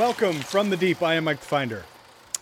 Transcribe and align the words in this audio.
welcome 0.00 0.40
from 0.40 0.70
the 0.70 0.78
deep. 0.78 1.02
I 1.02 1.16
am 1.16 1.24
Mike 1.24 1.40
the 1.40 1.46
Finder. 1.46 1.84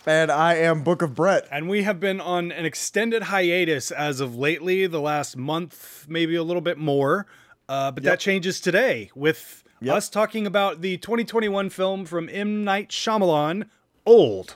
And 0.05 0.31
I 0.31 0.53
am 0.53 0.81
Book 0.81 1.01
of 1.01 1.13
Brett. 1.13 1.45
And 1.51 1.67
we 1.67 1.83
have 1.83 1.99
been 1.99 2.21
on 2.21 2.53
an 2.53 2.63
extended 2.63 3.23
hiatus 3.23 3.91
as 3.91 4.21
of 4.21 4.33
lately, 4.33 4.87
the 4.87 5.01
last 5.01 5.35
month, 5.35 6.05
maybe 6.07 6.35
a 6.35 6.43
little 6.43 6.61
bit 6.61 6.77
more. 6.77 7.27
Uh, 7.67 7.91
but 7.91 8.01
yep. 8.01 8.13
that 8.13 8.19
changes 8.21 8.61
today 8.61 9.11
with 9.13 9.65
yep. 9.81 9.97
us 9.97 10.07
talking 10.07 10.47
about 10.47 10.79
the 10.79 10.95
2021 10.99 11.69
film 11.69 12.05
from 12.05 12.29
M. 12.31 12.63
Night 12.63 12.91
Shyamalan, 12.91 13.67
Old. 14.05 14.55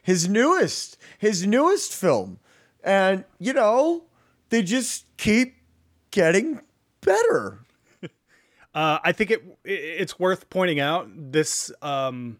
His 0.00 0.28
newest, 0.28 0.98
his 1.18 1.44
newest 1.44 1.92
film. 1.92 2.38
And, 2.84 3.24
you 3.40 3.52
know, 3.52 4.04
they 4.50 4.62
just 4.62 5.04
keep 5.16 5.56
getting 6.12 6.60
better. 7.00 7.64
Uh, 8.74 8.98
I 9.02 9.12
think 9.12 9.30
it 9.30 9.58
it's 9.64 10.18
worth 10.18 10.50
pointing 10.50 10.80
out 10.80 11.08
this 11.14 11.72
um, 11.82 12.38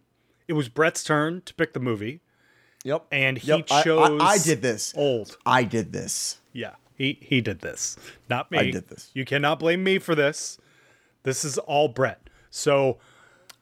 it 0.49 0.53
was 0.53 0.69
Brett's 0.69 1.05
turn 1.05 1.43
to 1.43 1.55
pick 1.55 1.73
the 1.73 1.81
movie. 1.81 2.21
Yep. 2.85 3.07
And 3.13 3.37
he 3.37 3.49
yep. 3.49 3.67
chose 3.67 4.21
I, 4.21 4.25
I, 4.25 4.29
I, 4.31 4.39
did 4.39 4.63
this. 4.63 4.95
Old. 4.97 5.37
I 5.45 5.65
did 5.65 5.93
this. 5.93 6.39
Yeah. 6.53 6.75
He 6.97 7.19
he 7.21 7.41
did 7.41 7.61
this. 7.61 7.97
Not 8.29 8.51
me. 8.51 8.59
I 8.59 8.71
did 8.71 8.89
this. 8.89 9.11
You 9.15 9.25
cannot 9.25 9.59
blame 9.59 9.83
me 9.83 9.99
for 9.99 10.15
this. 10.15 10.59
This 11.23 11.45
is 11.45 11.59
all 11.59 11.89
Brett. 11.89 12.21
So 12.51 12.99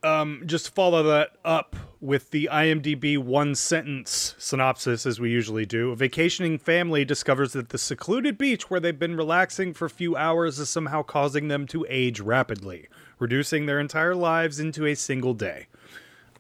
um, 0.03 0.43
just 0.47 0.75
follow 0.75 1.03
that 1.05 1.33
up 1.45 1.77
with 2.01 2.31
the 2.31 2.49
IMDb 2.53 3.19
one 3.19 3.55
sentence 3.55 4.35
synopsis, 4.39 5.05
as 5.05 5.19
we 5.19 5.31
usually 5.31 5.67
do. 5.67 5.91
A 5.91 5.97
vacationing 5.97 6.59
family 6.59 7.05
discovers 7.05 7.53
that 7.53 7.71
the 7.71 7.79
secluded 7.79 8.39
beach 8.39 8.71
where 8.71 8.81
they've 8.81 8.99
been 8.99 9.17
relaxing 9.17 9.75
for 9.75 9.87
a 9.87 9.91
few 9.91 10.17
hours 10.17 10.59
is 10.59 10.71
somehow 10.71 11.03
causing 11.03 11.49
them 11.49 11.67
to 11.69 11.85
age 11.89 12.21
rapidly, 12.21 12.89
reducing 13.19 13.67
their 13.67 13.81
entire 13.81 14.15
lives 14.15 14.61
into 14.61 14.87
a 14.87 14.95
single 14.95 15.35
day. 15.35 15.67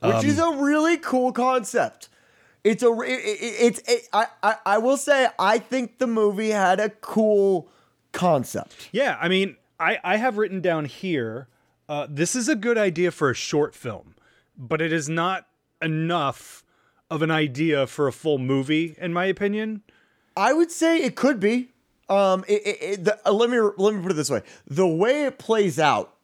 Which 0.00 0.14
um, 0.14 0.26
is 0.26 0.38
a 0.38 0.50
really 0.50 0.96
cool 0.96 1.32
concept. 1.32 2.08
It's 2.62 2.82
a 2.82 2.92
it, 3.00 3.08
it, 3.08 3.38
it's 3.40 3.78
it, 3.88 4.08
I, 4.12 4.26
I 4.42 4.56
I 4.66 4.78
will 4.78 4.96
say 4.96 5.26
I 5.38 5.58
think 5.58 5.98
the 5.98 6.06
movie 6.06 6.50
had 6.50 6.78
a 6.78 6.90
cool 6.90 7.68
concept. 8.12 8.90
Yeah, 8.92 9.16
I 9.20 9.28
mean, 9.28 9.56
I 9.80 9.98
I 10.04 10.16
have 10.16 10.38
written 10.38 10.60
down 10.60 10.84
here 10.84 11.48
uh, 11.88 12.06
this 12.08 12.36
is 12.36 12.48
a 12.48 12.56
good 12.56 12.78
idea 12.78 13.10
for 13.10 13.30
a 13.30 13.34
short 13.34 13.74
film, 13.74 14.14
but 14.56 14.80
it 14.80 14.92
is 14.92 15.08
not 15.08 15.46
enough 15.80 16.64
of 17.10 17.22
an 17.22 17.30
idea 17.30 17.86
for 17.86 18.06
a 18.06 18.12
full 18.12 18.38
movie, 18.38 18.94
in 18.98 19.12
my 19.12 19.24
opinion. 19.24 19.82
I 20.36 20.52
would 20.52 20.70
say 20.70 20.98
it 20.98 21.16
could 21.16 21.40
be. 21.40 21.70
Um, 22.08 22.44
it, 22.48 22.66
it, 22.66 22.78
it, 22.80 23.04
the, 23.04 23.28
uh, 23.28 23.32
let 23.32 23.50
me 23.50 23.58
let 23.76 23.94
me 23.94 24.02
put 24.02 24.12
it 24.12 24.14
this 24.14 24.30
way: 24.30 24.42
the 24.66 24.86
way 24.86 25.24
it 25.24 25.38
plays 25.38 25.78
out, 25.78 26.14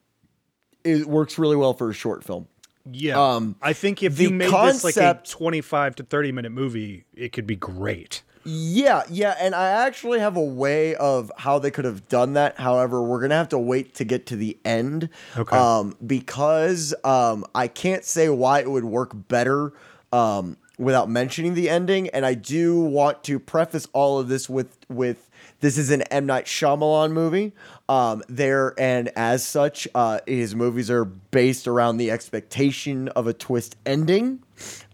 it 0.82 1.06
works 1.06 1.38
really 1.38 1.56
well 1.56 1.74
for 1.74 1.90
a 1.90 1.94
short 1.94 2.24
film. 2.24 2.46
Yeah, 2.90 3.22
um, 3.22 3.56
I 3.62 3.72
think 3.72 4.02
if 4.02 4.20
you 4.20 4.30
made 4.30 4.50
concept, 4.50 4.82
this 4.82 4.96
like 4.96 5.16
a 5.16 5.20
twenty-five 5.26 5.96
to 5.96 6.02
thirty-minute 6.02 6.52
movie, 6.52 7.04
it 7.14 7.32
could 7.32 7.46
be 7.46 7.56
great. 7.56 8.22
Yeah, 8.44 9.04
yeah, 9.10 9.36
and 9.40 9.54
I 9.54 9.86
actually 9.86 10.20
have 10.20 10.36
a 10.36 10.42
way 10.42 10.94
of 10.96 11.32
how 11.38 11.58
they 11.58 11.70
could 11.70 11.84
have 11.84 12.08
done 12.08 12.34
that. 12.34 12.58
However, 12.58 13.02
we're 13.02 13.20
gonna 13.20 13.36
have 13.36 13.48
to 13.50 13.58
wait 13.58 13.94
to 13.94 14.04
get 14.04 14.26
to 14.26 14.36
the 14.36 14.58
end, 14.64 15.08
okay? 15.36 15.56
Um, 15.56 15.96
because 16.06 16.94
um, 17.04 17.46
I 17.54 17.68
can't 17.68 18.04
say 18.04 18.28
why 18.28 18.60
it 18.60 18.70
would 18.70 18.84
work 18.84 19.12
better 19.28 19.72
um, 20.12 20.58
without 20.78 21.08
mentioning 21.08 21.54
the 21.54 21.70
ending, 21.70 22.08
and 22.10 22.26
I 22.26 22.34
do 22.34 22.78
want 22.80 23.24
to 23.24 23.38
preface 23.38 23.88
all 23.92 24.18
of 24.18 24.28
this 24.28 24.48
with 24.48 24.76
with 24.88 25.30
this 25.60 25.78
is 25.78 25.90
an 25.90 26.02
M 26.02 26.26
Night 26.26 26.44
Shyamalan 26.44 27.12
movie. 27.12 27.52
Um, 27.86 28.22
there 28.28 28.72
and 28.78 29.10
as 29.14 29.44
such, 29.44 29.86
uh, 29.94 30.20
his 30.26 30.54
movies 30.54 30.90
are 30.90 31.04
based 31.04 31.68
around 31.68 31.98
the 31.98 32.10
expectation 32.10 33.08
of 33.08 33.26
a 33.26 33.34
twist 33.34 33.76
ending. 33.84 34.42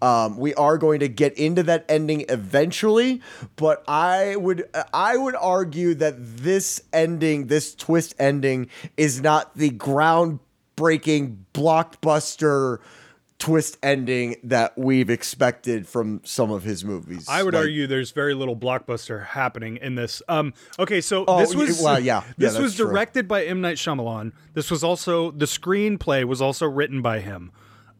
Um, 0.03 0.39
we 0.39 0.55
are 0.55 0.77
going 0.77 1.01
to 1.01 1.09
get 1.09 1.35
into 1.35 1.63
that 1.65 1.85
ending 1.89 2.25
eventually, 2.29 3.21
but 3.57 3.85
I 3.87 4.35
would 4.35 4.69
I 4.93 5.17
would 5.17 5.37
argue 5.37 5.95
that 5.95 6.15
this 6.19 6.83
ending, 6.93 7.47
this 7.47 7.75
twist 7.77 8.15
ending, 8.19 8.69
is 8.97 9.21
not 9.21 9.57
the 9.57 9.71
groundbreaking 9.71 11.37
blockbuster 11.55 12.79
twist 13.41 13.79
ending 13.83 14.37
that 14.45 14.77
we've 14.79 15.11
expected 15.11 15.89
from 15.89 16.21
some 16.25 16.53
of 16.53 16.63
his 16.63 16.85
movies. 16.85 17.27
I 17.29 17.43
would 17.43 17.55
like, 17.55 17.63
argue 17.63 17.87
there's 17.87 18.13
very 18.13 18.35
little 18.35 18.55
blockbuster 18.55 19.27
happening 19.27 19.79
in 19.79 19.97
this. 19.97 20.23
Um, 20.29 20.55
okay, 20.79 21.01
so 21.01 21.25
oh, 21.27 21.41
this 21.41 21.55
was 21.55 21.83
well, 21.83 21.99
yeah, 21.99 22.23
this 22.39 22.55
yeah, 22.55 22.61
was 22.61 22.77
directed 22.77 23.23
true. 23.23 23.29
by 23.29 23.45
M 23.45 23.61
Night 23.61 23.79
Shyamalan. 23.79 24.33
This 24.55 24.71
was 24.71 24.85
also 24.85 25.33
the 25.33 25.47
screenplay 25.47 26.25
was 26.25 26.41
also 26.41 26.67
written 26.67 27.03
by 27.03 27.21
him. 27.21 27.51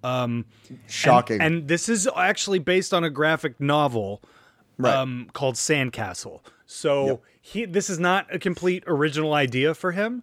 Um, 0.05 0.45
Shocking. 0.87 1.41
And, 1.41 1.55
and, 1.55 1.69
this 1.69 1.89
is 1.89 2.09
actually 2.17 2.59
based 2.59 2.95
on 2.95 3.05
a 3.05 3.11
graphic 3.11 3.61
novel 3.61 4.23
right. 4.79 4.95
um, 4.95 5.29
called 5.33 5.57
Sandcastle. 5.57 6.41
So 6.67 7.07
yep. 7.07 7.23
he 7.41 7.65
this 7.65 7.91
is 7.91 7.99
not 7.99 8.33
a 8.33 8.39
complete 8.39 8.85
original 8.87 9.35
idea 9.35 9.75
for 9.75 9.93
him. 9.93 10.23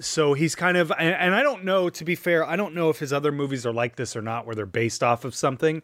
So 0.00 0.34
he's 0.34 0.54
kind 0.54 0.76
of 0.76 0.92
and, 0.92 1.14
and 1.14 1.34
I 1.34 1.42
don't 1.42 1.64
know 1.64 1.90
to 1.90 2.04
be 2.04 2.14
fair, 2.14 2.44
I 2.44 2.56
don't 2.56 2.74
know 2.74 2.90
if 2.90 2.98
his 2.98 3.12
other 3.12 3.32
movies 3.32 3.66
are 3.66 3.72
like 3.72 3.96
this 3.96 4.14
or 4.16 4.22
not 4.22 4.46
where 4.46 4.54
they're 4.54 4.66
based 4.66 5.02
off 5.02 5.24
of 5.24 5.34
something. 5.34 5.82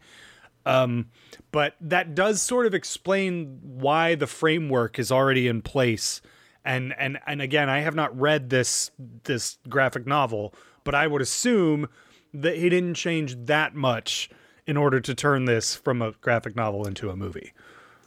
Um, 0.67 1.11
but 1.53 1.75
that 1.81 2.15
does 2.15 2.41
sort 2.41 2.67
of 2.67 2.75
explain 2.75 3.59
why 3.63 4.15
the 4.15 4.27
framework 4.27 4.99
is 4.99 5.13
already 5.13 5.49
in 5.49 5.63
place. 5.63 6.23
And 6.65 6.95
and 6.99 7.19
and 7.27 7.43
again, 7.43 7.69
I 7.69 7.81
have 7.81 7.95
not 7.95 8.19
read 8.19 8.51
this 8.51 8.91
this 9.25 9.59
graphic 9.69 10.07
novel, 10.07 10.55
but 10.85 10.95
I 10.95 11.07
would 11.07 11.21
assume 11.21 11.89
that 12.33 12.57
he 12.57 12.69
didn't 12.69 12.95
change 12.95 13.37
that 13.47 13.75
much 13.75 14.31
in 14.67 14.77
order 14.77 15.01
to 15.01 15.15
turn 15.15 15.45
this 15.45 15.75
from 15.75 16.01
a 16.01 16.13
graphic 16.13 16.57
novel 16.57 16.87
into 16.87 17.11
a 17.11 17.17
movie. 17.17 17.53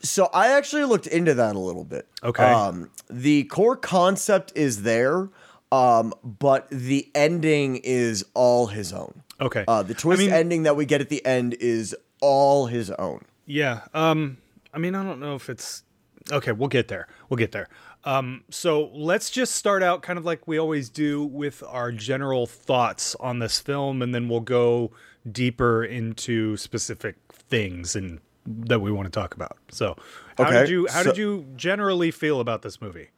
So 0.01 0.29
I 0.33 0.49
actually 0.49 0.85
looked 0.85 1.07
into 1.07 1.33
that 1.35 1.55
a 1.55 1.59
little 1.59 1.83
bit. 1.83 2.07
Okay. 2.23 2.43
Um, 2.43 2.89
the 3.09 3.43
core 3.45 3.75
concept 3.75 4.53
is 4.55 4.83
there, 4.83 5.29
um, 5.71 6.13
but 6.23 6.69
the 6.69 7.09
ending 7.13 7.77
is 7.77 8.25
all 8.33 8.67
his 8.67 8.93
own. 8.93 9.23
Okay. 9.39 9.65
Uh, 9.67 9.83
the 9.83 9.93
twist 9.93 10.21
I 10.21 10.25
mean, 10.25 10.33
ending 10.33 10.63
that 10.63 10.75
we 10.75 10.85
get 10.85 11.01
at 11.01 11.09
the 11.09 11.25
end 11.25 11.55
is 11.55 11.95
all 12.21 12.67
his 12.67 12.91
own. 12.91 13.23
Yeah. 13.45 13.81
Um, 13.93 14.37
I 14.73 14.79
mean, 14.79 14.95
I 14.95 15.03
don't 15.03 15.19
know 15.19 15.35
if 15.35 15.49
it's 15.49 15.83
okay. 16.31 16.51
We'll 16.51 16.69
get 16.69 16.87
there. 16.87 17.07
We'll 17.29 17.37
get 17.37 17.51
there. 17.51 17.67
Um, 18.03 18.43
so 18.49 18.89
let's 18.93 19.29
just 19.29 19.55
start 19.55 19.83
out 19.83 20.01
kind 20.01 20.17
of 20.17 20.25
like 20.25 20.47
we 20.47 20.57
always 20.57 20.89
do 20.89 21.23
with 21.23 21.61
our 21.67 21.91
general 21.91 22.45
thoughts 22.45 23.15
on 23.15 23.39
this 23.39 23.59
film, 23.59 24.01
and 24.01 24.15
then 24.15 24.29
we'll 24.29 24.39
go 24.39 24.91
deeper 25.29 25.83
into 25.83 26.55
specific 26.55 27.17
things 27.33 27.95
and 27.95 28.19
that 28.45 28.79
we 28.79 28.91
want 28.91 29.07
to 29.07 29.11
talk 29.11 29.35
about. 29.35 29.57
So, 29.69 29.97
how 30.37 30.45
okay. 30.45 30.59
did 30.61 30.69
you 30.69 30.87
how 30.89 31.03
so, 31.03 31.09
did 31.09 31.17
you 31.17 31.45
generally 31.55 32.11
feel 32.11 32.39
about 32.39 32.61
this 32.61 32.81
movie? 32.81 33.09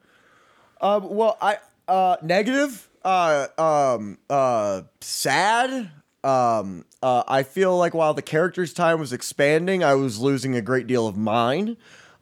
Um, 0.81 1.10
well, 1.10 1.38
I 1.42 1.58
uh, 1.90 2.18
negative, 2.22 2.88
uh, 3.04 3.48
um, 3.58 4.20
uh, 4.30 4.84
sad. 5.02 5.92
Um, 6.24 6.86
uh, 7.02 7.24
I 7.28 7.44
feel 7.44 7.78
like 7.78 7.94
while 7.94 8.14
the 8.14 8.22
character's 8.22 8.74
time 8.74 9.00
was 9.00 9.12
expanding, 9.12 9.84
I 9.84 9.96
was 9.96 10.20
losing 10.20 10.56
a 10.56 10.62
great 10.62 10.86
deal 10.86 11.08
of 11.08 11.18
mine. 11.18 11.78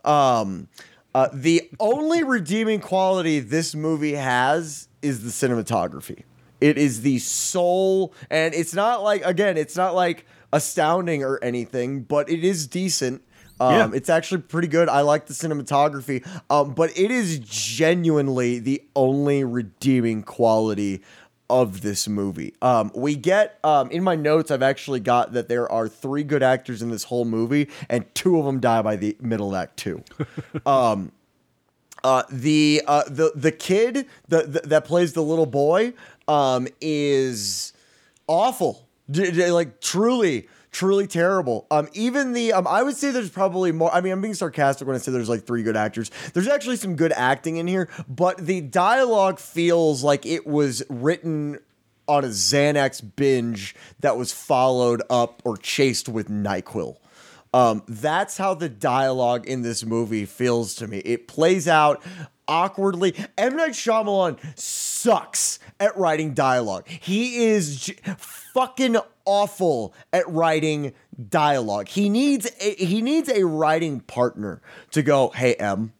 Um, 0.06 0.70
uh, 1.14 1.30
the 1.34 1.70
only 1.80 2.24
redeeming 2.24 2.80
quality 2.80 3.40
this 3.40 3.76
movie 3.76 4.14
has 4.14 4.88
is 5.02 5.24
the 5.24 5.48
cinematography. 5.48 6.24
It 6.62 6.78
is 6.78 7.02
the 7.02 7.20
sole, 7.20 8.14
and 8.30 8.54
it's 8.54 8.74
not 8.74 9.04
like 9.04 9.24
again, 9.26 9.58
it's 9.58 9.76
not 9.76 9.94
like 9.94 10.26
astounding 10.54 11.24
or 11.24 11.44
anything, 11.44 12.02
but 12.02 12.30
it 12.30 12.44
is 12.44 12.68
decent. 12.68 13.22
Um, 13.60 13.74
yeah. 13.74 13.90
It's 13.98 14.10
actually 14.10 14.42
pretty 14.42 14.68
good. 14.68 14.90
I 14.90 15.02
like 15.02 15.26
the 15.26 15.34
cinematography, 15.34 16.26
um, 16.50 16.74
but 16.74 16.98
it 16.98 17.12
is 17.12 17.40
genuinely 17.40 18.60
the 18.60 18.84
only 18.96 19.44
redeeming 19.44 20.24
quality 20.24 21.02
of 21.50 21.82
this 21.82 22.08
movie. 22.08 22.54
Um, 22.62 22.92
we 22.94 23.16
get 23.16 23.60
um, 23.64 23.90
in 23.92 24.04
my 24.04 24.16
notes, 24.16 24.52
I've 24.52 24.62
actually 24.62 25.00
got 25.00 25.34
that 25.34 25.48
there 25.48 25.72
are 25.72 25.88
three 25.88 26.24
good 26.24 26.44
actors 26.44 26.82
in 26.82 26.92
this 26.92 27.06
whole 27.06 27.26
movie, 27.26 27.70
and 27.90 28.14
two 28.14 28.38
of 28.38 28.46
them 28.46 28.60
die 28.60 28.82
by 28.82 28.96
the 28.96 29.16
middle 29.20 29.50
of 29.50 29.56
act 29.56 29.78
two. 29.78 30.04
um, 30.66 31.12
uh, 32.04 32.24
the 32.30 32.82
uh, 32.86 33.04
the 33.08 33.32
the 33.36 33.52
kid 33.52 34.08
the, 34.28 34.44
the, 34.44 34.60
that 34.62 34.86
plays 34.86 35.14
the 35.14 35.24
little 35.24 35.46
boy 35.46 35.94
um, 36.28 36.68
is 36.82 37.74
awful, 38.28 38.88
D- 39.10 39.32
d- 39.32 39.52
like 39.52 39.80
truly 39.82 40.48
truly 40.78 41.08
terrible. 41.08 41.66
Um, 41.72 41.90
even 41.94 42.34
the 42.34 42.54
um, 42.54 42.68
I 42.68 42.84
would 42.84 42.96
say 42.96 43.10
there's 43.10 43.32
probably 43.32 43.72
more. 43.72 43.92
I 43.92 44.00
mean, 44.00 44.14
I'm 44.14 44.22
being 44.22 44.36
sarcastic 44.36 44.88
when 44.88 44.96
I 44.96 45.00
say 45.00 45.12
there's 45.12 45.28
like 45.28 45.44
three 45.44 45.64
good 45.64 45.76
actors. 45.76 46.12
There's 46.34 46.48
actually 46.48 46.76
some 46.76 46.96
good 46.96 47.12
acting 47.14 47.58
in 47.58 47.66
here, 47.66 47.90
but 48.08 48.38
the 48.38 48.62
dialogue 48.62 49.40
feels 49.40 50.04
like 50.04 50.28
it 50.28 50.46
was 50.46 50.84
written 50.88 51.58
on 52.08 52.24
a 52.24 52.28
Xanax 52.28 53.02
binge 53.16 53.76
that 54.02 54.18
was 54.18 54.32
followed 54.32 55.02
up 55.10 55.42
or 55.44 55.58
chased 55.58 56.08
with 56.08 56.30
Nyquil. 56.30 56.98
Um, 57.56 57.82
that's 57.88 58.38
how 58.38 58.54
the 58.54 58.70
dialogue 58.70 59.48
in 59.48 59.64
this 59.64 59.84
movie 59.84 60.26
feels 60.26 60.76
to 60.76 60.88
me. 60.88 61.00
It 61.00 61.28
plays 61.28 61.68
out 61.68 62.04
awkwardly. 62.48 63.16
M 63.36 63.56
Night 63.56 63.72
Shyamalan 63.72 64.38
sucks 64.60 65.58
at 65.80 65.98
writing 65.98 66.36
dialogue. 66.36 66.88
He 66.88 67.46
is 67.46 67.80
j- 67.80 67.96
fucking 68.18 68.98
awful 69.28 69.94
at 70.12 70.28
writing 70.28 70.94
dialogue. 71.30 71.90
He 71.90 72.10
needs 72.10 72.50
a, 72.60 72.74
he 72.76 73.02
needs 73.04 73.30
a 73.30 73.46
writing 73.46 74.00
partner 74.00 74.62
to 74.92 75.04
go, 75.04 75.30
"Hey 75.30 75.54
M, 75.56 75.94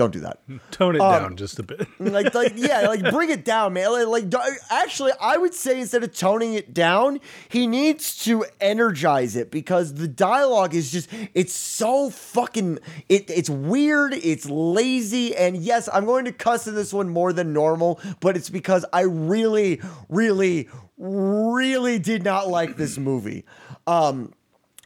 don't 0.00 0.14
do 0.14 0.20
that. 0.20 0.38
Tone 0.70 0.94
it 0.94 1.00
um, 1.02 1.22
down 1.22 1.36
just 1.36 1.58
a 1.58 1.62
bit. 1.62 1.86
like, 2.00 2.34
like, 2.34 2.54
yeah, 2.56 2.88
like 2.88 3.02
bring 3.10 3.28
it 3.28 3.44
down, 3.44 3.74
man. 3.74 3.92
Like, 4.08 4.32
like, 4.32 4.44
actually, 4.70 5.12
I 5.20 5.36
would 5.36 5.52
say 5.52 5.78
instead 5.78 6.02
of 6.02 6.16
toning 6.16 6.54
it 6.54 6.72
down, 6.72 7.20
he 7.50 7.66
needs 7.66 8.24
to 8.24 8.46
energize 8.62 9.36
it 9.36 9.50
because 9.50 9.92
the 9.94 10.08
dialogue 10.08 10.74
is 10.74 10.90
just, 10.90 11.10
it's 11.34 11.52
so 11.52 12.08
fucking, 12.08 12.78
it, 13.10 13.28
it's 13.28 13.50
weird, 13.50 14.14
it's 14.14 14.48
lazy, 14.48 15.36
and 15.36 15.58
yes, 15.58 15.86
I'm 15.92 16.06
going 16.06 16.24
to 16.24 16.32
cuss 16.32 16.66
in 16.66 16.74
this 16.74 16.94
one 16.94 17.10
more 17.10 17.34
than 17.34 17.52
normal, 17.52 18.00
but 18.20 18.38
it's 18.38 18.48
because 18.48 18.86
I 18.94 19.02
really, 19.02 19.82
really, 20.08 20.70
really 21.00 21.98
did 21.98 22.22
not 22.22 22.48
like 22.48 22.76
this 22.76 22.98
movie. 22.98 23.44
Um, 23.86 24.32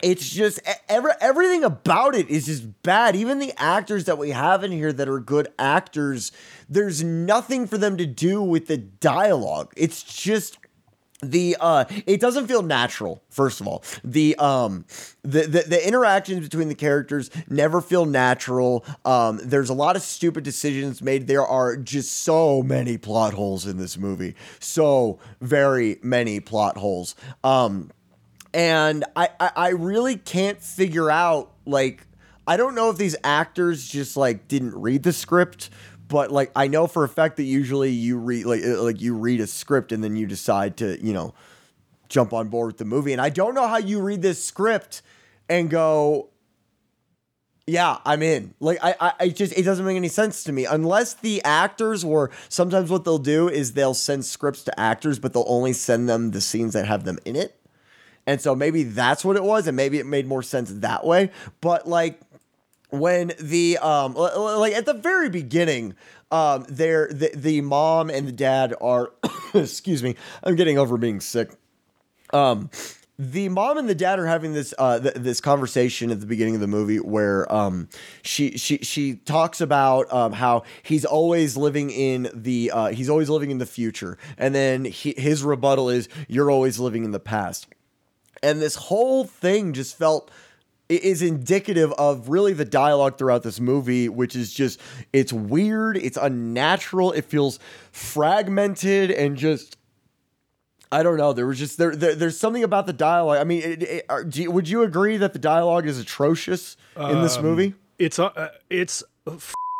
it's 0.03 0.29
just 0.29 0.61
every, 0.89 1.13
everything 1.21 1.65
about 1.65 2.15
it 2.15 2.29
is 2.29 2.47
just 2.47 2.83
bad. 2.83 3.17
Even 3.17 3.39
the 3.39 3.53
actors 3.57 4.05
that 4.05 4.19
we 4.19 4.31
have 4.31 4.63
in 4.63 4.71
here 4.71 4.93
that 4.93 5.09
are 5.09 5.19
good 5.19 5.49
actors, 5.59 6.31
there's 6.69 7.03
nothing 7.03 7.67
for 7.67 7.79
them 7.79 7.97
to 7.97 8.07
do 8.07 8.43
with 8.43 8.67
the 8.67 8.77
dialogue. 8.77 9.73
It's 9.77 10.03
just 10.03 10.59
the 11.31 11.56
uh 11.61 11.85
it 12.06 12.21
doesn't 12.21 12.47
feel 12.47 12.62
natural 12.62 13.23
first 13.31 13.61
of 13.61 13.67
all. 13.67 13.82
The 14.03 14.37
um 14.37 14.85
the, 15.23 15.43
the 15.43 15.65
the 15.67 15.87
interactions 15.87 16.41
between 16.41 16.69
the 16.69 16.75
characters 16.75 17.31
never 17.49 17.81
feel 17.81 18.06
natural. 18.06 18.85
Um 19.05 19.41
there's 19.43 19.71
a 19.71 19.75
lot 19.75 19.97
of 19.97 20.03
stupid 20.03 20.44
decisions 20.44 21.03
made. 21.03 21.26
There 21.26 21.47
are 21.47 21.76
just 21.76 22.21
so 22.21 22.62
many 22.62 22.99
plot 22.99 23.35
holes 23.35 23.67
in 23.67 23.76
this 23.76 23.99
movie. 23.99 24.35
So 24.61 25.19
very 25.41 25.99
many 26.03 26.41
plot 26.41 26.76
holes. 26.76 27.15
Um 27.43 27.91
and 28.53 29.05
I, 29.17 29.31
I, 29.41 29.50
I 29.56 29.69
really 29.70 30.17
can't 30.17 30.62
figure 30.62 31.11
out 31.11 31.50
like 31.67 32.06
I 32.47 32.56
don't 32.56 32.75
know 32.75 32.91
if 32.91 32.99
these 32.99 33.17
actors 33.25 33.88
just 33.88 34.17
like 34.17 34.49
didn't 34.49 34.75
read 34.75 35.03
the 35.03 35.12
script, 35.12 35.70
but 36.15 36.31
like 36.31 36.53
I 36.55 36.69
know 36.69 36.87
for 36.87 37.03
a 37.03 37.09
fact 37.09 37.39
that 37.39 37.43
usually 37.43 37.91
you 37.91 38.19
read 38.19 38.47
like 38.47 38.63
uh, 38.63 38.81
like 38.81 39.01
you 39.01 39.17
read 39.17 39.41
a 39.41 39.49
script 39.49 39.91
and 39.91 40.05
then 40.05 40.15
you 40.15 40.29
decide 40.29 40.77
to 40.77 40.97
you 41.05 41.13
know 41.13 41.35
jump 42.09 42.33
on 42.33 42.47
board 42.47 42.69
with 42.69 42.79
the 42.79 42.85
movie, 42.85 43.11
and 43.11 43.21
I 43.21 43.31
don't 43.31 43.53
know 43.53 43.67
how 43.67 43.79
you 43.79 44.01
read 44.01 44.23
this 44.23 44.43
script 44.43 45.03
and 45.49 45.69
go. 45.69 46.29
Yeah, 47.67 47.99
I'm 48.05 48.23
in. 48.23 48.55
Like 48.61 48.79
I, 48.81 49.15
I, 49.19 49.29
just 49.31 49.59
it 49.59 49.65
doesn't 49.65 49.85
make 49.85 49.97
any 49.97 50.07
sense 50.07 50.45
to 50.45 50.53
me 50.53 50.67
unless 50.67 51.15
the 51.15 51.43
actors 51.43 52.05
or 52.05 52.31
sometimes 52.49 52.91
what 52.91 53.05
they'll 53.05 53.19
do 53.19 53.49
is 53.49 53.73
they'll 53.73 53.93
send 53.93 54.25
scripts 54.25 54.63
to 54.65 54.81
actors, 54.81 55.19
but 55.19 55.33
they'll 55.33 55.47
only 55.49 55.73
send 55.73 56.09
them 56.09 56.31
the 56.31 56.41
scenes 56.41 56.75
that 56.75 56.87
have 56.87 57.03
them 57.03 57.19
in 57.25 57.35
it. 57.35 57.59
And 58.25 58.41
so 58.41 58.55
maybe 58.55 58.85
that's 58.85 59.25
what 59.25 59.35
it 59.35 59.43
was, 59.43 59.67
and 59.67 59.77
maybe 59.77 59.99
it 59.99 60.07
made 60.07 60.29
more 60.29 60.45
sense 60.45 60.71
that 60.71 61.05
way. 61.05 61.33
But 61.61 61.89
like 61.89 62.21
when 63.00 63.32
the 63.41 63.79
um 63.79 64.14
like 64.14 64.75
at 64.75 64.87
the 64.87 64.94
very 64.94 65.29
beginning, 65.29 65.94
um 66.31 66.64
there 66.69 67.08
the, 67.11 67.31
the 67.35 67.61
mom 67.61 68.11
and 68.11 68.26
the 68.26 68.32
dad 68.32 68.75
are 68.81 69.12
excuse 69.55 70.02
me, 70.02 70.17
I'm 70.43 70.56
getting 70.56 70.79
over 70.79 70.96
being 70.96 71.20
sick. 71.20 71.50
Um 72.32 72.70
the 73.19 73.49
mom 73.49 73.79
and 73.79 73.88
the 73.88 73.94
dad 73.94 74.19
are 74.19 74.26
having 74.26 74.55
this 74.55 74.75
uh 74.79 74.99
th- 74.99 75.14
this 75.14 75.41
conversation 75.41 76.11
at 76.11 76.20
the 76.20 76.26
beginning 76.26 76.56
of 76.56 76.61
the 76.61 76.67
movie 76.67 76.99
where 76.99 77.52
um 77.52 77.88
she 78.23 78.58
she 78.58 78.79
she 78.79 79.14
talks 79.14 79.61
about 79.61 80.12
um 80.12 80.32
how 80.32 80.64
he's 80.82 81.05
always 81.05 81.56
living 81.56 81.91
in 81.91 82.29
the 82.35 82.70
uh 82.73 82.88
he's 82.88 83.08
always 83.08 83.31
living 83.31 83.52
in 83.52 83.58
the 83.58 83.67
future 83.67 84.19
and 84.37 84.52
then 84.55 84.85
he, 84.85 85.14
his 85.17 85.44
rebuttal 85.44 85.88
is 85.88 86.08
you're 86.26 86.50
always 86.50 86.81
living 86.81 87.05
in 87.05 87.12
the 87.12 87.20
past 87.20 87.69
and 88.43 88.61
this 88.61 88.75
whole 88.75 89.25
thing 89.25 89.73
just 89.73 89.96
felt 89.96 90.29
is 90.89 91.23
indicative 91.23 91.93
of 91.93 92.29
really 92.29 92.53
the 92.53 92.65
dialogue 92.65 93.19
throughout 93.19 93.43
this 93.43 93.61
movie, 93.61 94.09
which 94.09 94.37
is 94.37 94.53
just 94.53 94.81
it's 95.13 95.33
weird, 95.33 95.97
it's 95.97 96.19
unnatural, 96.21 97.13
it 97.13 97.25
feels 97.25 97.59
fragmented 97.93 99.11
and 99.11 99.37
just 99.37 99.77
I 100.93 101.03
don't 101.03 101.17
know. 101.17 101.33
There 101.33 101.47
was 101.47 101.59
just 101.59 101.79
there, 101.79 101.97
there 101.97 102.15
there's 102.15 102.39
something 102.39 102.63
about 102.63 102.87
the 102.87 102.93
dialogue. 102.93 103.39
I 103.39 103.45
mean, 103.45 103.63
it, 103.63 103.83
it, 103.83 104.07
are, 104.09 104.25
you, 104.33 104.51
would 104.51 104.69
you 104.69 104.83
agree 104.83 105.17
that 105.17 105.33
the 105.33 105.39
dialogue 105.39 105.87
is 105.87 105.99
atrocious 105.99 106.77
in 106.97 107.23
this 107.23 107.37
um, 107.37 107.43
movie? 107.43 107.75
It's 107.99 108.19
uh, 108.19 108.51
it's 108.71 109.03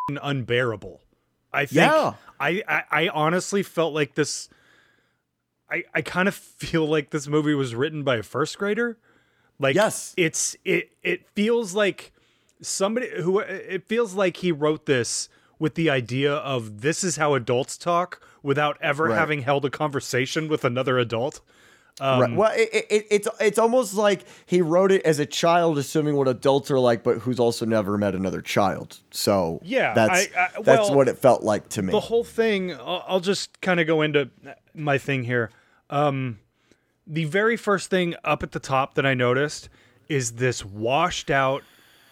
unbearable. 0.09 1.01
I 1.53 1.65
think. 1.65 1.77
Yeah. 1.77 2.13
I, 2.37 2.63
I 2.67 2.83
I 2.91 3.07
honestly 3.09 3.63
felt 3.63 3.93
like 3.93 4.15
this 4.15 4.49
I, 5.69 5.83
I 5.93 6.01
kind 6.01 6.27
of 6.27 6.35
feel 6.35 6.85
like 6.87 7.09
this 7.09 7.27
movie 7.27 7.53
was 7.53 7.75
written 7.75 8.03
by 8.03 8.17
a 8.17 8.23
first 8.23 8.57
grader. 8.57 8.97
Like 9.59 9.75
yes, 9.75 10.13
it's 10.17 10.55
it 10.65 10.91
it 11.03 11.27
feels 11.35 11.73
like 11.73 12.11
somebody 12.61 13.09
who 13.21 13.39
it 13.39 13.87
feels 13.87 14.13
like 14.13 14.37
he 14.37 14.51
wrote 14.51 14.85
this 14.85 15.29
with 15.59 15.75
the 15.75 15.89
idea 15.89 16.33
of 16.33 16.81
this 16.81 17.03
is 17.03 17.15
how 17.15 17.33
adults 17.33 17.77
talk 17.77 18.21
without 18.43 18.77
ever 18.81 19.05
right. 19.05 19.17
having 19.17 19.41
held 19.41 19.65
a 19.65 19.69
conversation 19.69 20.47
with 20.47 20.65
another 20.65 20.99
adult. 20.99 21.41
Um, 22.01 22.19
right. 22.19 22.35
Well, 22.35 22.51
it, 22.53 22.69
it, 22.89 23.07
it's 23.09 23.27
it's 23.39 23.57
almost 23.57 23.93
like 23.93 24.25
he 24.45 24.61
wrote 24.61 24.91
it 24.91 25.01
as 25.03 25.19
a 25.19 25.25
child, 25.25 25.77
assuming 25.77 26.17
what 26.17 26.27
adults 26.27 26.69
are 26.69 26.79
like, 26.79 27.03
but 27.03 27.19
who's 27.19 27.39
also 27.39 27.65
never 27.65 27.97
met 27.97 28.13
another 28.13 28.41
child. 28.41 28.99
So 29.11 29.61
yeah, 29.63 29.93
that's 29.93 30.27
I, 30.35 30.49
I, 30.57 30.61
that's 30.61 30.89
what 30.89 31.07
it 31.07 31.17
felt 31.17 31.43
like 31.43 31.69
to 31.69 31.81
me. 31.81 31.91
The 31.91 32.01
whole 32.01 32.25
thing. 32.25 32.73
I'll, 32.73 33.05
I'll 33.07 33.19
just 33.21 33.61
kind 33.61 33.79
of 33.79 33.87
go 33.87 34.01
into 34.01 34.29
my 34.73 34.97
thing 34.97 35.23
here. 35.23 35.51
Um, 35.89 36.39
the 37.07 37.25
very 37.25 37.57
first 37.57 37.89
thing 37.89 38.15
up 38.23 38.43
at 38.43 38.51
the 38.51 38.59
top 38.59 38.95
that 38.95 39.05
I 39.05 39.13
noticed 39.13 39.69
is 40.07 40.33
this 40.33 40.63
washed 40.63 41.29
out, 41.29 41.63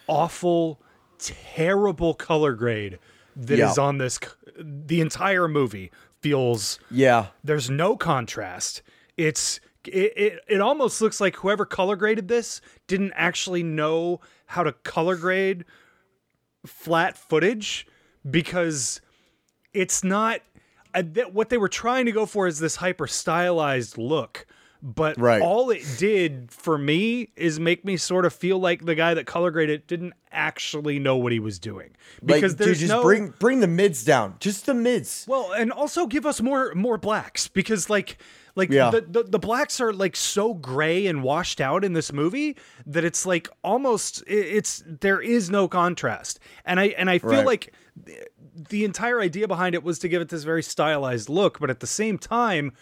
awful, 0.07 0.81
terrible 1.19 2.13
color 2.13 2.53
grade 2.53 2.99
that 3.35 3.57
yeah. 3.57 3.71
is 3.71 3.77
on 3.77 3.97
this. 3.97 4.19
The 4.57 5.01
entire 5.01 5.47
movie 5.47 5.91
feels 6.21 6.79
yeah. 6.89 7.27
There's 7.43 7.69
no 7.69 7.97
contrast. 7.97 8.81
It's 9.17 9.59
it, 9.85 10.13
it, 10.15 10.39
it 10.47 10.61
almost 10.61 11.01
looks 11.01 11.19
like 11.19 11.35
whoever 11.37 11.65
color 11.65 11.95
graded 11.95 12.27
this 12.27 12.61
didn't 12.87 13.13
actually 13.15 13.63
know 13.63 14.21
how 14.47 14.63
to 14.63 14.71
color 14.71 15.15
grade 15.15 15.65
flat 16.65 17.17
footage 17.17 17.85
because 18.29 19.01
it's 19.73 20.03
not 20.03 20.39
uh, 20.93 21.03
th- 21.03 21.27
what 21.27 21.49
they 21.49 21.57
were 21.57 21.67
trying 21.67 22.05
to 22.05 22.11
go 22.11 22.25
for 22.25 22.47
is 22.47 22.59
this 22.59 22.77
hyper 22.77 23.07
stylized 23.07 23.97
look. 23.97 24.45
But 24.85 25.17
right. 25.17 25.41
all 25.41 25.69
it 25.69 25.81
did 25.97 26.51
for 26.51 26.77
me 26.77 27.29
is 27.37 27.57
make 27.57 27.85
me 27.85 27.95
sort 27.95 28.25
of 28.25 28.33
feel 28.33 28.59
like 28.59 28.83
the 28.83 28.95
guy 28.95 29.13
that 29.13 29.25
color 29.25 29.49
graded 29.49 29.87
didn't 29.87 30.13
actually 30.29 30.99
know 30.99 31.15
what 31.15 31.31
he 31.31 31.39
was 31.39 31.57
doing. 31.57 31.91
Because 32.21 32.51
like, 32.51 32.57
there's 32.57 32.79
dude, 32.79 32.89
just 32.89 32.97
no 32.97 33.01
bring 33.01 33.33
bring 33.39 33.61
the 33.61 33.67
mids 33.67 34.03
down, 34.03 34.35
just 34.41 34.65
the 34.65 34.73
mids. 34.73 35.25
Well, 35.25 35.53
and 35.53 35.71
also 35.71 36.05
give 36.05 36.25
us 36.25 36.41
more 36.41 36.73
more 36.75 36.97
blacks 36.97 37.47
because 37.47 37.89
like 37.89 38.17
like 38.55 38.71
yeah. 38.71 38.91
the, 38.91 38.99
the, 39.01 39.23
the 39.23 39.39
blacks 39.39 39.79
are 39.79 39.93
like 39.93 40.17
so 40.17 40.53
gray 40.53 41.07
and 41.07 41.23
washed 41.23 41.61
out 41.61 41.85
in 41.85 41.93
this 41.93 42.11
movie 42.11 42.57
that 42.85 43.05
it's 43.05 43.25
like 43.25 43.47
almost 43.63 44.21
it's 44.27 44.83
there 44.85 45.21
is 45.21 45.49
no 45.49 45.69
contrast. 45.69 46.41
And 46.65 46.77
I 46.77 46.87
and 46.87 47.09
I 47.09 47.19
feel 47.19 47.29
right. 47.29 47.45
like 47.45 47.73
the 48.53 48.83
entire 48.83 49.21
idea 49.21 49.47
behind 49.47 49.75
it 49.75 49.83
was 49.83 49.97
to 49.99 50.09
give 50.09 50.21
it 50.21 50.27
this 50.27 50.43
very 50.43 50.61
stylized 50.61 51.29
look, 51.29 51.59
but 51.59 51.69
at 51.69 51.79
the 51.79 51.87
same 51.87 52.17
time, 52.17 52.73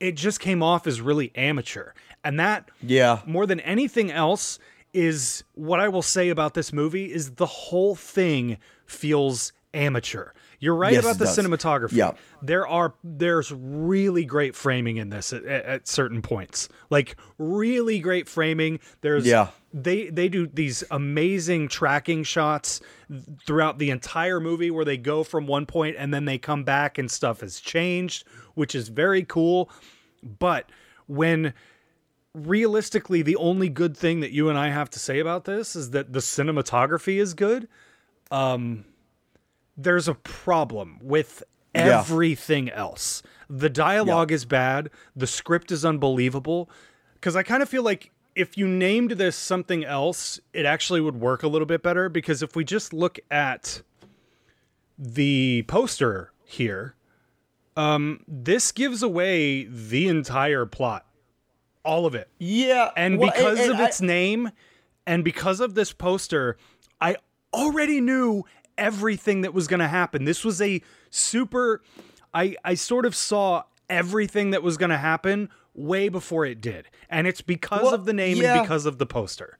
it 0.00 0.12
just 0.12 0.40
came 0.40 0.62
off 0.62 0.86
as 0.86 1.00
really 1.00 1.32
amateur. 1.34 1.92
And 2.24 2.38
that, 2.40 2.70
yeah, 2.82 3.20
more 3.26 3.46
than 3.46 3.60
anything 3.60 4.10
else, 4.10 4.58
is 4.92 5.44
what 5.54 5.80
I 5.80 5.88
will 5.88 6.02
say 6.02 6.28
about 6.30 6.54
this 6.54 6.72
movie 6.72 7.12
is 7.12 7.32
the 7.32 7.46
whole 7.46 7.94
thing 7.94 8.58
feels 8.86 9.52
amateur. 9.74 10.30
You're 10.60 10.74
right 10.74 10.92
yes, 10.92 11.04
about 11.04 11.18
the 11.18 11.26
does. 11.26 11.38
cinematography. 11.38 11.92
Yeah. 11.92 12.12
There 12.42 12.66
are 12.66 12.94
there's 13.04 13.52
really 13.52 14.24
great 14.24 14.56
framing 14.56 14.96
in 14.96 15.08
this 15.10 15.32
at, 15.32 15.44
at, 15.44 15.86
certain 15.86 16.20
points. 16.20 16.68
Like 16.90 17.16
really 17.38 18.00
great 18.00 18.28
framing. 18.28 18.80
There's 19.00 19.24
yeah. 19.24 19.48
They 19.84 20.08
they 20.10 20.28
do 20.28 20.46
these 20.46 20.84
amazing 20.90 21.68
tracking 21.68 22.22
shots 22.22 22.80
throughout 23.46 23.78
the 23.78 23.90
entire 23.90 24.40
movie 24.40 24.70
where 24.70 24.84
they 24.84 24.96
go 24.96 25.22
from 25.22 25.46
one 25.46 25.66
point 25.66 25.96
and 25.98 26.12
then 26.12 26.24
they 26.24 26.38
come 26.38 26.64
back 26.64 26.98
and 26.98 27.10
stuff 27.10 27.40
has 27.40 27.60
changed, 27.60 28.26
which 28.54 28.74
is 28.74 28.88
very 28.88 29.24
cool. 29.24 29.70
But 30.22 30.70
when 31.06 31.54
realistically 32.34 33.22
the 33.22 33.36
only 33.36 33.68
good 33.68 33.96
thing 33.96 34.20
that 34.20 34.32
you 34.32 34.48
and 34.48 34.58
I 34.58 34.68
have 34.68 34.90
to 34.90 34.98
say 34.98 35.18
about 35.18 35.44
this 35.44 35.74
is 35.74 35.90
that 35.90 36.12
the 36.12 36.20
cinematography 36.20 37.16
is 37.16 37.34
good. 37.34 37.68
Um 38.30 38.84
there's 39.76 40.08
a 40.08 40.14
problem 40.14 40.98
with 41.00 41.42
everything 41.74 42.66
yeah. 42.66 42.76
else. 42.76 43.22
The 43.48 43.70
dialogue 43.70 44.30
yeah. 44.30 44.36
is 44.36 44.44
bad, 44.44 44.90
the 45.14 45.26
script 45.26 45.70
is 45.70 45.84
unbelievable 45.84 46.70
cuz 47.20 47.36
I 47.36 47.42
kind 47.42 47.62
of 47.62 47.68
feel 47.68 47.82
like 47.82 48.12
if 48.38 48.56
you 48.56 48.68
named 48.68 49.12
this 49.12 49.36
something 49.36 49.84
else, 49.84 50.38
it 50.52 50.64
actually 50.64 51.00
would 51.00 51.16
work 51.20 51.42
a 51.42 51.48
little 51.48 51.66
bit 51.66 51.82
better 51.82 52.08
because 52.08 52.42
if 52.42 52.54
we 52.54 52.64
just 52.64 52.92
look 52.92 53.18
at 53.30 53.82
the 54.98 55.64
poster 55.68 56.32
here, 56.44 56.94
um, 57.76 58.24
this 58.26 58.72
gives 58.72 59.02
away 59.02 59.64
the 59.64 60.08
entire 60.08 60.66
plot 60.66 61.04
all 61.84 62.06
of 62.06 62.14
it. 62.14 62.28
Yeah, 62.38 62.90
And 62.96 63.18
well, 63.18 63.30
because 63.30 63.58
and 63.60 63.72
of 63.72 63.80
I- 63.80 63.86
its 63.86 64.00
name 64.00 64.50
and 65.06 65.24
because 65.24 65.60
of 65.60 65.74
this 65.74 65.92
poster, 65.92 66.56
I 67.00 67.16
already 67.52 68.00
knew 68.00 68.44
everything 68.76 69.40
that 69.40 69.54
was 69.54 69.66
going 69.66 69.80
to 69.80 69.88
happen. 69.88 70.24
This 70.24 70.44
was 70.44 70.60
a 70.60 70.82
super 71.10 71.82
I 72.34 72.56
I 72.64 72.74
sort 72.74 73.06
of 73.06 73.14
saw 73.16 73.62
everything 73.88 74.50
that 74.50 74.62
was 74.62 74.76
going 74.76 74.90
to 74.90 74.98
happen 74.98 75.48
way 75.78 76.08
before 76.08 76.44
it 76.44 76.60
did. 76.60 76.86
And 77.08 77.26
it's 77.26 77.40
because 77.40 77.82
Well, 77.82 77.94
of 77.94 78.04
the 78.04 78.12
name 78.12 78.36
yeah. 78.38 78.54
and 78.54 78.62
because 78.62 78.84
of 78.86 78.98
the 78.98 79.06
poster. 79.06 79.56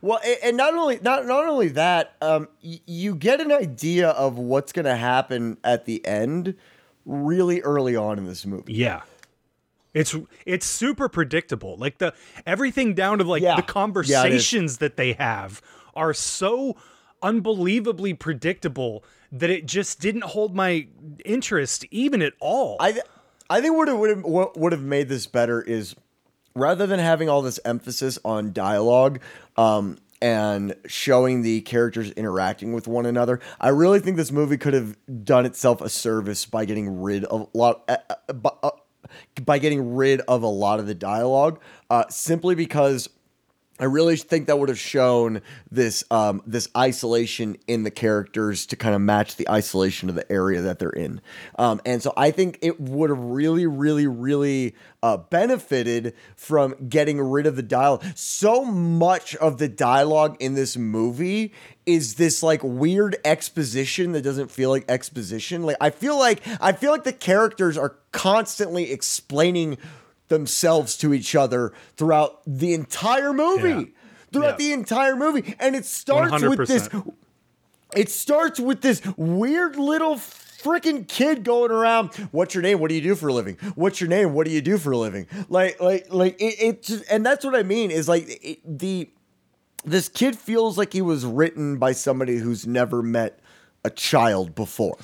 Well, 0.00 0.20
and 0.42 0.56
not 0.56 0.74
only 0.74 0.98
not 1.02 1.24
not 1.26 1.46
only 1.46 1.68
that, 1.68 2.14
um, 2.20 2.48
y- 2.62 2.80
you 2.86 3.14
get 3.14 3.40
an 3.40 3.50
idea 3.50 4.10
of 4.10 4.36
what's 4.36 4.70
going 4.72 4.84
to 4.84 4.96
happen 4.96 5.56
at 5.64 5.86
the 5.86 6.04
end 6.06 6.54
really 7.06 7.62
early 7.62 7.96
on 7.96 8.18
in 8.18 8.26
this 8.26 8.44
movie. 8.44 8.74
Yeah. 8.74 9.02
It's 9.94 10.14
it's 10.44 10.66
super 10.66 11.08
predictable. 11.08 11.76
Like 11.78 11.98
the 11.98 12.12
everything 12.46 12.94
down 12.94 13.18
to 13.18 13.24
like 13.24 13.42
Yeah. 13.42 13.56
the 13.56 13.62
Yeah, 13.62 13.66
conversations 13.66 14.78
that 14.78 14.96
they 14.96 15.14
have 15.14 15.62
are 15.94 16.12
so 16.12 16.76
unbelievably 17.22 18.14
predictable 18.14 19.04
that 19.32 19.50
it 19.50 19.66
just 19.66 20.00
didn't 20.00 20.24
hold 20.24 20.54
my 20.54 20.86
interest 21.24 21.86
even 21.90 22.20
at 22.22 22.34
all. 22.40 22.76
I 22.80 23.00
I 23.54 23.60
think 23.60 23.76
what 23.76 23.96
would 23.96 24.10
have 24.10 24.24
what 24.24 24.56
would 24.56 24.72
have 24.72 24.82
made 24.82 25.08
this 25.08 25.28
better 25.28 25.62
is 25.62 25.94
rather 26.56 26.88
than 26.88 26.98
having 26.98 27.28
all 27.28 27.40
this 27.40 27.60
emphasis 27.64 28.18
on 28.24 28.52
dialogue 28.52 29.20
um, 29.56 29.98
and 30.20 30.74
showing 30.88 31.42
the 31.42 31.60
characters 31.60 32.10
interacting 32.10 32.72
with 32.72 32.88
one 32.88 33.06
another, 33.06 33.38
I 33.60 33.68
really 33.68 34.00
think 34.00 34.16
this 34.16 34.32
movie 34.32 34.56
could 34.56 34.74
have 34.74 34.96
done 35.24 35.46
itself 35.46 35.80
a 35.80 35.88
service 35.88 36.46
by 36.46 36.64
getting 36.64 37.00
rid 37.00 37.26
of 37.26 37.42
a 37.42 37.56
lot. 37.56 37.84
Uh, 37.86 37.98
uh, 38.28 38.50
uh, 38.64 38.70
by 39.44 39.60
getting 39.60 39.94
rid 39.94 40.20
of 40.22 40.42
a 40.42 40.48
lot 40.48 40.80
of 40.80 40.88
the 40.88 40.94
dialogue, 40.94 41.60
uh, 41.90 42.06
simply 42.08 42.56
because 42.56 43.08
I 43.78 43.86
really 43.86 44.16
think 44.16 44.46
that 44.46 44.58
would 44.58 44.68
have 44.68 44.78
shown 44.78 45.42
this 45.70 46.04
um, 46.10 46.42
this 46.46 46.68
isolation 46.76 47.56
in 47.66 47.82
the 47.82 47.90
characters 47.90 48.66
to 48.66 48.76
kind 48.76 48.94
of 48.94 49.00
match 49.00 49.36
the 49.36 49.50
isolation 49.50 50.08
of 50.08 50.14
the 50.14 50.30
area 50.30 50.62
that 50.62 50.78
they're 50.78 50.90
in, 50.90 51.20
um, 51.58 51.80
and 51.84 52.02
so 52.02 52.12
I 52.16 52.30
think 52.30 52.58
it 52.62 52.80
would 52.80 53.10
have 53.10 53.18
really, 53.18 53.66
really, 53.66 54.06
really 54.06 54.76
uh, 55.02 55.16
benefited 55.16 56.14
from 56.36 56.74
getting 56.88 57.20
rid 57.20 57.46
of 57.46 57.56
the 57.56 57.62
dialogue. 57.62 58.04
So 58.14 58.64
much 58.64 59.34
of 59.36 59.58
the 59.58 59.68
dialogue 59.68 60.36
in 60.38 60.54
this 60.54 60.76
movie 60.76 61.52
is 61.84 62.14
this 62.14 62.42
like 62.42 62.62
weird 62.62 63.16
exposition 63.24 64.12
that 64.12 64.22
doesn't 64.22 64.50
feel 64.50 64.70
like 64.70 64.84
exposition. 64.88 65.64
Like 65.64 65.76
I 65.80 65.90
feel 65.90 66.18
like 66.18 66.42
I 66.60 66.72
feel 66.72 66.92
like 66.92 67.04
the 67.04 67.12
characters 67.12 67.76
are 67.76 67.96
constantly 68.12 68.92
explaining 68.92 69.78
themselves 70.28 70.96
to 70.98 71.12
each 71.14 71.34
other 71.34 71.72
throughout 71.96 72.40
the 72.46 72.74
entire 72.74 73.32
movie. 73.32 73.68
Yeah. 73.68 73.84
Throughout 74.32 74.60
Yeah. 74.60 74.66
the 74.66 74.72
entire 74.72 75.16
movie. 75.16 75.54
And 75.60 75.76
it 75.76 75.84
starts 75.86 76.42
with 76.42 76.66
this 76.66 76.88
it 77.94 78.10
starts 78.10 78.58
with 78.58 78.80
this 78.80 79.00
weird 79.16 79.76
little 79.76 80.16
freaking 80.16 81.06
kid 81.06 81.44
going 81.44 81.70
around 81.70 82.08
what's 82.32 82.54
your 82.54 82.62
name 82.62 82.80
what 82.80 82.88
do 82.88 82.94
you 82.94 83.02
do 83.02 83.14
for 83.14 83.28
a 83.28 83.32
living 83.34 83.56
what's 83.74 84.00
your 84.00 84.08
name 84.08 84.32
what 84.32 84.46
do 84.46 84.50
you 84.50 84.62
do 84.62 84.78
for 84.78 84.92
a 84.92 84.96
living 84.96 85.26
like 85.50 85.78
like 85.78 86.06
like 86.12 86.40
it, 86.40 86.54
it 86.58 86.82
just, 86.82 87.04
and 87.10 87.24
that's 87.24 87.44
what 87.44 87.54
i 87.54 87.62
mean 87.62 87.90
is 87.90 88.08
like 88.08 88.24
it, 88.42 88.60
the 88.64 89.10
this 89.84 90.08
kid 90.08 90.36
feels 90.38 90.78
like 90.78 90.94
he 90.94 91.02
was 91.02 91.26
written 91.26 91.76
by 91.76 91.92
somebody 91.92 92.38
who's 92.38 92.66
never 92.66 93.02
met 93.02 93.40
a 93.84 93.90
child 93.90 94.54
before 94.54 94.96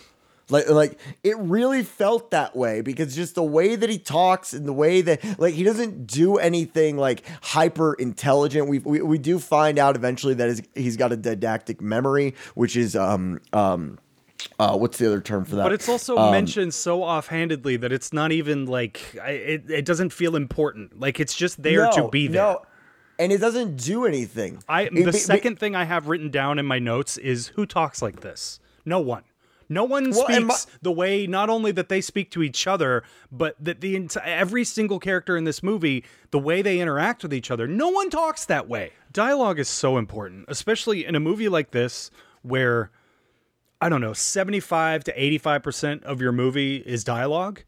like 0.50 0.68
like 0.68 0.98
it 1.22 1.36
really 1.38 1.82
felt 1.82 2.30
that 2.30 2.54
way 2.56 2.80
because 2.80 3.14
just 3.14 3.34
the 3.34 3.42
way 3.42 3.76
that 3.76 3.88
he 3.90 3.98
talks 3.98 4.52
and 4.52 4.66
the 4.66 4.72
way 4.72 5.00
that 5.00 5.22
like 5.38 5.54
he 5.54 5.62
doesn't 5.64 6.06
do 6.06 6.36
anything 6.38 6.96
like 6.96 7.22
hyper 7.42 7.94
intelligent 7.94 8.68
we 8.68 8.78
we, 8.80 9.00
we 9.00 9.18
do 9.18 9.38
find 9.38 9.78
out 9.78 9.96
eventually 9.96 10.34
that 10.34 10.60
he's 10.74 10.96
got 10.96 11.12
a 11.12 11.16
didactic 11.16 11.80
memory 11.80 12.34
which 12.54 12.76
is 12.76 12.96
um 12.96 13.40
um 13.52 13.98
uh 14.58 14.76
what's 14.76 14.98
the 14.98 15.06
other 15.06 15.20
term 15.20 15.44
for 15.44 15.56
that 15.56 15.64
but 15.64 15.72
it's 15.72 15.88
also 15.88 16.16
Um, 16.16 16.30
mentioned 16.32 16.72
so 16.74 17.02
offhandedly 17.02 17.76
that 17.76 17.92
it's 17.92 18.12
not 18.12 18.32
even 18.32 18.66
like 18.66 19.00
I, 19.22 19.30
it, 19.30 19.70
it 19.70 19.84
doesn't 19.84 20.12
feel 20.12 20.34
important. 20.34 20.98
Like 20.98 21.20
it's 21.20 21.34
just 21.34 21.62
there 21.62 21.90
to 21.92 22.08
be 22.08 22.26
there. 22.26 22.42
no, 22.42 22.62
and 23.18 23.32
it 23.32 23.38
doesn't 23.38 23.76
do 23.76 24.06
anything 24.06 24.62
I 24.68 24.88
the 24.88 25.12
second 25.12 25.58
thing 25.58 25.76
I 25.76 25.84
have 25.84 26.08
written 26.08 26.30
down 26.30 26.58
in 26.58 26.64
my 26.66 26.78
notes 26.78 27.18
is 27.18 27.48
who 27.48 27.66
talks 27.66 28.00
like 28.00 28.20
this? 28.20 28.60
No 28.86 28.98
one. 28.98 29.22
No 29.70 29.84
one 29.84 30.10
Well, 30.10 30.26
speaks 30.26 30.66
the 30.82 30.90
way 30.90 31.28
not 31.28 31.48
only 31.48 31.70
that 31.72 31.88
they 31.88 32.00
speak 32.00 32.32
to 32.32 32.42
each 32.42 32.66
other, 32.66 33.04
but 33.30 33.54
that 33.60 33.80
the 33.80 34.08
every 34.24 34.64
single 34.64 34.98
character 34.98 35.36
in 35.36 35.44
this 35.44 35.62
movie, 35.62 36.04
the 36.32 36.40
way 36.40 36.60
they 36.60 36.80
interact 36.80 37.22
with 37.22 37.32
each 37.32 37.52
other, 37.52 37.68
no 37.68 37.88
one 37.88 38.10
talks 38.10 38.44
that 38.46 38.68
way. 38.68 38.92
Dialogue 39.12 39.60
is 39.60 39.68
so 39.68 39.96
important, 39.96 40.44
especially 40.48 41.06
in 41.06 41.14
a 41.14 41.20
movie 41.20 41.48
like 41.48 41.70
this 41.70 42.10
where 42.42 42.90
I 43.80 43.88
don't 43.88 44.00
know, 44.00 44.12
75 44.12 45.04
to 45.04 45.16
85% 45.16 46.02
of 46.02 46.20
your 46.20 46.32
movie 46.32 46.76
is 46.76 47.02
dialogue. 47.04 47.62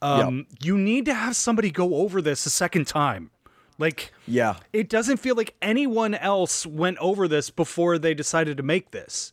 Um, 0.00 0.46
you 0.62 0.78
need 0.78 1.04
to 1.04 1.12
have 1.12 1.36
somebody 1.36 1.70
go 1.70 1.96
over 1.96 2.22
this 2.22 2.46
a 2.46 2.50
second 2.50 2.86
time. 2.86 3.30
Like 3.76 4.12
yeah 4.26 4.56
it 4.72 4.88
doesn't 4.88 5.16
feel 5.16 5.34
like 5.34 5.56
anyone 5.60 6.14
else 6.14 6.66
went 6.66 6.98
over 6.98 7.26
this 7.26 7.50
before 7.50 7.98
they 7.98 8.14
decided 8.14 8.56
to 8.58 8.62
make 8.62 8.92
this. 8.92 9.32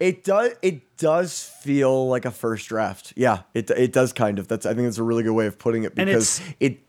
It 0.00 0.24
does. 0.24 0.52
It 0.62 0.96
does 0.96 1.42
feel 1.62 2.08
like 2.08 2.24
a 2.24 2.30
first 2.30 2.68
draft. 2.68 3.12
Yeah, 3.16 3.42
it 3.54 3.70
it 3.70 3.92
does 3.92 4.12
kind 4.12 4.38
of. 4.38 4.48
That's. 4.48 4.64
I 4.66 4.70
think 4.74 4.86
that's 4.86 4.98
a 4.98 5.02
really 5.04 5.22
good 5.22 5.34
way 5.34 5.46
of 5.46 5.58
putting 5.58 5.84
it 5.84 5.94
because 5.94 6.40
it. 6.58 6.80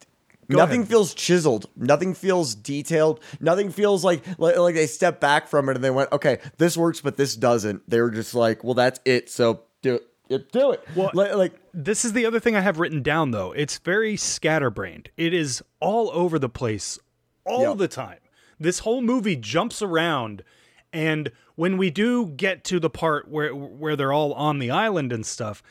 Go 0.50 0.58
Nothing 0.58 0.82
ahead. 0.82 0.90
feels 0.90 1.14
chiseled. 1.14 1.70
Nothing 1.78 2.14
feels 2.14 2.56
detailed. 2.56 3.22
Nothing 3.40 3.70
feels 3.70 4.04
like, 4.04 4.22
like 4.38 4.58
like 4.58 4.76
they 4.76 4.88
stepped 4.88 5.22
back 5.22 5.48
from 5.48 5.70
it 5.70 5.76
and 5.76 5.84
they 5.84 5.90
went, 5.92 6.12
okay, 6.12 6.40
this 6.58 6.76
works, 6.76 7.00
but 7.00 7.16
this 7.16 7.38
doesn't. 7.38 7.90
They 7.90 8.02
were 8.02 8.12
just 8.12 8.34
like, 8.34 8.62
well, 8.64 8.74
that's 8.74 9.00
it. 9.06 9.30
So 9.30 9.62
do 9.82 10.00
it. 10.30 10.52
Do 10.52 10.72
it. 10.72 10.84
Well- 10.94 11.12
like, 11.14 11.36
like 11.36 11.54
This 11.74 12.04
is 12.04 12.12
the 12.14 12.26
other 12.26 12.40
thing 12.42 12.56
I 12.58 12.62
have 12.62 12.80
written 12.80 13.02
down 13.02 13.32
though. 13.32 13.54
It's 13.54 13.78
very 13.78 14.18
scatterbrained. 14.18 15.10
It 15.16 15.34
is 15.34 15.64
all 15.80 16.10
over 16.14 16.38
the 16.38 16.50
place 16.50 17.00
all 17.46 17.62
Yeah. 17.62 17.74
the 17.76 17.88
time. 17.88 18.20
This 18.60 18.80
whole 18.80 19.02
movie 19.02 19.38
jumps 19.38 19.82
around 19.82 20.44
and 20.94 21.32
when 21.56 21.78
we 21.78 21.90
do 21.90 22.28
get 22.28 22.64
to 22.66 22.80
the 22.80 22.90
part 22.90 23.30
where 23.30 23.54
where 23.56 23.96
they're 23.96 24.14
all 24.14 24.34
on 24.34 24.60
the 24.60 24.72
island 24.72 25.12
and 25.14 25.26
stuff, 25.26 25.62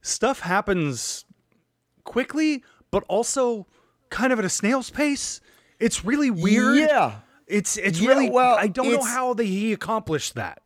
stuff 0.00 0.40
happens 0.40 1.24
quickly 2.04 2.62
but 2.90 3.02
also 3.08 3.66
kind 4.10 4.32
of 4.32 4.38
at 4.38 4.44
a 4.44 4.48
snail's 4.48 4.88
pace. 4.88 5.40
It's 5.80 6.04
really 6.04 6.30
weird. 6.30 6.78
yeah. 6.78 7.16
It's 7.48 7.76
it's 7.76 8.00
Yeah, 8.00 8.08
really 8.10 8.30
well, 8.30 8.56
I 8.56 8.68
don't 8.68 8.92
know 8.92 9.02
how 9.02 9.34
they, 9.34 9.46
he 9.46 9.72
accomplished 9.72 10.34
that. 10.36 10.62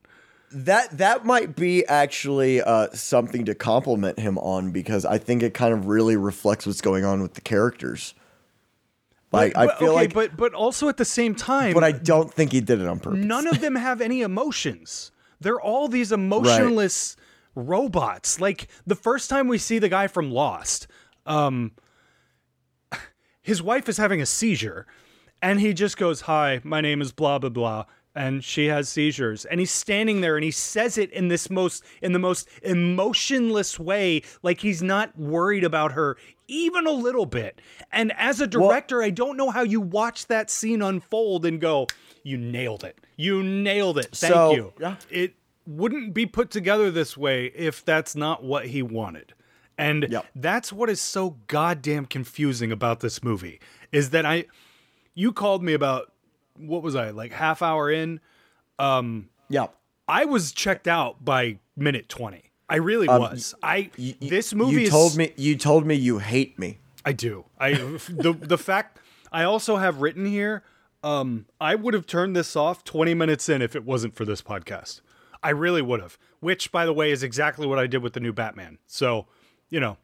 That 0.53 0.99
that 0.99 1.25
might 1.25 1.57
be 1.57 1.87
actually 1.87 2.61
uh, 2.63 2.89
something 2.93 3.47
to 3.47 3.55
compliment 3.55 4.19
him 4.19 4.39
on 4.39 4.71
because 4.71 5.05
I 5.05 5.19
think 5.19 5.43
it 5.43 5.55
kind 5.55 5.73
of 5.75 5.87
really 5.87 6.17
reflects 6.17 6.67
what's 6.67 6.81
going 6.83 7.05
on 7.05 7.21
with 7.23 7.35
the 7.35 7.41
characters. 7.41 8.15
Like 9.31 9.55
But- 9.55 9.71
I 9.75 9.79
feel 9.79 9.89
okay, 9.91 9.95
like, 9.97 10.15
but 10.15 10.37
but 10.37 10.55
also 10.55 10.89
at 10.89 10.97
the 10.97 11.05
same 11.05 11.35
time, 11.35 11.75
but 11.75 11.85
I 11.85 11.93
don't 11.93 12.33
think 12.33 12.53
he 12.53 12.61
did 12.61 12.81
it 12.81 12.87
on 12.89 12.99
purpose. 12.99 13.25
none 13.25 13.47
of 13.47 13.61
them 13.61 13.75
have 13.75 14.01
any 14.01 14.23
emotions. 14.23 15.11
They're 15.41 15.61
all 15.61 15.87
these 15.89 16.13
emotionless 16.13 17.15
robots. 17.55 18.41
Like 18.41 18.69
the 18.87 18.95
first 18.95 19.29
time 19.29 19.47
we 19.49 19.59
see 19.59 19.79
the 19.79 19.89
guy 19.89 20.07
from 20.07 20.31
Lost, 20.31 20.87
um, 21.27 21.73
his 23.43 23.63
wife 23.63 23.89
is 23.89 23.97
having 23.99 24.21
a 24.21 24.27
seizure, 24.27 24.87
and 25.43 25.61
he 25.61 25.73
just 25.75 25.97
goes, 25.97 26.23
"Hi, 26.23 26.61
my 26.65 26.81
name 26.81 27.01
is 27.03 27.13
blah 27.13 27.39
blah 27.39 27.51
blah." 27.51 27.85
And 28.19 28.43
she 28.43 28.67
has 28.67 28.89
seizures, 28.89 29.45
and 29.45 29.61
he's 29.61 29.71
standing 29.71 30.23
there, 30.23 30.37
and 30.37 30.43
he 30.43 30.51
says 30.51 30.99
it 30.99 31.13
in 31.13 31.29
this 31.29 31.49
most, 31.51 31.85
in 32.03 32.13
the 32.13 32.19
most 32.19 32.49
emotionless 32.65 33.79
way, 33.79 34.23
like 34.43 34.61
he's 34.61 34.83
not 34.83 35.17
worried 35.17 35.63
about 35.63 35.93
her 35.93 36.17
even 36.49 36.87
a 36.87 36.91
little 36.91 37.27
bit. 37.27 37.61
And 37.93 38.13
as 38.17 38.41
a 38.41 38.47
director, 38.47 39.03
I 39.03 39.11
don't 39.11 39.37
know 39.37 39.51
how 39.51 39.63
you 39.63 39.81
watch 39.81 40.27
that 40.27 40.51
scene 40.51 40.83
unfold 40.83 41.47
and 41.47 41.61
go, 41.61 41.87
"You 42.25 42.39
nailed 42.39 42.83
it! 42.83 42.99
You 43.17 43.43
nailed 43.45 43.99
it! 43.99 44.17
Thank 44.17 44.33
So, 44.33 44.53
you." 44.53 44.73
yeah. 44.81 44.97
It 45.11 45.35
wouldn't 45.67 46.13
be 46.13 46.27
put 46.27 46.51
together 46.51 46.91
this 46.91 47.17
way 47.17 47.53
if 47.55 47.85
that's 47.85 48.17
not 48.17 48.43
what 48.43 48.67
he 48.67 48.83
wanted. 48.83 49.35
And 49.77 50.09
Yep. 50.11 50.27
that's 50.35 50.73
what 50.73 50.91
is 50.91 51.01
so 51.01 51.37
goddamn 51.47 52.07
confusing 52.07 52.73
about 52.73 52.99
this 52.99 53.23
movie 53.23 53.61
is 53.93 54.11
that 54.11 54.27
I 54.27 54.47
you 55.15 55.33
called 55.33 55.63
me 55.63 55.73
about 55.73 56.13
what 56.61 56.83
was 56.83 56.95
I 56.95 57.11
like 57.11 57.33
half 57.33 57.63
hour 57.63 57.91
in 57.91 58.21
Um, 58.79 59.29
Yeah. 59.49 59.67
I 60.07 60.25
was 60.25 60.53
checked 60.53 60.89
out 60.89 61.25
by 61.25 61.59
minute 61.77 62.09
20 62.09 62.43
I 62.71 62.77
really 62.77 63.07
was 63.09 63.55
I 63.63 63.91
this 64.21 64.53
movie 64.55 64.71
Um, 64.71 64.79
You 64.79 64.85
is 64.85 64.91
told 64.91 65.17
me 65.17 65.33
you 65.37 65.57
told 65.57 65.87
me 65.87 65.95
you 65.95 66.19
hate 66.19 66.59
me. 66.59 66.79
I 67.05 67.13
do. 67.13 67.45
I 67.59 67.73
the 68.09 68.37
the 68.39 68.59
fact 68.59 68.99
I 69.33 69.45
also 69.45 69.77
have 69.77 70.01
written 70.03 70.27
here. 70.27 70.63
Um, 71.03 71.47
I 71.61 71.77
would 71.77 71.95
have 71.95 72.07
turned 72.07 72.35
this 72.35 72.57
off 72.57 72.83
20 72.85 73.15
minutes 73.15 73.49
in 73.49 73.63
if 73.63 73.77
it 73.77 73.85
wasn't 73.85 74.15
for 74.17 74.25
this 74.25 74.43
podcast. 74.43 75.01
I 75.43 75.51
really 75.51 75.81
would 75.81 76.01
have. 76.01 76.19
Which, 76.41 76.73
by 76.73 76.85
the 76.85 76.93
way, 76.93 77.13
is 77.13 77.23
exactly 77.23 77.67
what 77.67 77.79
I 77.79 77.87
did 77.87 78.03
with 78.03 78.15
the 78.15 78.21
new 78.21 78.33
Batman. 78.33 78.79
So, 78.87 79.27
you 79.71 79.79
know. 79.81 79.97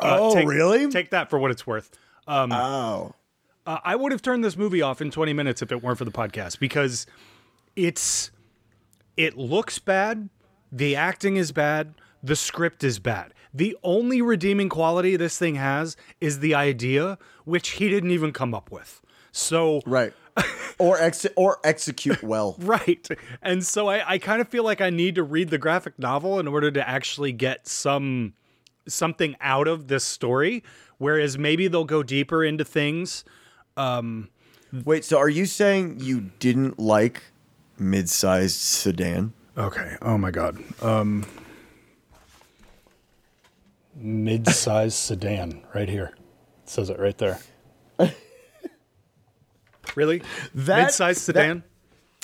uh, 0.00 0.16
Oh, 0.18 0.34
take- 0.34 0.48
really? 0.48 0.88
Take 0.90 1.10
that 1.10 1.28
for 1.28 1.38
what 1.38 1.50
it's 1.50 1.66
worth. 1.66 1.90
Um, 2.26 2.50
Oh. 2.52 3.14
Uh, 3.68 3.78
I 3.84 3.96
would 3.96 4.12
have 4.12 4.22
turned 4.22 4.42
this 4.42 4.56
movie 4.56 4.80
off 4.80 5.02
in 5.02 5.10
20 5.10 5.34
minutes 5.34 5.60
if 5.60 5.70
it 5.70 5.82
weren't 5.82 5.98
for 5.98 6.06
the 6.06 6.10
podcast 6.10 6.58
because 6.58 7.06
it's 7.76 8.30
it 9.18 9.36
looks 9.36 9.78
bad, 9.78 10.30
the 10.72 10.96
acting 10.96 11.36
is 11.36 11.52
bad, 11.52 11.92
the 12.22 12.34
script 12.34 12.82
is 12.82 12.98
bad. 12.98 13.34
The 13.52 13.76
only 13.82 14.22
redeeming 14.22 14.70
quality 14.70 15.16
this 15.16 15.36
thing 15.36 15.56
has 15.56 15.98
is 16.18 16.40
the 16.40 16.54
idea, 16.54 17.18
which 17.44 17.72
he 17.72 17.90
didn't 17.90 18.10
even 18.10 18.32
come 18.32 18.54
up 18.54 18.70
with. 18.70 19.02
So 19.32 19.82
right. 19.84 20.14
or 20.78 20.98
ex- 20.98 21.26
or 21.36 21.58
execute 21.62 22.22
well. 22.22 22.56
right. 22.60 23.06
And 23.42 23.66
so 23.66 23.88
I, 23.88 24.12
I 24.12 24.18
kind 24.18 24.40
of 24.40 24.48
feel 24.48 24.64
like 24.64 24.80
I 24.80 24.88
need 24.88 25.14
to 25.16 25.22
read 25.22 25.50
the 25.50 25.58
graphic 25.58 25.98
novel 25.98 26.40
in 26.40 26.48
order 26.48 26.70
to 26.70 26.88
actually 26.88 27.32
get 27.32 27.68
some 27.68 28.32
something 28.86 29.36
out 29.42 29.68
of 29.68 29.88
this 29.88 30.04
story. 30.04 30.64
Whereas 30.96 31.36
maybe 31.36 31.68
they'll 31.68 31.84
go 31.84 32.02
deeper 32.02 32.42
into 32.42 32.64
things. 32.64 33.24
Um, 33.78 34.28
Wait, 34.84 35.04
so 35.04 35.16
are 35.18 35.28
you 35.28 35.46
saying 35.46 36.00
you 36.00 36.30
didn't 36.40 36.78
like 36.78 37.22
mid-sized 37.78 38.56
sedan? 38.56 39.32
okay. 39.56 39.96
Oh 40.02 40.18
my 40.18 40.30
god. 40.30 40.62
Um, 40.82 41.24
mid-sized 43.94 44.96
sedan, 44.96 45.62
right 45.74 45.88
here. 45.88 46.12
It 46.64 46.68
says 46.70 46.90
it 46.90 46.98
right 46.98 47.16
there. 47.18 47.38
really? 49.94 50.22
That- 50.54 50.84
mid-sized 50.84 51.20
sedan. 51.20 51.64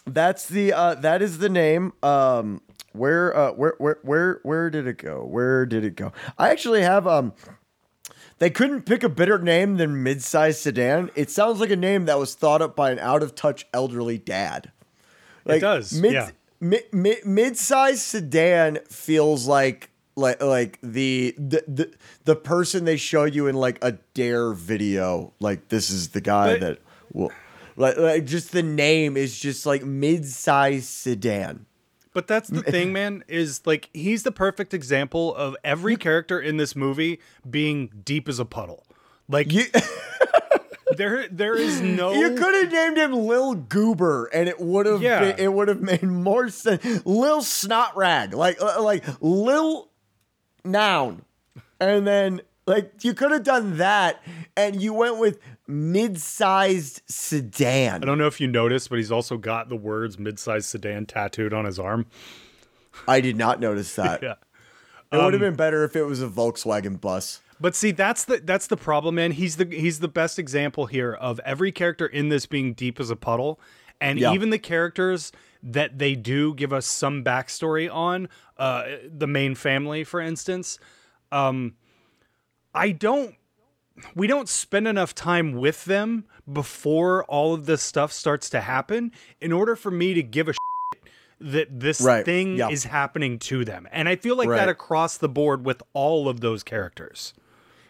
That's 0.07 0.47
the 0.47 0.75
uh 0.75 0.97
that 0.97 1.23
is 1.23 1.39
the 1.39 1.49
name. 1.49 1.95
Um 2.03 2.61
where 2.93 3.35
uh 3.35 3.53
where 3.53 3.75
where 3.79 3.99
where 4.03 4.41
where 4.43 4.69
did 4.69 4.87
it 4.87 4.99
go? 4.99 5.25
Where 5.25 5.65
did 5.65 5.83
it 5.83 5.97
go? 5.97 6.13
I 6.37 6.51
actually 6.51 6.83
have 6.83 7.07
um 7.07 7.33
they 8.39 8.51
couldn't 8.51 8.83
pick 8.83 9.03
a 9.03 9.09
better 9.09 9.39
name 9.39 9.77
than 9.77 10.03
mid-sized 10.03 10.61
sedan. 10.61 11.11
It 11.15 11.31
sounds 11.31 11.61
like 11.61 11.71
a 11.71 11.77
name 11.77 12.07
that 12.07 12.19
was 12.19 12.35
thought 12.35 12.63
up 12.63 12.75
by 12.77 12.91
an 12.91 12.99
out-of-touch 12.99 13.67
elderly 13.73 14.19
dad. 14.19 14.73
Like, 15.45 15.61
does, 15.61 15.93
Mid, 16.01 16.13
yeah. 16.13 16.31
Mid, 16.61 16.85
mid, 16.93 17.57
sedan 17.59 18.79
feels 18.89 19.47
like 19.47 19.91
like 20.17 20.43
like 20.43 20.79
the, 20.83 21.35
the 21.37 21.65
the 21.67 21.95
the 22.25 22.37
person 22.37 22.85
they 22.85 22.97
show 22.97 23.25
you 23.25 23.47
in 23.49 23.55
like 23.57 23.79
a 23.83 23.93
dare 24.15 24.53
video. 24.53 25.33
Like 25.41 25.69
this 25.69 25.91
is 25.91 26.11
the 26.11 26.21
guy 26.21 26.55
But- 26.55 26.61
that 26.61 26.79
will 27.13 27.33
like, 27.77 27.97
like 27.99 28.25
just 28.25 28.53
the 28.53 28.63
name 28.63 29.17
is 29.17 29.39
just 29.39 29.67
like 29.67 29.85
mid-sized 29.85 30.87
sedan. 30.87 31.67
But 32.15 32.27
that's 32.29 32.49
the 32.49 32.63
thing, 32.63 32.93
man, 32.93 33.25
is 33.29 33.61
like 33.67 33.91
he's 33.93 34.23
the 34.23 34.33
perfect 34.33 34.73
example 34.73 35.35
of 35.35 35.57
every 35.65 35.97
character 35.97 36.41
in 36.41 36.57
this 36.57 36.75
movie 36.75 37.21
being 37.49 37.91
deep 38.05 38.29
as 38.29 38.39
a 38.39 38.45
puddle. 38.47 38.87
Like 39.29 39.53
You 39.53 39.65
there 40.97 41.27
there 41.29 41.57
is 41.57 41.81
no 41.81 42.13
you 42.13 42.35
could 42.37 42.55
have 42.55 42.73
named 42.73 42.97
him 42.99 43.13
Lil 43.13 43.55
Goober 43.55 44.27
and 44.27 44.49
it 44.49 44.61
would 44.61 44.87
have 44.87 45.03
Yeah. 45.03 45.35
it 45.37 45.53
would 45.53 45.69
have 45.69 45.81
made 45.81 46.03
more 46.05 46.49
sense. 46.51 46.85
Lil 47.05 47.41
Snotrag. 47.41 48.33
Like 48.35 48.61
uh, 48.63 48.81
like 48.83 49.05
Lil 49.21 49.91
Noun, 50.65 51.25
and 51.81 52.07
then 52.07 52.41
like 52.67 53.05
you 53.05 53.15
could 53.15 53.31
have 53.31 53.43
done 53.45 53.77
that, 53.79 54.23
and 54.57 54.81
you 54.81 54.93
went 54.93 55.19
with 55.19 55.39
mid-sized 55.67 57.03
sedan. 57.07 58.03
I 58.03 58.07
don't 58.07 58.19
know 58.19 58.27
if 58.27 58.41
you 58.41 58.47
noticed, 58.47 58.91
but 58.91 58.97
he's 58.99 59.13
also 59.13 59.37
got 59.37 59.69
the 59.69 59.77
words 59.77 60.19
mid-sized 60.19 60.67
sedan 60.67 61.07
tattooed 61.07 61.53
on 61.53 61.65
his 61.65 61.79
arm. 61.79 62.07
I 63.09 63.21
did 63.21 63.37
not 63.37 63.61
notice 63.61 63.95
that. 63.97 64.23
Yeah. 64.23 64.35
It 65.13 65.19
would 65.19 65.33
have 65.33 65.41
been 65.41 65.55
better 65.55 65.85
if 65.85 65.95
it 65.95 66.03
was 66.05 66.21
a 66.23 66.27
Volkswagen 66.29 67.01
bus. 67.01 67.41
But 67.61 67.77
see, 67.77 67.93
that's 67.93 68.25
the 68.25 68.39
that's 68.39 68.67
the 68.67 68.77
problem, 68.77 69.15
man. 69.15 69.31
He's 69.31 69.57
the 69.57 69.65
he's 69.67 70.01
the 70.01 70.09
best 70.09 70.39
example 70.41 70.87
here 70.87 71.13
of 71.13 71.39
every 71.45 71.71
character 71.71 72.05
in 72.07 72.29
this 72.29 72.47
being 72.47 72.73
deep 72.75 72.99
as 72.99 73.11
a 73.11 73.17
puddle, 73.17 73.61
and 74.01 74.19
Yeah. 74.19 74.33
even 74.33 74.51
the 74.51 74.59
characters 74.59 75.31
that 75.63 75.99
they 76.01 76.17
do 76.17 76.53
give 76.55 76.73
us 76.73 76.85
some 76.87 77.23
backstory 77.23 77.89
on, 77.93 78.29
uh, 78.59 78.85
the 79.09 79.29
main 79.29 79.55
family, 79.55 80.03
for 80.03 80.21
instance. 80.21 80.79
Um, 81.31 81.75
I 82.75 82.91
don't. 82.93 83.35
We 84.17 84.27
don't 84.27 84.49
spend 84.49 84.89
enough 84.89 85.15
time 85.15 85.53
with 85.53 85.85
them 85.85 86.25
before 86.53 87.25
all 87.27 87.55
of 87.55 87.67
this 87.67 87.81
stuff 87.83 88.13
starts 88.13 88.51
to 88.51 88.61
happen 88.61 89.13
in 89.41 89.53
order 89.53 89.77
for 89.77 89.91
me 89.91 90.15
to 90.15 90.23
give 90.23 90.49
a 90.49 90.53
shit 90.53 91.03
that 91.41 91.81
this 91.81 92.01
Right, 92.01 92.25
thing 92.25 92.57
yeah. 92.57 92.71
is 92.71 92.85
happening 92.85 93.39
to 93.41 93.65
them. 93.65 93.87
And 93.93 94.09
I 94.09 94.17
feel 94.17 94.37
like 94.37 94.49
Right. 94.49 94.57
that 94.59 94.69
across 94.69 95.17
the 95.17 95.29
board 95.29 95.65
with 95.65 95.81
all 95.93 96.29
of 96.29 96.41
those 96.41 96.65
characters. 96.65 97.35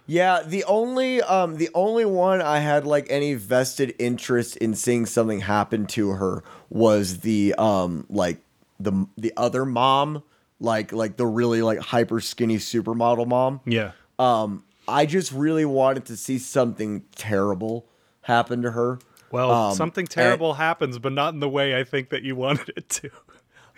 Yeah, 0.06 0.42
the 0.44 0.62
only 0.64 1.22
um 1.22 1.56
the 1.56 1.70
only 1.74 2.04
one 2.04 2.42
I 2.42 2.58
had 2.58 2.86
like 2.86 3.06
any 3.08 3.32
vested 3.32 3.94
interest 3.98 4.58
in 4.58 4.74
seeing 4.74 5.06
something 5.06 5.40
happen 5.40 5.86
to 5.86 6.10
her 6.10 6.44
was 6.68 7.20
the 7.20 7.54
um 7.56 8.04
like 8.10 8.42
the 8.78 9.06
the 9.16 9.32
other 9.38 9.64
mom, 9.64 10.22
like 10.60 10.92
like 10.92 11.16
the 11.16 11.26
really 11.26 11.62
like 11.62 11.78
hyper 11.78 12.20
skinny 12.20 12.58
supermodel 12.58 13.26
mom. 13.26 13.60
Yeah. 13.64 13.92
Um 14.18 14.64
I 14.86 15.06
just 15.06 15.32
really 15.32 15.64
wanted 15.64 16.04
to 16.06 16.16
see 16.16 16.38
something 16.38 17.04
terrible 17.16 17.86
happen 18.22 18.62
to 18.62 18.70
her. 18.72 18.98
Well, 19.30 19.50
Um, 19.50 19.74
something 19.74 20.06
terrible 20.06 20.54
happens, 20.54 20.98
but 20.98 21.12
not 21.12 21.34
in 21.34 21.40
the 21.40 21.48
way 21.48 21.78
I 21.78 21.84
think 21.84 22.10
that 22.10 22.22
you 22.22 22.36
wanted 22.36 22.72
it 22.76 22.88
to. 22.90 23.10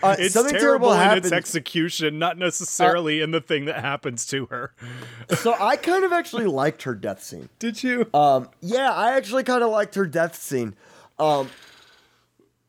Uh, 0.03 0.14
It's 0.19 0.35
something 0.35 0.53
terrible, 0.53 0.88
terrible 0.90 0.92
in 0.92 0.99
happens. 0.99 1.27
its 1.27 1.33
execution, 1.33 2.19
not 2.19 2.37
necessarily 2.37 3.23
in 3.23 3.31
the 3.31 3.40
thing 3.40 3.64
that 3.64 3.81
happens 3.81 4.27
to 4.27 4.45
her. 4.47 4.75
so 5.38 5.55
I 5.59 5.77
kind 5.77 6.05
of 6.05 6.12
actually 6.12 6.45
liked 6.47 6.83
her 6.83 6.95
death 6.95 7.23
scene. 7.23 7.49
Did 7.59 7.83
you? 7.83 8.07
Um, 8.12 8.51
yeah, 8.61 8.90
I 8.92 9.12
actually 9.12 9.45
kind 9.45 9.62
of 9.62 9.71
liked 9.71 9.95
her 9.95 10.05
death 10.07 10.37
scene. 10.37 10.75
Um, 11.19 11.49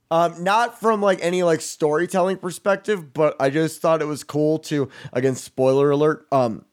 um, 0.10 0.42
not 0.42 0.80
from 0.80 1.02
like 1.02 1.20
any 1.22 1.44
like 1.44 1.60
storytelling 1.60 2.38
perspective, 2.38 3.14
but 3.14 3.36
I 3.42 3.50
just 3.50 3.82
thought 3.82 4.02
it 4.02 4.06
was 4.06 4.24
cool 4.24 4.60
to 4.60 4.88
again 5.12 5.36
spoiler 5.36 5.92
alert. 5.92 6.26
Um, 6.32 6.64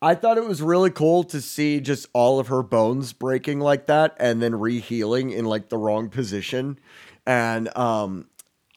I 0.00 0.14
thought 0.14 0.38
it 0.38 0.46
was 0.46 0.62
really 0.62 0.90
cool 0.90 1.24
to 1.24 1.40
see 1.40 1.80
just 1.80 2.06
all 2.12 2.38
of 2.38 2.46
her 2.48 2.62
bones 2.62 3.12
breaking 3.12 3.58
like 3.58 3.86
that 3.86 4.16
and 4.18 4.40
then 4.40 4.52
rehealing 4.52 5.32
in 5.32 5.44
like 5.44 5.70
the 5.70 5.78
wrong 5.78 6.08
position, 6.08 6.78
and 7.26 7.76
um, 7.76 8.28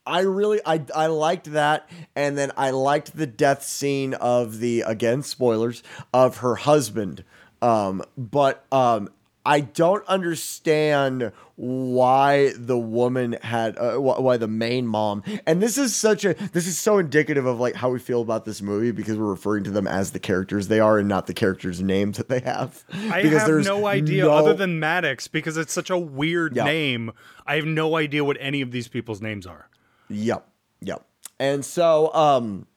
I 0.05 0.21
really 0.21 0.59
I 0.65 0.83
I 0.95 1.07
liked 1.07 1.51
that, 1.51 1.89
and 2.15 2.37
then 2.37 2.51
I 2.57 2.71
liked 2.71 3.15
the 3.15 3.27
death 3.27 3.63
scene 3.63 4.15
of 4.15 4.59
the 4.59 4.81
again 4.81 5.21
spoilers 5.21 5.83
of 6.11 6.37
her 6.37 6.55
husband. 6.55 7.23
Um, 7.61 8.03
but 8.17 8.65
um, 8.71 9.09
I 9.45 9.61
don't 9.61 10.05
understand 10.07 11.31
why 11.55 12.53
the 12.55 12.77
woman 12.77 13.37
had 13.41 13.77
uh, 13.77 13.95
why 13.97 14.37
the 14.37 14.47
main 14.47 14.85
mom, 14.85 15.23
and 15.47 15.61
this 15.61 15.77
is 15.77 15.95
such 15.95 16.25
a 16.25 16.33
this 16.53 16.67
is 16.67 16.77
so 16.77 16.97
indicative 16.99 17.45
of 17.45 17.59
like 17.59 17.75
how 17.75 17.89
we 17.89 17.99
feel 17.99 18.21
about 18.21 18.45
this 18.45 18.61
movie 18.61 18.91
because 18.91 19.17
we're 19.17 19.29
referring 19.29 19.63
to 19.63 19.71
them 19.71 19.87
as 19.87 20.11
the 20.11 20.19
characters 20.19 20.67
they 20.67 20.79
are 20.79 20.99
and 20.99 21.07
not 21.07 21.25
the 21.27 21.33
characters' 21.33 21.81
names 21.81 22.17
that 22.17 22.29
they 22.29 22.39
have. 22.41 22.83
I 23.11 23.23
because 23.23 23.41
have 23.41 23.65
no 23.65 23.87
idea 23.87 24.23
no- 24.25 24.31
other 24.31 24.53
than 24.53 24.79
Maddox 24.79 25.27
because 25.27 25.57
it's 25.57 25.73
such 25.73 25.89
a 25.89 25.97
weird 25.97 26.55
Yeah. 26.55 26.65
name. 26.65 27.11
I 27.47 27.55
have 27.55 27.65
no 27.65 27.95
idea 27.95 28.23
what 28.23 28.37
any 28.39 28.61
of 28.61 28.71
these 28.71 28.87
people's 28.87 29.21
names 29.21 29.47
are. 29.47 29.69
Yep. 30.09 30.47
Yep. 30.81 31.03
And 31.39 31.65
so 31.65 32.13
um 32.13 32.67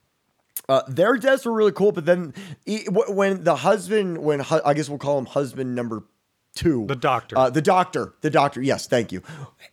uh, 0.67 0.81
their 0.89 1.19
deaths 1.19 1.45
were 1.45 1.53
really 1.53 1.73
cool, 1.73 1.93
but 1.93 2.07
then 2.07 2.33
e- 2.65 2.87
wh- 2.87 3.11
when 3.15 3.45
the 3.45 3.55
husband, 3.57 4.17
when 4.17 4.41
hu- 4.41 4.63
I 4.65 4.73
guess 4.73 4.89
we'll 4.89 4.97
call 4.99 5.19
him 5.19 5.27
husband 5.27 5.75
number 5.75 6.05
two, 6.55 6.87
The 6.87 6.95
doctor. 6.97 7.37
uh, 7.39 7.51
the 7.51 7.63
doctor, 7.63 8.15
the 8.21 8.31
doctor. 8.31 8.63
Yes, 8.63 8.87
thank 8.87 9.13
you. 9.13 9.23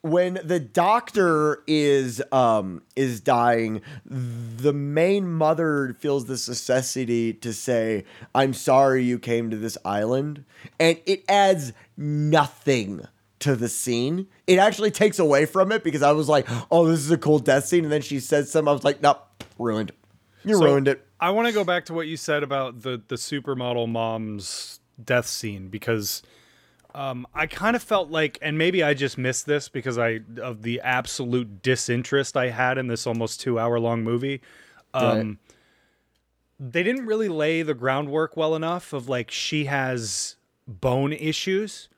When 0.02 0.40
the 0.44 0.60
doctor 0.60 1.64
is 1.68 2.22
um 2.32 2.82
is 2.96 3.22
dying, 3.22 3.82
the 4.06 4.74
main 4.74 5.28
mother 5.32 5.96
feels 6.00 6.26
this 6.26 6.48
necessity 6.50 7.34
to 7.34 7.54
say, 7.54 8.06
"I'm 8.34 8.54
sorry 8.54 9.04
you 9.04 9.20
came 9.20 9.50
to 9.52 9.58
this 9.58 9.78
island," 9.86 10.44
and 10.80 10.98
it 11.06 11.24
adds 11.30 11.74
nothing 11.98 13.02
to 13.40 13.56
the 13.56 13.70
scene. 13.70 14.28
It 14.48 14.58
actually 14.60 14.92
takes 14.92 15.20
away 15.20 15.46
from 15.46 15.72
it 15.72 15.84
because 15.84 16.02
I 16.02 16.12
was 16.12 16.28
like, 16.30 16.48
"Oh, 16.72 16.88
this 16.88 17.00
is 17.00 17.12
a 17.12 17.18
cool 17.18 17.40
death 17.40 17.66
scene," 17.66 17.84
and 17.84 17.92
then 17.94 18.02
she 18.02 18.20
says 18.20 18.52
something. 18.52 18.70
I 18.70 18.74
was 18.74 18.84
like, 18.84 19.02
"Nope, 19.02 19.20
ruined. 19.60 19.92
You 20.44 20.56
So, 20.56 20.64
ruined 20.66 20.88
it." 20.88 21.06
I 21.20 21.30
want 21.30 21.48
to 21.48 21.54
go 21.54 21.64
back 21.64 21.86
to 21.86 21.94
what 21.94 22.08
you 22.08 22.18
said 22.18 22.42
about 22.42 22.82
the 22.82 23.00
the 23.08 23.16
supermodel 23.16 23.88
mom's 23.88 24.80
death 25.04 25.28
scene 25.28 25.68
because 25.68 26.24
um, 26.94 27.26
I 27.34 27.48
kind 27.48 27.76
of 27.76 27.84
felt 27.84 28.10
like, 28.10 28.38
and 28.42 28.58
maybe 28.58 28.84
I 28.84 28.94
just 28.94 29.18
missed 29.18 29.46
this 29.46 29.70
because 29.70 29.98
I 29.98 30.20
of 30.42 30.62
the 30.62 30.82
absolute 30.82 31.62
disinterest 31.62 32.36
I 32.36 32.50
had 32.50 32.78
in 32.78 32.88
this 32.88 33.08
almost 33.08 33.40
two 33.42 33.58
hour 33.60 33.80
long 33.80 34.04
movie. 34.04 34.42
Um, 34.94 35.18
Right. 35.18 35.38
They 36.64 36.84
didn't 36.84 37.08
really 37.08 37.28
lay 37.28 37.64
the 37.64 37.74
groundwork 37.74 38.38
well 38.38 38.56
enough 38.56 38.94
of 38.94 39.10
like 39.10 39.32
she 39.32 39.66
has 39.66 40.36
bone 40.68 41.12
issues. 41.12 41.90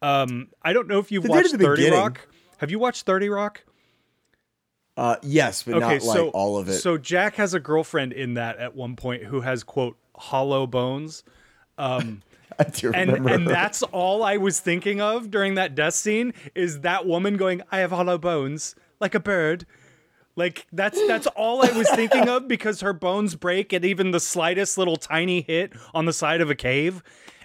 Um, 0.00 0.48
I 0.62 0.72
don't 0.72 0.88
know 0.88 0.98
if 0.98 1.12
you've 1.12 1.24
They 1.24 1.28
watched 1.28 1.50
Thirty 1.50 1.82
beginning. 1.82 1.98
Rock. 1.98 2.26
Have 2.56 2.70
you 2.70 2.78
watched 2.78 3.04
Thirty 3.04 3.28
Rock? 3.28 3.64
Uh, 4.96 5.16
yes, 5.22 5.62
but 5.62 5.78
not 5.78 6.02
like 6.02 6.34
all 6.34 6.56
of 6.56 6.68
it. 6.68 6.78
So 6.78 6.96
Jack 6.96 7.36
has 7.36 7.52
a 7.54 7.60
girlfriend 7.60 8.12
in 8.14 8.34
that 8.34 8.56
at 8.58 8.74
one 8.74 8.96
point 8.96 9.24
who 9.24 9.42
has 9.42 9.62
quote 9.62 9.96
hollow 10.16 10.66
bones. 10.66 11.22
Um, 11.76 12.22
and 12.58 12.84
remember. 13.12 13.28
and 13.30 13.46
that's 13.46 13.82
all 13.84 14.22
I 14.22 14.36
was 14.36 14.60
thinking 14.60 15.00
of 15.00 15.30
during 15.30 15.54
that 15.54 15.74
death 15.74 15.94
scene 15.94 16.32
is 16.54 16.80
that 16.80 17.06
woman 17.06 17.36
going, 17.36 17.62
"I 17.70 17.78
have 17.78 17.90
hollow 17.90 18.18
bones 18.18 18.74
like 19.00 19.14
a 19.14 19.20
bird." 19.20 19.66
Like 20.36 20.66
that's 20.72 21.04
that's 21.08 21.26
all 21.28 21.64
I 21.64 21.72
was 21.76 21.90
thinking 21.90 22.28
of 22.28 22.46
because 22.48 22.80
her 22.80 22.92
bones 22.92 23.34
break 23.34 23.72
at 23.72 23.84
even 23.84 24.12
the 24.12 24.20
slightest 24.20 24.78
little 24.78 24.96
tiny 24.96 25.40
hit 25.42 25.72
on 25.94 26.04
the 26.04 26.12
side 26.12 26.40
of 26.40 26.48
a 26.48 26.54
cave, 26.54 27.02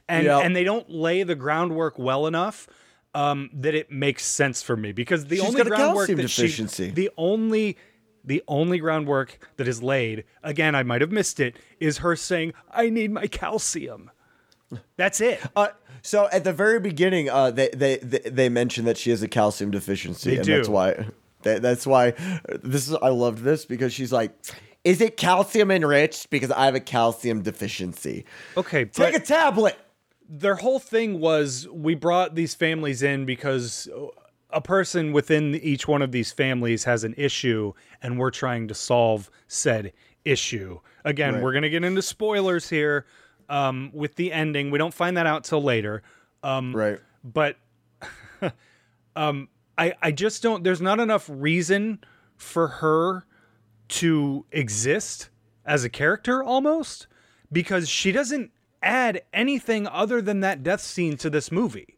and 0.07 0.25
Yep. 0.25 0.45
and 0.45 0.55
they 0.55 0.63
don't 0.63 0.89
lay 0.89 1.23
the 1.23 1.33
groundwork 1.35 1.97
well 1.97 2.27
enough 2.27 2.67
um, 3.15 3.49
that 3.53 3.73
it 3.73 3.91
makes 3.91 4.23
sense 4.25 4.61
for 4.61 4.77
me 4.77 4.91
because 4.91 5.25
the 5.25 5.37
She's 5.37 5.45
only 5.45 5.63
groundwork 5.63 6.07
that 6.07 6.17
deficiency. 6.17 6.89
she 6.89 6.91
the 6.91 7.09
only 7.17 7.77
the 8.23 8.43
only 8.47 8.77
groundwork 8.77 9.39
that 9.57 9.67
is 9.67 9.81
laid 9.83 10.23
again 10.43 10.75
I 10.75 10.83
might 10.83 11.01
have 11.01 11.11
missed 11.11 11.39
it 11.39 11.57
is 11.79 11.97
her 11.99 12.15
saying 12.15 12.53
I 12.71 12.89
need 12.89 13.11
my 13.11 13.25
calcium. 13.27 14.11
That's 14.97 15.21
it. 15.21 15.39
Uh, 15.55 15.69
so 16.01 16.27
at 16.31 16.43
the 16.43 16.53
very 16.53 16.79
beginning, 16.79 17.29
uh, 17.29 17.51
they, 17.51 17.69
they 17.69 17.97
they 17.97 18.19
they 18.29 18.49
mentioned 18.49 18.87
that 18.87 18.97
she 18.97 19.09
has 19.09 19.21
a 19.23 19.27
calcium 19.27 19.71
deficiency, 19.71 20.31
They 20.31 20.35
and 20.37 20.45
do. 20.45 20.55
that's 20.57 20.69
why 20.69 21.05
that, 21.43 21.61
that's 21.61 21.85
why 21.87 22.11
this 22.63 22.89
is. 22.89 22.95
I 22.95 23.09
loved 23.09 23.39
this 23.43 23.65
because 23.65 23.93
she's 23.93 24.11
like, 24.11 24.31
"Is 24.83 24.99
it 25.01 25.15
calcium 25.17 25.71
enriched? 25.71 26.29
Because 26.29 26.51
I 26.51 26.65
have 26.65 26.75
a 26.75 26.79
calcium 26.79 27.41
deficiency. 27.41 28.25
Okay, 28.57 28.85
Take 28.85 29.15
a 29.15 29.19
tablet." 29.19 29.77
their 30.29 30.55
whole 30.55 30.79
thing 30.79 31.19
was 31.19 31.67
we 31.69 31.93
brought 31.93 32.33
these 32.33 32.55
families 32.55 33.03
in 33.03 33.25
because 33.25 33.87
a 34.49 34.61
person 34.61 35.11
within 35.11 35.53
each 35.55 35.85
one 35.87 36.01
of 36.01 36.11
these 36.11 36.31
families 36.31 36.85
has 36.85 37.03
an 37.03 37.13
issue 37.17 37.73
and 38.01 38.17
we're 38.17 38.31
trying 38.31 38.67
to 38.67 38.73
solve 38.73 39.29
said 39.47 39.91
issue. 40.23 40.79
Again, 41.03 41.35
Right. 41.35 41.43
we're 41.43 41.51
going 41.51 41.63
to 41.63 41.69
get 41.69 41.83
into 41.83 42.01
spoilers 42.01 42.69
here 42.69 43.05
um, 43.49 43.91
with 43.93 44.15
the 44.15 44.31
ending. 44.31 44.71
We 44.71 44.77
don't 44.77 44.93
find 44.93 45.17
that 45.17 45.25
out 45.25 45.43
till 45.43 45.61
later. 45.63 46.03
Um, 46.43 46.75
Right. 46.75 46.99
but 47.23 47.57
um 49.15 49.47
I 49.77 49.93
I 50.01 50.11
just 50.11 50.43
don't 50.43 50.63
there's 50.63 50.81
not 50.81 50.99
enough 50.99 51.29
reason 51.31 52.03
for 52.35 52.67
her 52.67 53.25
to 53.89 54.45
exist 54.51 55.29
as 55.65 55.83
a 55.83 55.89
character 55.89 56.43
almost 56.43 57.07
because 57.51 57.87
she 57.87 58.11
doesn't 58.11 58.51
add 58.81 59.21
anything 59.33 59.87
other 59.87 60.21
than 60.21 60.41
that 60.41 60.63
death 60.63 60.81
scene 60.81 61.15
to 61.17 61.29
this 61.29 61.51
movie. 61.51 61.97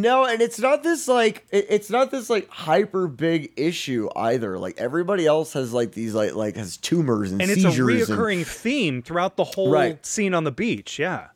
No, 0.00 0.24
and 0.24 0.40
it's 0.40 0.58
not 0.58 0.82
this 0.82 1.08
like 1.08 1.46
it- 1.50 1.66
it's 1.70 1.90
not 1.90 2.10
this 2.10 2.28
like 2.30 2.48
hyper 2.48 3.08
big 3.08 3.52
issue 3.56 4.08
either. 4.14 4.58
Like 4.58 4.78
everybody 4.78 5.26
else 5.26 5.52
has 5.54 5.72
like 5.72 5.92
these 5.92 6.14
like 6.14 6.34
like 6.34 6.56
has 6.56 6.76
tumors 6.76 7.32
and, 7.32 7.40
seizures. 7.40 7.56
And 7.56 7.64
it's 7.64 7.66
a 7.66 7.70
seizures 7.76 8.10
and- 8.10 8.18
reoccurring 8.18 8.46
theme 8.46 9.02
throughout 9.02 9.36
the 9.36 9.44
whole 9.44 9.70
Right. 9.70 10.04
scene 10.04 10.34
on 10.34 10.44
the 10.44 10.52
beach. 10.52 10.98
Yeah. 10.98 11.28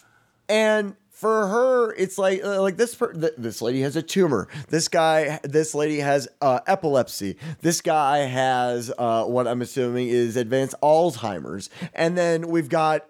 and 0.49 0.97
for 1.11 1.49
her 1.49 1.93
it's 1.99 2.17
like 2.17 2.43
uh, 2.43 2.63
like 2.63 2.79
this 2.79 2.95
per- 2.95 3.13
th- 3.13 3.35
this 3.37 3.61
lady 3.61 3.83
has 3.83 3.95
a 3.95 4.01
tumor 4.03 4.49
this 4.71 4.89
guy 4.89 5.39
this 5.45 5.75
lady 5.75 5.99
has 6.01 6.27
uh, 6.41 6.61
epilepsy 6.67 7.37
this 7.61 7.83
guy 7.83 8.21
has 8.21 8.91
uh, 8.97 9.25
what 9.27 9.47
i'm 9.47 9.61
assuming 9.61 10.09
is 10.09 10.37
advanced 10.39 10.75
alzheimer's 10.83 11.69
and 11.93 12.17
then 12.17 12.49
we've 12.49 12.71
got 12.71 13.05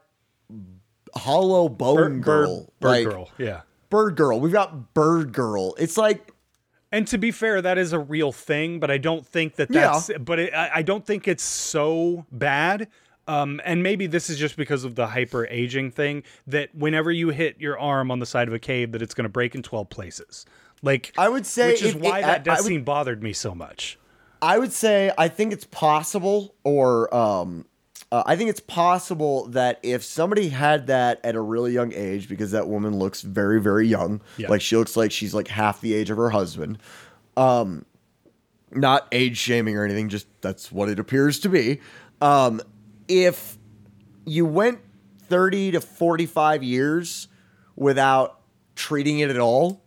hollow 1.15 1.69
bone 1.69 1.97
Bird, 1.97 2.23
girl 2.23 2.57
bird, 2.57 2.71
bird 2.81 2.89
like, 2.89 3.05
girl. 3.09 3.31
Yeah. 3.39 3.61
Bird 3.91 4.17
girl 4.17 4.41
we've 4.41 4.53
got 4.53 4.95
bird 4.95 5.33
girl 5.33 5.75
it's 5.79 5.97
like 5.99 6.33
And 6.93 7.07
to 7.09 7.19
be 7.19 7.31
fair, 7.31 7.63
that 7.63 7.79
is 7.79 7.93
a 7.93 8.01
real 8.01 8.33
thing, 8.33 8.81
but 8.81 8.91
I 8.91 8.99
don't 8.99 9.25
think 9.25 9.55
that 9.57 9.71
Yeah. 9.71 9.93
that's. 9.93 10.11
But 10.19 10.39
it, 10.41 10.53
I 10.55 10.71
I 10.77 10.83
don't 10.83 11.07
think 11.07 11.29
it's 11.29 11.45
so 11.45 12.27
bad. 12.33 12.89
Um, 13.29 13.61
and 13.65 13.81
maybe 13.81 14.09
this 14.09 14.29
is 14.29 14.37
just 14.39 14.57
because 14.57 14.83
of 14.83 14.97
the 14.97 15.07
hyper 15.07 15.47
aging 15.47 15.93
thing 15.93 16.25
that 16.49 16.75
whenever 16.75 17.13
you 17.13 17.29
hit 17.29 17.61
your 17.61 17.79
arm 17.79 18.11
on 18.11 18.19
the 18.19 18.27
side 18.27 18.49
of 18.49 18.55
a 18.55 18.59
cave, 18.59 18.91
that 18.91 19.03
it's 19.03 19.15
going 19.15 19.23
to 19.23 19.29
break 19.39 19.55
in 19.55 19.63
twelve 19.63 19.89
places. 19.89 20.47
Like 20.83 21.13
I 21.17 21.29
would 21.29 21.47
say 21.47 21.69
which 21.73 21.83
is 21.83 21.95
it- 21.95 22.01
why 22.01 22.19
it- 22.19 22.23
that 22.23 22.41
I- 22.41 22.43
death 22.43 22.59
I 22.59 22.61
would- 22.63 22.67
scene 22.69 22.83
bothered 22.83 23.23
me 23.23 23.33
so 23.33 23.55
much. 23.55 23.97
I 24.43 24.59
would 24.59 24.73
say 24.73 25.13
I 25.17 25.29
think 25.29 25.53
it's 25.53 25.67
possible, 25.67 26.57
or 26.65 27.15
um, 27.15 27.67
uh, 28.13 28.23
I 28.27 28.35
think 28.37 28.51
it's 28.51 28.61
possible 28.61 29.47
that 29.49 29.79
if 29.83 30.03
somebody 30.03 30.49
had 30.49 30.89
that 30.89 31.21
at 31.25 31.35
a 31.37 31.41
really 31.41 31.73
young 31.73 31.93
age, 31.93 32.29
because 32.29 32.51
that 32.51 32.67
woman 32.69 32.99
looks 32.99 33.23
very, 33.23 33.61
very 33.61 33.87
young, 33.87 34.21
Yeah. 34.37 34.49
like 34.49 34.61
she 34.61 34.77
looks 34.77 34.97
like 34.97 35.13
she's 35.13 35.33
like 35.35 35.49
half 35.49 35.81
the 35.81 35.95
age 35.95 36.11
of 36.11 36.17
her 36.17 36.31
husband. 36.31 36.79
Um, 37.37 37.85
not 38.73 39.07
age 39.13 39.37
shaming 39.37 39.77
or 39.77 39.85
anything, 39.85 40.09
just 40.09 40.27
that's 40.41 40.71
what 40.73 40.89
it 40.89 40.99
appears 40.99 41.39
to 41.41 41.49
be. 41.49 41.81
Um, 42.21 42.61
if 43.09 43.57
you 44.27 44.45
went 44.47 44.81
thirty 45.29 45.71
to 45.73 45.81
forty-five 45.81 46.63
years 46.63 47.29
without 47.77 48.41
treating 48.77 49.21
it 49.21 49.31
at 49.31 49.39
all, 49.39 49.83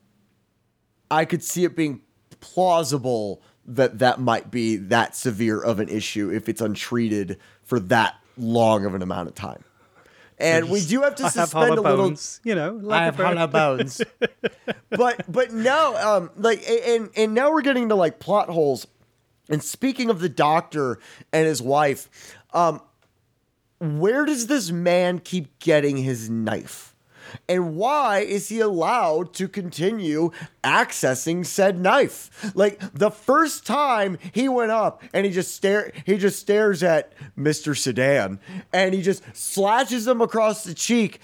I 1.12 1.25
could 1.25 1.43
see 1.43 1.63
it 1.63 1.75
being 1.75 2.01
plausible 2.39 3.41
that 3.65 3.99
that 3.99 4.19
might 4.19 4.51
be 4.51 4.75
that 4.75 5.15
severe 5.15 5.62
of 5.62 5.79
an 5.79 5.88
issue 5.88 6.29
if 6.29 6.49
it's 6.49 6.59
untreated 6.62 7.38
for 7.73 7.79
that 7.79 8.19
long 8.38 8.86
of 8.86 8.93
an 8.93 9.01
amount 9.01 9.27
of 9.27 9.33
time. 9.33 9.63
And 10.38 10.69
we 10.69 10.86
do 10.86 11.01
have 11.01 11.15
to 11.15 11.23
I 11.23 11.25
have 11.25 11.33
suspend 11.33 11.71
a 11.71 11.81
little. 11.81 11.83
bones, 11.83 12.39
you 12.43 12.53
know. 12.53 12.73
Like 12.79 13.15
a 13.15 13.17
bird. 13.17 13.51
bones. 13.51 13.99
but 14.91 15.23
but 15.27 15.51
now 15.51 15.95
um 15.95 16.29
like 16.38 16.63
and 16.69 17.09
and 17.15 17.33
now 17.33 17.51
we're 17.51 17.63
getting 17.63 17.89
to 17.89 17.95
like 17.95 18.19
plot 18.19 18.49
holes. 18.49 18.86
And 19.49 19.63
speaking 19.63 20.12
of 20.12 20.19
the 20.19 20.29
doctor 20.29 20.99
and 21.31 21.47
his 21.47 21.63
wife, 21.63 22.36
um 22.53 22.79
where 23.79 24.25
does 24.25 24.45
this 24.45 24.69
man 24.69 25.17
keep 25.17 25.57
getting 25.57 25.97
his 25.97 26.29
knife? 26.29 26.92
And 27.48 27.76
why 27.76 28.19
is 28.19 28.50
he 28.50 28.60
allowed 28.60 29.34
to 29.36 29.48
continue 29.48 30.32
accessing 30.63 31.46
said 31.46 31.80
knife? 31.80 32.52
Like 32.56 32.80
the 32.93 33.12
first 33.12 33.65
time 33.65 34.17
he 34.32 34.48
went 34.50 34.72
up 34.72 35.04
and 35.13 35.26
he 35.26 35.32
just 35.32 35.56
stare 35.56 35.91
he 36.06 36.17
just 36.17 36.39
stares 36.39 36.84
at 36.84 37.13
Mr. 37.38 37.78
Sedan 37.78 38.39
and 38.72 38.93
he 38.93 39.02
just 39.02 39.24
slashes 39.36 40.08
him 40.08 40.22
across 40.22 40.63
the 40.63 40.74
cheek. 40.74 41.19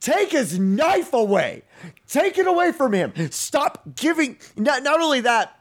Take 0.00 0.32
his 0.32 0.58
knife 0.58 1.12
away. 1.12 1.62
Take 2.06 2.38
it 2.38 2.46
away 2.46 2.72
from 2.72 2.92
him. 2.92 3.12
Stop 3.30 3.82
giving 3.96 4.38
not, 4.56 4.82
not 4.82 5.00
only 5.00 5.20
that, 5.22 5.58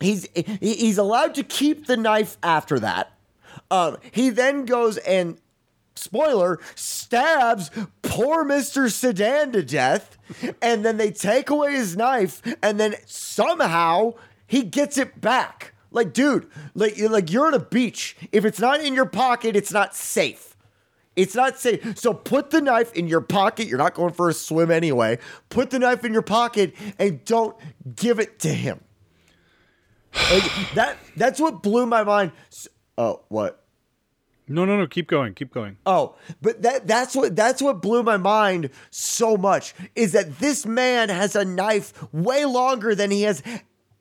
he's 0.00 0.28
he's 0.60 0.98
allowed 0.98 1.34
to 1.36 1.42
keep 1.42 1.86
the 1.86 1.96
knife 1.96 2.36
after 2.42 2.78
that. 2.80 3.12
Um, 3.70 3.98
he 4.12 4.30
then 4.30 4.64
goes 4.64 4.96
and 4.98 5.38
spoiler 5.98 6.58
stabs 6.74 7.70
poor 8.02 8.44
Mr. 8.44 8.90
Sedan 8.90 9.52
to 9.52 9.62
death, 9.62 10.18
and 10.62 10.84
then 10.84 10.96
they 10.96 11.10
take 11.10 11.50
away 11.50 11.72
his 11.72 11.96
knife, 11.96 12.42
and 12.62 12.78
then 12.78 12.94
somehow 13.06 14.14
he 14.46 14.62
gets 14.62 14.96
it 14.98 15.20
back. 15.20 15.74
Like, 15.90 16.12
dude, 16.12 16.48
like 16.74 16.98
like 16.98 17.30
you're 17.32 17.46
on 17.46 17.54
a 17.54 17.58
beach. 17.58 18.16
If 18.32 18.44
it's 18.44 18.60
not 18.60 18.80
in 18.80 18.94
your 18.94 19.06
pocket, 19.06 19.56
it's 19.56 19.72
not 19.72 19.94
safe. 19.94 20.56
It's 21.16 21.34
not 21.34 21.58
safe. 21.58 21.98
So 21.98 22.14
put 22.14 22.50
the 22.50 22.60
knife 22.60 22.92
in 22.92 23.08
your 23.08 23.20
pocket. 23.20 23.66
You're 23.66 23.78
not 23.78 23.94
going 23.94 24.12
for 24.12 24.28
a 24.28 24.32
swim 24.32 24.70
anyway. 24.70 25.18
Put 25.48 25.70
the 25.70 25.80
knife 25.80 26.04
in 26.04 26.12
your 26.12 26.22
pocket 26.22 26.74
and 26.98 27.24
don't 27.24 27.56
give 27.96 28.20
it 28.20 28.38
to 28.40 28.48
him. 28.48 28.80
Like, 30.30 30.74
that 30.74 30.96
that's 31.16 31.40
what 31.40 31.62
blew 31.62 31.86
my 31.86 32.04
mind. 32.04 32.32
Oh, 32.96 33.22
what? 33.28 33.64
No, 34.48 34.64
no, 34.64 34.76
no. 34.76 34.86
Keep 34.86 35.08
going. 35.08 35.34
Keep 35.34 35.52
going. 35.52 35.76
Oh, 35.86 36.16
but 36.42 36.62
that 36.62 36.86
that's 36.86 37.14
what 37.14 37.36
that's 37.36 37.60
what 37.62 37.82
blew 37.82 38.02
my 38.02 38.16
mind 38.16 38.70
so 38.90 39.36
much 39.36 39.74
is 39.94 40.12
that 40.12 40.38
this 40.38 40.64
man 40.66 41.08
has 41.08 41.36
a 41.36 41.44
knife 41.44 41.92
way 42.12 42.44
longer 42.44 42.94
than 42.94 43.10
he 43.10 43.22
has 43.22 43.42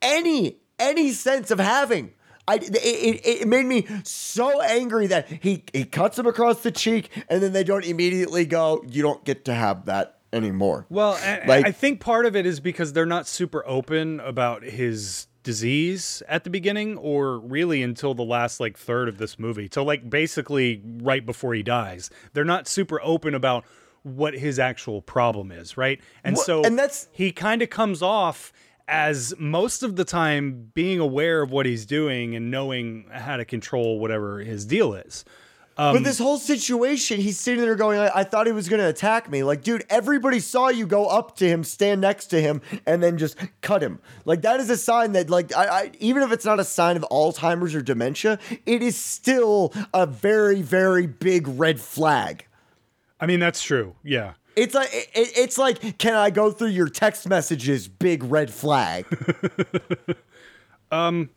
any 0.02 0.58
any 0.80 1.12
sense 1.12 1.52
of 1.52 1.60
having. 1.60 2.12
I 2.48 2.56
it, 2.56 2.76
it, 2.76 3.42
it 3.42 3.48
made 3.48 3.66
me 3.66 3.86
so 4.04 4.62
angry 4.62 5.08
that 5.08 5.28
he 5.28 5.64
he 5.74 5.84
cuts 5.84 6.18
him 6.18 6.26
across 6.28 6.62
the 6.62 6.72
cheek 6.72 7.10
and 7.30 7.42
then 7.44 7.52
they 7.52 7.64
don't 7.64 7.84
immediately 7.86 8.46
go 8.46 8.84
you 8.88 9.02
don't 9.04 9.24
get 9.26 9.46
to 9.46 9.54
have 9.54 9.86
that 9.86 10.20
anymore. 10.32 10.86
Well, 10.90 11.20
Like- 11.46 11.66
I 11.66 11.72
think 11.72 12.00
part 12.00 12.26
of 12.26 12.36
it 12.36 12.46
is 12.46 12.60
because 12.60 12.94
they're 12.94 13.06
not 13.06 13.28
super 13.28 13.64
open 13.68 14.20
about 14.22 14.64
his 14.64 15.28
disease 15.52 16.22
at 16.28 16.44
the 16.44 16.50
beginning 16.50 16.98
or 16.98 17.40
really 17.40 17.82
until 17.82 18.14
the 18.14 18.22
last 18.24 18.60
like 18.60 18.78
third 18.78 19.08
of 19.08 19.18
this 19.18 19.40
movie. 19.40 19.70
So 19.72 19.82
like 19.82 20.10
basically 20.10 20.82
right 21.02 21.26
before 21.26 21.54
he 21.54 21.64
dies. 21.64 22.10
They're 22.34 22.44
not 22.44 22.68
super 22.68 23.00
open 23.02 23.34
about 23.34 23.64
what 24.04 24.34
his 24.34 24.60
actual 24.60 25.02
problem 25.02 25.50
is, 25.54 25.78
right? 25.78 26.02
And 26.22 26.36
Well, 26.36 26.44
so 26.46 26.64
and 26.66 26.78
that's- 26.78 27.08
he 27.14 27.32
kind 27.32 27.62
of 27.62 27.70
comes 27.70 28.02
off 28.02 28.52
as 28.90 29.34
most 29.40 29.84
of 29.84 29.96
the 29.96 30.04
time 30.04 30.70
being 30.74 31.00
aware 31.00 31.42
of 31.42 31.50
what 31.50 31.66
he's 31.66 31.86
doing 31.86 32.36
and 32.36 32.52
knowing 32.52 33.06
how 33.10 33.38
to 33.38 33.46
control 33.46 34.00
whatever 34.00 34.40
his 34.40 34.66
deal 34.66 34.94
is. 34.94 35.24
But 35.78 36.04
this 36.04 36.18
whole 36.18 36.38
situation, 36.38 37.22
he's 37.22 37.40
sitting 37.40 37.62
there 37.62 37.76
going, 37.76 38.00
I, 38.00 38.12
I 38.16 38.24
thought 38.24 38.48
he 38.48 38.52
was 38.52 38.68
going 38.68 38.82
to 38.82 38.88
attack 38.88 39.30
me. 39.30 39.44
Like, 39.44 39.64
dude, 39.64 39.86
everybody 39.90 40.40
saw 40.40 40.70
you 40.70 40.88
go 40.88 41.06
up 41.06 41.36
to 41.38 41.48
him, 41.48 41.64
stand 41.64 42.02
next 42.02 42.28
to 42.28 42.42
him, 42.42 42.62
and 42.86 43.02
then 43.02 43.18
just 43.18 43.38
cut 43.62 43.84
him. 43.84 44.00
Like, 44.26 44.42
that 44.42 44.60
is 44.60 44.70
a 44.70 44.78
sign 44.78 45.12
that, 45.14 45.30
like, 45.30 45.56
I, 45.56 45.66
I, 45.66 45.92
even 46.00 46.24
if 46.24 46.32
it's 46.32 46.46
not 46.46 46.60
a 46.60 46.64
sign 46.64 46.98
of 46.98 47.06
Alzheimer's 47.12 47.76
or 47.76 47.82
dementia, 47.82 48.40
it 48.66 48.82
is 48.82 48.98
still 48.98 49.74
a 49.94 50.06
very, 50.08 50.62
very 50.62 51.06
big 51.06 51.48
red 51.48 51.80
flag. 51.80 52.46
I 53.20 53.26
mean, 53.26 53.40
that's 53.40 53.62
true. 53.62 53.96
Yeah. 54.04 54.34
It's 54.56 54.74
like 54.74 54.90
it, 54.92 55.10
it's 55.14 55.60
like, 55.60 56.00
can 56.00 56.16
I 56.16 56.32
go 56.32 56.50
through 56.50 56.70
your 56.70 56.90
text 56.90 57.30
messages? 57.30 57.88
Big 57.88 58.24
red 58.24 58.52
flag. 58.52 59.06
Um. 60.92 61.30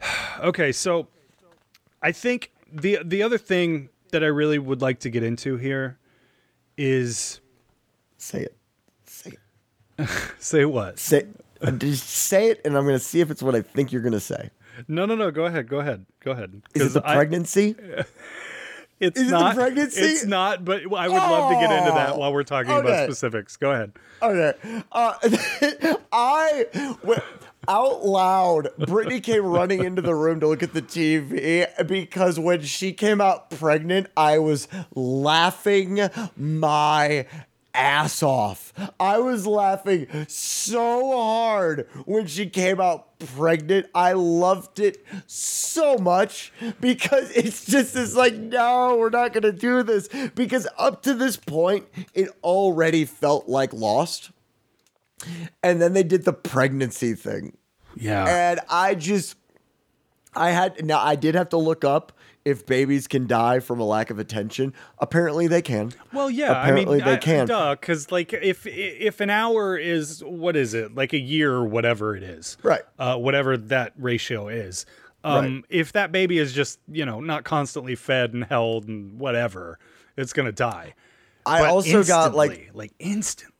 Okay, 0.40 0.70
so 0.70 1.08
I 2.00 2.12
think 2.12 2.52
the 2.72 2.98
the 3.04 3.22
other 3.22 3.38
thing 3.38 3.88
that 4.10 4.22
I 4.22 4.28
really 4.28 4.58
would 4.58 4.80
like 4.80 5.00
to 5.00 5.10
get 5.10 5.22
into 5.22 5.56
here 5.56 5.98
is 6.76 7.40
say 8.16 8.42
it. 8.42 8.56
Say 9.06 9.32
it. 9.98 10.08
say 10.38 10.64
what? 10.64 10.98
Say 10.98 11.26
just 11.78 12.08
say 12.08 12.50
it, 12.50 12.60
and 12.64 12.76
I'm 12.76 12.84
gonna 12.84 12.98
see 12.98 13.20
if 13.20 13.30
it's 13.30 13.42
what 13.42 13.54
I 13.54 13.62
think 13.62 13.92
you're 13.92 14.02
gonna 14.02 14.20
say. 14.20 14.50
No, 14.86 15.06
no, 15.06 15.16
no. 15.16 15.30
Go 15.30 15.46
ahead. 15.46 15.68
Go 15.68 15.80
ahead. 15.80 16.06
Go 16.20 16.30
ahead. 16.32 16.62
Is 16.74 16.94
it 16.96 17.02
the 17.02 17.08
I- 17.08 17.14
pregnancy? 17.14 17.74
It's 19.00 19.16
Is 19.20 19.28
it 19.28 19.30
not 19.30 19.54
pregnancy? 19.54 20.00
It's 20.00 20.24
not. 20.24 20.64
But 20.64 20.82
I 20.92 21.06
would 21.06 21.14
love 21.14 21.50
to 21.52 21.54
get 21.60 21.70
into 21.70 21.92
that 21.92 22.14
Oh, 22.14 22.18
while 22.18 22.32
we're 22.32 22.42
talking 22.42 22.72
okay. 22.72 22.80
about 22.88 23.04
specifics. 23.04 23.56
Go 23.56 23.70
ahead. 23.70 23.92
Okay. 24.20 24.82
Uh, 24.90 25.14
I 26.12 26.66
out 27.68 28.04
loud, 28.04 28.70
Brittany 28.78 29.20
came 29.20 29.44
running 29.44 29.84
into 29.84 30.02
the 30.02 30.14
room 30.14 30.40
to 30.40 30.48
look 30.48 30.62
at 30.62 30.72
the 30.72 30.82
TV 30.82 31.66
because 31.86 32.40
when 32.40 32.62
she 32.62 32.92
came 32.92 33.20
out 33.20 33.50
pregnant, 33.50 34.08
I 34.16 34.38
was 34.38 34.66
laughing 34.94 36.00
my 36.36 37.26
ass 37.74 38.22
off. 38.22 38.72
I 38.98 39.18
was 39.18 39.46
laughing 39.46 40.08
so 40.26 41.12
hard 41.16 41.88
when 42.06 42.26
she 42.26 42.46
came 42.46 42.80
out 42.80 43.18
pregnant. 43.18 43.86
I 43.94 44.12
loved 44.12 44.80
it 44.80 45.04
so 45.26 45.96
much 45.98 46.52
because 46.80 47.30
it's 47.30 47.64
just 47.64 47.94
this 47.94 48.14
like, 48.14 48.34
no, 48.34 48.96
we're 48.96 49.10
not 49.10 49.32
going 49.32 49.42
to 49.42 49.52
do 49.52 49.82
this. 49.82 50.08
Because 50.34 50.66
up 50.76 51.02
to 51.02 51.14
this 51.14 51.36
point, 51.36 51.86
it 52.14 52.30
already 52.42 53.04
felt 53.04 53.48
like 53.48 53.72
Lost. 53.72 54.30
And 55.62 55.80
then 55.82 55.92
they 55.92 56.02
did 56.02 56.24
the 56.24 56.32
pregnancy 56.32 57.14
thing. 57.14 57.56
Yeah. 57.96 58.24
And 58.50 58.60
I 58.70 58.94
just, 58.94 59.36
I 60.34 60.50
had, 60.50 60.84
now 60.84 61.00
I 61.00 61.16
did 61.16 61.34
have 61.34 61.48
to 61.50 61.56
look 61.56 61.84
up 61.84 62.12
if 62.44 62.64
babies 62.64 63.06
can 63.08 63.26
die 63.26 63.60
from 63.60 63.80
a 63.80 63.84
lack 63.84 64.10
of 64.10 64.18
attention. 64.18 64.72
Apparently 64.98 65.48
they 65.48 65.60
can. 65.60 65.92
Well, 66.12 66.30
yeah, 66.30 66.62
Apparently 66.62 67.02
I 67.02 67.04
mean, 67.04 67.14
they 67.14 67.20
can. 67.20 67.46
duh, 67.46 67.74
because 67.74 68.10
like 68.12 68.32
if 68.32 68.66
if 68.66 69.20
an 69.20 69.28
hour 69.28 69.76
is 69.76 70.22
what 70.24 70.56
is 70.56 70.72
it, 70.72 70.94
like 70.94 71.12
a 71.12 71.18
year 71.18 71.52
or 71.52 71.64
whatever 71.66 72.16
it 72.16 72.22
is, 72.22 72.56
Right. 72.62 72.82
Uh, 72.98 73.16
whatever 73.16 73.56
that 73.56 73.92
ratio 73.98 74.48
is. 74.48 74.86
Um, 75.24 75.44
Right. 75.56 75.64
if 75.68 75.92
that 75.92 76.12
baby 76.12 76.38
is 76.38 76.52
just 76.54 76.78
you 76.90 77.04
know 77.04 77.20
not 77.20 77.44
constantly 77.44 77.96
fed 77.96 78.32
and 78.32 78.44
held 78.44 78.86
and 78.88 79.18
whatever, 79.18 79.78
it's 80.16 80.32
gonna 80.32 80.52
die. 80.52 80.94
I 81.44 81.60
But 81.60 81.70
also 81.70 82.04
got 82.04 82.34
like 82.34 82.70
like 82.72 82.92
instantly. 82.98 83.54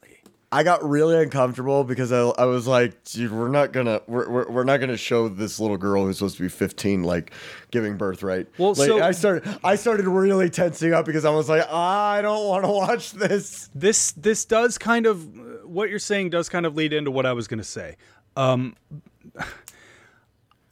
I 0.51 0.63
got 0.63 0.83
really 0.83 1.23
uncomfortable 1.23 1.85
because 1.85 2.11
I, 2.11 2.21
I 2.21 2.47
was 2.47 2.67
like, 2.67 3.05
dude, 3.05 3.33
we're 3.33 3.49
not 3.49 3.73
gonna 3.73 4.01
we're, 4.07 4.29
we're, 4.31 4.51
we're 4.51 4.65
not 4.65 4.79
gonna 4.79 4.97
show 4.97 5.29
this 5.29 5.61
little 5.61 5.77
girl 5.77 6.07
who's 6.07 6.19
supposed 6.19 6.37
to 6.39 6.43
be 6.43 6.49
15 6.49 7.03
like 7.03 7.33
giving 7.71 7.99
birth, 7.99 8.23
right? 8.23 8.47
Well, 8.57 8.71
like, 8.71 8.89
so- 8.89 9.03
I 9.03 9.11
started 9.11 9.59
I 9.63 9.75
started 9.75 10.07
really 10.09 10.49
tensing 10.49 10.95
up 10.95 11.05
because 11.05 11.27
I 11.27 11.31
was 11.31 11.51
like, 11.51 11.71
I 11.71 12.23
don't 12.23 12.47
want 12.49 12.65
to 12.65 12.71
watch 12.71 13.13
this. 13.13 13.69
This 13.75 14.13
this 14.13 14.47
does 14.47 14.79
kind 14.79 15.07
of 15.07 15.67
what 15.67 15.91
you're 15.91 15.99
saying 15.99 16.31
does 16.31 16.49
kind 16.49 16.65
of 16.65 16.75
lead 16.75 16.95
into 16.95 17.11
what 17.11 17.27
I 17.27 17.35
was 17.35 17.47
gonna 17.47 17.63
say. 17.63 17.97
Um, 18.35 18.75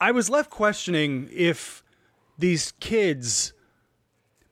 I 0.00 0.12
was 0.12 0.30
left 0.30 0.50
questioning 0.50 1.28
if 1.32 1.82
these 2.38 2.72
kids 2.80 3.52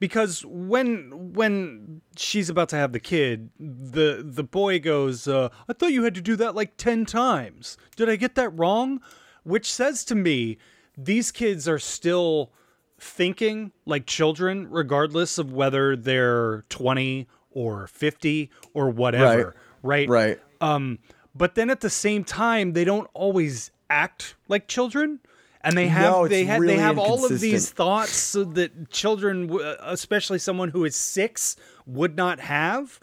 because 0.04 0.44
when 0.46 1.32
when 1.32 2.02
she's 2.14 2.50
about 2.50 2.68
to 2.68 2.76
have 2.76 2.92
the 2.92 3.00
kid 3.00 3.48
the 3.58 4.22
the 4.22 4.44
boy 4.44 4.78
goes 4.78 5.26
uh, 5.26 5.48
i 5.66 5.72
thought 5.72 5.92
you 5.92 6.04
had 6.04 6.14
to 6.14 6.20
do 6.20 6.36
that 6.36 6.54
like 6.54 6.76
10 6.76 7.06
times. 7.06 7.78
Did 7.96 8.10
i 8.10 8.16
get 8.16 8.34
that 8.34 8.50
wrong? 8.50 9.00
Which 9.44 9.72
says 9.72 10.04
to 10.04 10.14
me 10.14 10.58
these 10.98 11.32
kids 11.32 11.66
are 11.66 11.78
still 11.78 12.52
thinking 12.98 13.72
like 13.86 14.04
children 14.04 14.68
regardless 14.70 15.38
of 15.38 15.52
whether 15.52 15.96
they're 15.96 16.66
20 16.68 17.26
or 17.52 17.86
50 17.86 18.50
or 18.74 18.90
whatever 18.90 19.56
right? 19.82 20.08
Right. 20.08 20.40
um, 20.60 20.98
but 21.34 21.54
then 21.54 21.70
at 21.70 21.80
the 21.80 21.90
same 21.90 22.24
time, 22.24 22.74
they 22.74 22.84
don't 22.84 23.08
always 23.14 23.70
act 23.90 24.36
like 24.48 24.68
children, 24.68 25.20
and 25.64 25.76
they 25.76 25.88
have 25.88 26.12
No, 26.12 26.28
they 26.28 26.44
have 26.44 26.60
really 26.60 26.76
they 26.76 26.80
have 26.80 26.98
all 26.98 27.24
of 27.24 27.40
these 27.40 27.70
thoughts 27.70 28.12
so 28.12 28.44
that 28.44 28.90
children, 28.90 29.50
uh, 29.50 29.76
especially 29.82 30.38
someone 30.38 30.68
who 30.68 30.84
is 30.84 30.94
six, 30.94 31.56
would 31.86 32.16
not 32.16 32.38
have. 32.40 33.00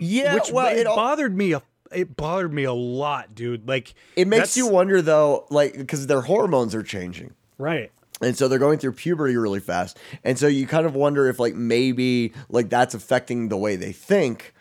Yeah, 0.00 0.34
which 0.34 0.50
well, 0.50 0.74
it, 0.74 0.80
it, 0.80 0.86
all, 0.86 0.96
bothered 0.96 1.36
me. 1.36 1.52
A, 1.52 1.62
it 1.92 2.16
bothered 2.16 2.52
me 2.52 2.64
a 2.64 2.72
lot, 2.72 3.34
dude. 3.34 3.68
Like 3.68 3.94
it 4.16 4.26
makes 4.26 4.56
you 4.56 4.66
wonder 4.66 5.02
though, 5.02 5.46
like 5.50 5.76
because 5.76 6.06
their 6.06 6.22
hormones 6.22 6.74
are 6.74 6.82
changing. 6.82 7.34
right. 7.58 7.92
And 8.22 8.36
so 8.36 8.48
they're 8.48 8.58
going 8.58 8.78
through 8.78 8.92
puberty 8.92 9.34
really 9.38 9.60
fast. 9.60 9.98
And 10.24 10.38
so 10.38 10.46
you 10.46 10.66
kind 10.66 10.84
of 10.84 10.94
wonder 10.94 11.26
if 11.28 11.38
like 11.38 11.54
maybe 11.54 12.34
like 12.50 12.68
that's 12.68 12.94
affecting 12.94 13.48
the 13.48 13.56
way 13.56 13.76
they 13.76 13.92
think 13.92 14.52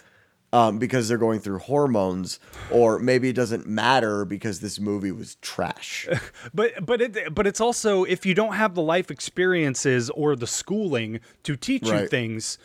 um, 0.52 0.80
because 0.80 1.08
they're 1.08 1.18
going 1.18 1.40
through 1.40 1.60
hormones 1.60 2.40
or 2.72 3.00
maybe 3.00 3.30
it 3.30 3.36
doesn't 3.36 3.68
matter 3.68 4.26
because 4.26 4.60
this 4.60 4.80
movie 4.80 5.12
was 5.12 5.36
trash. 5.36 6.08
But 6.54 6.86
but 6.86 7.02
it 7.02 7.36
but 7.36 7.46
it's 7.46 7.62
also 7.62 8.04
if 8.04 8.26
you 8.26 8.34
don't 8.34 8.54
have 8.54 8.74
the 8.76 8.82
life 8.82 9.12
experiences 9.12 10.10
or 10.10 10.36
the 10.36 10.48
schooling 10.48 11.20
to 11.44 11.56
teach 11.56 11.88
you 11.88 12.08
things, 12.08 12.58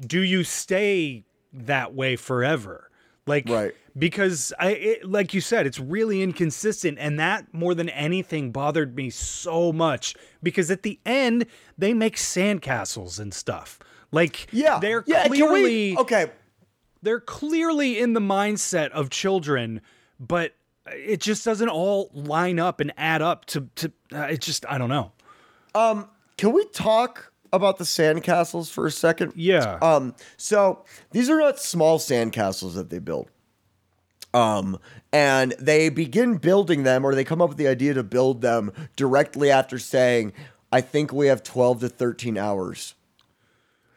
do 0.00 0.20
you 0.20 0.44
stay 0.44 1.24
that 1.52 1.94
way 1.94 2.16
forever? 2.16 2.90
Like 3.26 3.48
Right. 3.48 3.74
because 3.98 4.52
I 4.58 4.70
it, 4.72 5.04
like 5.10 5.32
you 5.34 5.40
said, 5.40 5.66
it's 5.66 5.80
really 5.80 6.22
inconsistent, 6.22 6.98
and 7.00 7.18
that 7.18 7.52
more 7.54 7.74
than 7.74 7.88
anything 7.88 8.52
bothered 8.52 8.94
me 8.94 9.08
so 9.10 9.72
much 9.72 10.14
because 10.42 10.70
at 10.70 10.82
the 10.82 11.00
end 11.06 11.46
they 11.78 11.94
make 11.94 12.16
sandcastles 12.16 13.18
and 13.18 13.32
stuff. 13.32 13.78
Like 14.12 14.46
yeah. 14.52 14.78
they're 14.78 15.02
yeah, 15.06 15.28
we- 15.28 15.38
clearly 15.38 15.96
okay. 15.96 16.30
They're 17.04 17.20
clearly 17.20 17.98
in 17.98 18.14
the 18.14 18.20
mindset 18.20 18.90
of 18.90 19.10
children, 19.10 19.80
but 20.18 20.54
it 20.86 21.20
just 21.20 21.44
doesn't 21.44 21.68
all 21.68 22.10
line 22.12 22.58
up 22.58 22.80
and 22.80 22.92
add 22.96 23.22
up 23.22 23.44
to 23.46 23.68
to. 23.76 23.92
Uh, 24.12 24.22
it's 24.30 24.46
just 24.46 24.66
I 24.68 24.78
don't 24.78 24.90
know. 24.90 25.12
Can 26.36 26.52
we 26.52 26.64
talk 26.66 27.32
about 27.52 27.78
the 27.78 27.84
sandcastles 27.84 28.70
for 28.70 28.86
a 28.86 28.90
second? 28.90 29.32
Yeah. 29.36 29.78
Um, 29.80 30.14
so 30.36 30.84
these 31.12 31.30
are 31.30 31.38
not 31.38 31.60
small 31.60 31.98
sandcastles 31.98 32.74
that 32.74 32.90
they 32.90 32.98
build. 32.98 33.30
Um, 34.32 34.78
and 35.12 35.54
they 35.60 35.90
begin 35.90 36.38
building 36.38 36.82
them, 36.82 37.04
or 37.04 37.14
they 37.14 37.22
come 37.22 37.40
up 37.40 37.50
with 37.50 37.58
the 37.58 37.68
idea 37.68 37.94
to 37.94 38.02
build 38.02 38.40
them 38.40 38.72
directly 38.96 39.50
after 39.50 39.78
saying, 39.78 40.32
I 40.72 40.80
think 40.80 41.12
we 41.12 41.28
have 41.28 41.44
12 41.44 41.80
to 41.80 41.88
13 41.88 42.36
hours. 42.36 42.94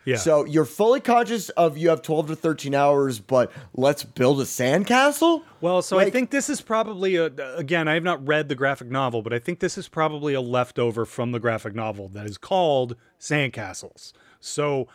Yeah. 0.07 0.15
So 0.15 0.45
you're 0.45 0.63
fully 0.63 1.01
conscious 1.01 1.49
of 1.49 1.77
you 1.77 1.89
have 1.89 2.01
12 2.01 2.27
to 2.27 2.35
13 2.37 2.73
hours, 2.73 3.19
but 3.19 3.51
let's 3.73 4.03
build 4.03 4.39
a 4.39 4.45
sandcastle? 4.45 5.43
well, 5.59 5.81
so 5.81 5.99
I 5.99 6.09
think 6.09 6.31
this 6.31 6.49
is 6.49 6.61
probably 6.61 7.17
a 7.17 7.25
again. 7.57 7.89
I 7.89 7.95
have 7.95 8.03
not 8.03 8.25
read 8.25 8.47
the 8.47 8.55
graphic 8.55 8.89
novel, 8.89 9.21
but 9.21 9.33
I 9.33 9.39
think 9.39 9.59
this 9.59 9.77
is 9.77 9.89
probably 9.89 10.33
a 10.33 10.39
leftover 10.39 11.05
from 11.05 11.33
the 11.33 11.39
graphic 11.39 11.75
novel 11.75 12.07
that 12.09 12.25
is 12.25 12.37
called 12.37 12.95
Sandcastles. 13.19 14.13
So. 14.39 14.87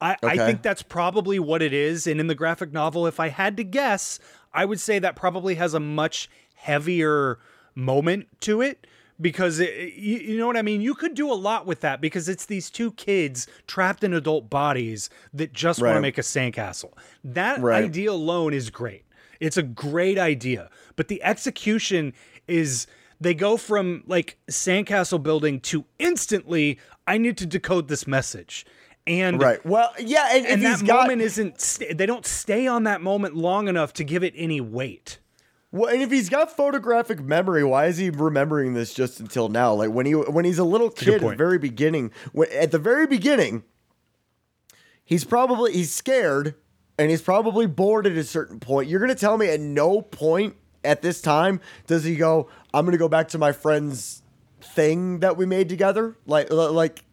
I, 0.00 0.14
I 0.22 0.36
think 0.36 0.62
that's 0.62 0.84
probably 0.84 1.40
what 1.40 1.60
it 1.60 1.72
is. 1.72 2.06
And 2.06 2.20
in 2.20 2.28
the 2.28 2.34
graphic 2.36 2.72
novel, 2.72 3.04
if 3.08 3.18
I 3.18 3.30
had 3.30 3.56
to 3.56 3.64
guess, 3.64 4.20
I 4.54 4.64
would 4.64 4.78
say 4.78 5.00
that 5.00 5.16
probably 5.16 5.56
has 5.56 5.74
a 5.74 5.80
much 5.80 6.30
heavier 6.54 7.40
moment 7.74 8.28
to 8.42 8.60
it 8.60 8.86
because 9.20 9.58
it, 9.58 9.94
you, 9.94 10.18
you 10.18 10.38
know 10.38 10.46
what 10.46 10.56
I 10.56 10.62
mean? 10.62 10.80
You 10.80 10.94
could 10.94 11.14
do 11.14 11.30
a 11.30 11.34
lot 11.34 11.66
with 11.66 11.80
that 11.80 12.00
because 12.00 12.28
it's 12.28 12.46
these 12.46 12.70
two 12.70 12.92
kids 12.92 13.46
trapped 13.66 14.04
in 14.04 14.14
adult 14.14 14.48
bodies 14.48 15.10
that 15.34 15.52
just 15.52 15.80
want 15.80 15.96
to 15.96 16.00
make 16.00 16.18
a 16.18 16.22
sandcastle. 16.22 16.92
That 17.24 17.60
Right. 17.60 17.84
idea 17.84 18.12
alone 18.12 18.54
is 18.54 18.70
great. 18.70 19.04
It's 19.40 19.56
a 19.56 19.62
great 19.62 20.18
idea, 20.18 20.70
but 20.96 21.08
the 21.08 21.22
execution 21.22 22.12
is 22.46 22.86
they 23.20 23.34
go 23.34 23.56
from 23.56 24.02
like 24.06 24.38
sandcastle 24.50 25.22
building 25.22 25.60
to 25.60 25.84
instantly 25.98 26.78
I 27.06 27.18
need 27.18 27.38
to 27.38 27.46
decode 27.46 27.88
this 27.88 28.06
message. 28.06 28.66
And 29.06 29.40
Right. 29.40 29.64
Well, 29.64 29.90
yeah, 29.98 30.28
and, 30.32 30.46
and 30.46 30.62
that 30.62 30.84
got, 30.84 31.02
moment 31.02 31.22
isn't 31.22 31.60
st- 31.60 31.96
they 31.96 32.04
don't 32.04 32.26
stay 32.26 32.66
on 32.66 32.84
that 32.84 33.00
moment 33.00 33.34
long 33.34 33.66
enough 33.66 33.92
to 33.94 34.04
give 34.04 34.22
it 34.22 34.34
any 34.36 34.60
weight. 34.60 35.18
Well, 35.70 35.92
and 35.92 36.00
if 36.00 36.10
he's 36.10 36.30
got 36.30 36.50
photographic 36.50 37.20
memory, 37.20 37.62
why 37.62 37.86
is 37.86 37.98
he 37.98 38.08
remembering 38.08 38.72
this 38.72 38.94
just 38.94 39.20
until 39.20 39.48
now? 39.48 39.74
Like 39.74 39.90
when 39.90 40.06
he 40.06 40.12
when 40.12 40.44
he's 40.44 40.58
a 40.58 40.64
little 40.64 40.88
kid 40.90 41.16
at 41.16 41.20
the 41.20 41.36
very 41.36 41.58
beginning, 41.58 42.10
when, 42.32 42.50
at 42.52 42.70
the 42.70 42.78
very 42.78 43.06
beginning, 43.06 43.64
he's 45.04 45.24
probably 45.24 45.72
he's 45.72 45.92
scared 45.92 46.54
and 46.98 47.10
he's 47.10 47.20
probably 47.20 47.66
bored 47.66 48.06
at 48.06 48.16
a 48.16 48.24
certain 48.24 48.60
point. 48.60 48.88
You're 48.88 49.00
gonna 49.00 49.14
tell 49.14 49.36
me 49.36 49.48
at 49.48 49.60
no 49.60 50.00
point 50.00 50.56
at 50.84 51.02
this 51.02 51.20
time 51.20 51.60
does 51.86 52.02
he 52.02 52.16
go, 52.16 52.48
"I'm 52.72 52.86
gonna 52.86 52.96
go 52.96 53.08
back 53.08 53.28
to 53.28 53.38
my 53.38 53.52
friend's 53.52 54.22
thing 54.62 55.20
that 55.20 55.36
we 55.36 55.44
made 55.44 55.68
together"? 55.68 56.16
Like 56.26 56.50
like 56.50 57.04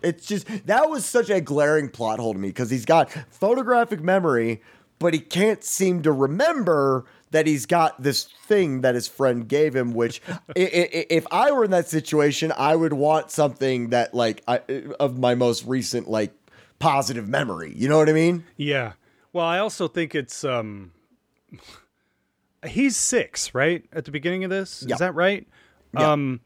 It's 0.00 0.26
just 0.26 0.46
that 0.66 0.88
was 0.88 1.04
such 1.04 1.28
a 1.28 1.40
glaring 1.40 1.88
plot 1.88 2.20
hole 2.20 2.34
to 2.34 2.38
me 2.38 2.48
because 2.50 2.70
he's 2.70 2.84
got 2.84 3.10
photographic 3.30 4.00
memory, 4.00 4.62
but 5.00 5.12
he 5.12 5.18
can't 5.18 5.64
seem 5.64 6.02
to 6.02 6.12
remember 6.12 7.04
that 7.30 7.46
he's 7.46 7.66
got 7.66 8.02
this 8.02 8.24
thing 8.46 8.80
that 8.80 8.94
his 8.94 9.06
friend 9.08 9.48
gave 9.48 9.74
him. 9.74 9.92
Which, 9.92 10.20
if 10.56 11.26
I 11.30 11.50
were 11.52 11.64
in 11.64 11.70
that 11.70 11.88
situation, 11.88 12.52
I 12.56 12.76
would 12.76 12.92
want 12.92 13.30
something 13.30 13.90
that 13.90 14.14
like 14.14 14.42
I, 14.48 14.60
of 14.98 15.18
my 15.18 15.34
most 15.34 15.64
recent 15.66 16.08
like 16.08 16.32
positive 16.80 17.28
memory. 17.28 17.72
You 17.76 17.88
know 17.88 17.98
what 17.98 18.08
I 18.08 18.12
mean? 18.12 18.44
Yeah. 18.56 18.94
Well, 19.32 19.46
I 19.46 19.58
also 19.58 19.86
think 19.86 20.16
it's 20.16 20.42
um 20.42 20.90
he's 22.66 22.96
6, 22.96 23.54
right? 23.54 23.84
At 23.92 24.04
the 24.04 24.10
beginning 24.10 24.42
of 24.42 24.50
this? 24.50 24.84
Yeah. 24.84 24.94
Is 24.94 24.98
that 24.98 25.14
right? 25.14 25.46
Yeah. 25.94 26.12
Um 26.12 26.40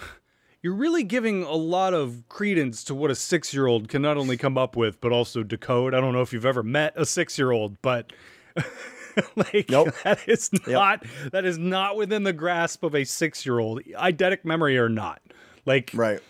you're 0.62 0.74
really 0.74 1.04
giving 1.04 1.42
a 1.42 1.52
lot 1.52 1.92
of 1.92 2.24
credence 2.30 2.82
to 2.84 2.94
what 2.94 3.10
a 3.10 3.14
6-year-old 3.14 3.88
can 3.88 4.00
not 4.00 4.16
only 4.16 4.38
come 4.38 4.56
up 4.56 4.74
with 4.76 5.00
but 5.02 5.12
also 5.12 5.42
decode. 5.42 5.92
I 5.92 6.00
don't 6.00 6.14
know 6.14 6.22
if 6.22 6.32
you've 6.32 6.46
ever 6.46 6.62
met 6.62 6.94
a 6.96 7.02
6-year-old, 7.02 7.82
but 7.82 8.12
like 9.36 9.70
Nope. 9.70 9.94
that 10.04 10.20
is 10.28 10.50
not 10.66 11.04
that 11.32 11.44
is 11.44 11.58
not 11.58 11.96
within 11.96 12.22
the 12.22 12.32
grasp 12.32 12.82
of 12.82 12.94
a 12.94 13.02
6-year-old. 13.02 13.82
Eidetic 13.84 14.44
memory 14.44 14.78
or 14.78 14.88
not. 14.88 15.20
Like 15.66 15.90
Right. 15.94 16.20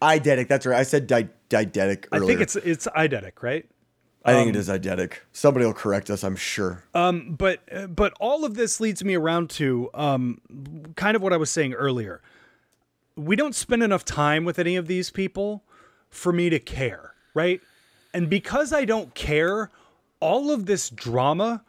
Eidetic. 0.00 0.48
That's 0.48 0.64
right. 0.66 0.78
I 0.78 0.82
said 0.84 1.06
di- 1.06 1.28
eidetic 1.50 2.06
I 2.12 2.20
think 2.20 2.40
it's 2.40 2.56
it's 2.56 2.86
eidetic, 2.88 3.42
right? 3.42 3.66
I 4.24 4.34
think 4.34 4.50
it 4.50 4.56
is 4.56 4.68
eidetic. 4.68 5.14
Somebody 5.32 5.64
will 5.64 5.72
correct 5.72 6.10
us. 6.10 6.22
I'm 6.22 6.36
sure. 6.36 6.84
Um, 6.94 7.34
but 7.38 7.60
but 7.94 8.12
all 8.20 8.44
of 8.44 8.54
this 8.54 8.78
leads 8.78 9.02
me 9.02 9.14
around 9.14 9.48
to 9.50 9.88
um, 9.94 10.40
kind 10.96 11.16
of 11.16 11.22
what 11.22 11.32
I 11.32 11.38
was 11.38 11.50
saying 11.50 11.72
earlier. 11.72 12.20
We 13.16 13.36
don't 13.36 13.54
spend 13.54 13.82
enough 13.82 14.04
time 14.04 14.44
with 14.44 14.58
any 14.58 14.76
of 14.76 14.86
these 14.86 15.10
people 15.10 15.64
for 16.10 16.32
me 16.32 16.50
to 16.50 16.58
care, 16.58 17.14
right? 17.32 17.60
And 18.12 18.28
because 18.28 18.72
I 18.72 18.84
don't 18.84 19.14
care, 19.14 19.70
all 20.20 20.50
of 20.50 20.66
this 20.66 20.90
drama 20.90 21.64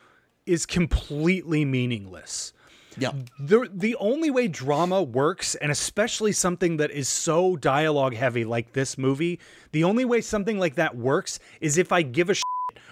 is 0.49 0.65
completely 0.65 1.63
meaningless. 1.63 2.53
yeah. 2.97 3.11
The 3.39 3.69
the 3.71 3.95
only 3.97 4.31
way 4.31 4.47
drama 4.47 5.01
works, 5.03 5.55
and 5.55 5.71
especially 5.71 6.31
something 6.31 6.77
that 6.77 6.91
is 6.91 7.07
so 7.07 7.55
dialogue 7.55 8.15
heavy 8.15 8.43
like 8.43 8.73
this 8.73 8.97
movie, 8.97 9.39
the 9.71 9.83
only 9.83 10.05
way 10.05 10.21
something 10.21 10.57
like 10.59 10.75
that 10.75 10.97
works 10.97 11.39
is 11.61 11.77
if 11.77 11.91
I 11.91 12.01
give 12.01 12.29
a 12.29 12.33
shit 12.33 12.43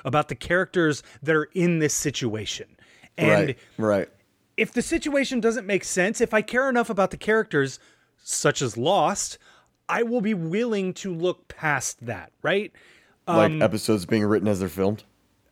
about 0.05 0.27
the 0.29 0.35
characters 0.35 1.03
that 1.23 1.35
are 1.35 1.49
in 1.53 1.79
this 1.79 1.93
situation. 1.93 2.67
And 3.17 3.47
right. 3.47 3.57
Right. 3.77 4.09
if 4.55 4.71
the 4.71 4.83
situation 4.83 5.39
doesn't 5.41 5.65
make 5.65 5.83
sense, 5.83 6.21
if 6.21 6.33
I 6.33 6.43
care 6.43 6.69
enough 6.69 6.89
about 6.91 7.09
the 7.09 7.17
characters, 7.17 7.79
such 8.23 8.61
as 8.61 8.77
Lost, 8.77 9.39
I 9.89 10.03
will 10.03 10.21
be 10.21 10.35
willing 10.35 10.93
to 10.95 11.13
look 11.13 11.47
past 11.47 12.05
that, 12.05 12.31
right? 12.43 12.71
like 13.27 13.51
Um, 13.51 13.61
episodes 13.61 14.05
being 14.05 14.23
written 14.25 14.47
as 14.47 14.59
they're 14.59 14.69
filmed. 14.69 15.03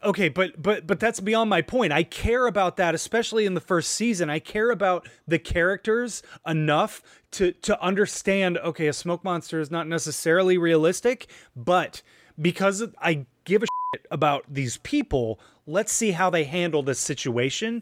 Okay, 0.05 0.29
but 0.29 0.61
but 0.61 0.85
but 0.85 0.99
that's 0.99 1.19
beyond 1.19 1.49
my 1.49 1.63
point. 1.63 1.91
I 1.91 2.03
care 2.03 2.45
about 2.45 2.77
that, 2.77 2.93
especially 2.93 3.47
in 3.47 3.55
the 3.55 3.59
first 3.59 3.91
season. 3.91 4.29
I 4.29 4.37
care 4.37 4.69
about 4.69 5.09
the 5.27 5.39
characters 5.39 6.21
enough 6.45 7.01
to 7.31 7.51
to 7.53 7.81
understand. 7.81 8.59
Okay, 8.59 8.85
a 8.87 8.93
smoke 8.93 9.23
monster 9.23 9.59
is 9.59 9.71
not 9.71 9.87
necessarily 9.87 10.59
realistic, 10.59 11.27
but 11.55 12.03
because 12.39 12.83
I 13.01 13.25
give 13.45 13.63
a 13.63 13.65
shit 13.65 14.05
about 14.11 14.45
these 14.47 14.77
people, 14.77 15.39
let's 15.65 15.91
see 15.91 16.11
how 16.11 16.29
they 16.29 16.43
handle 16.43 16.83
this 16.83 16.99
situation. 16.99 17.81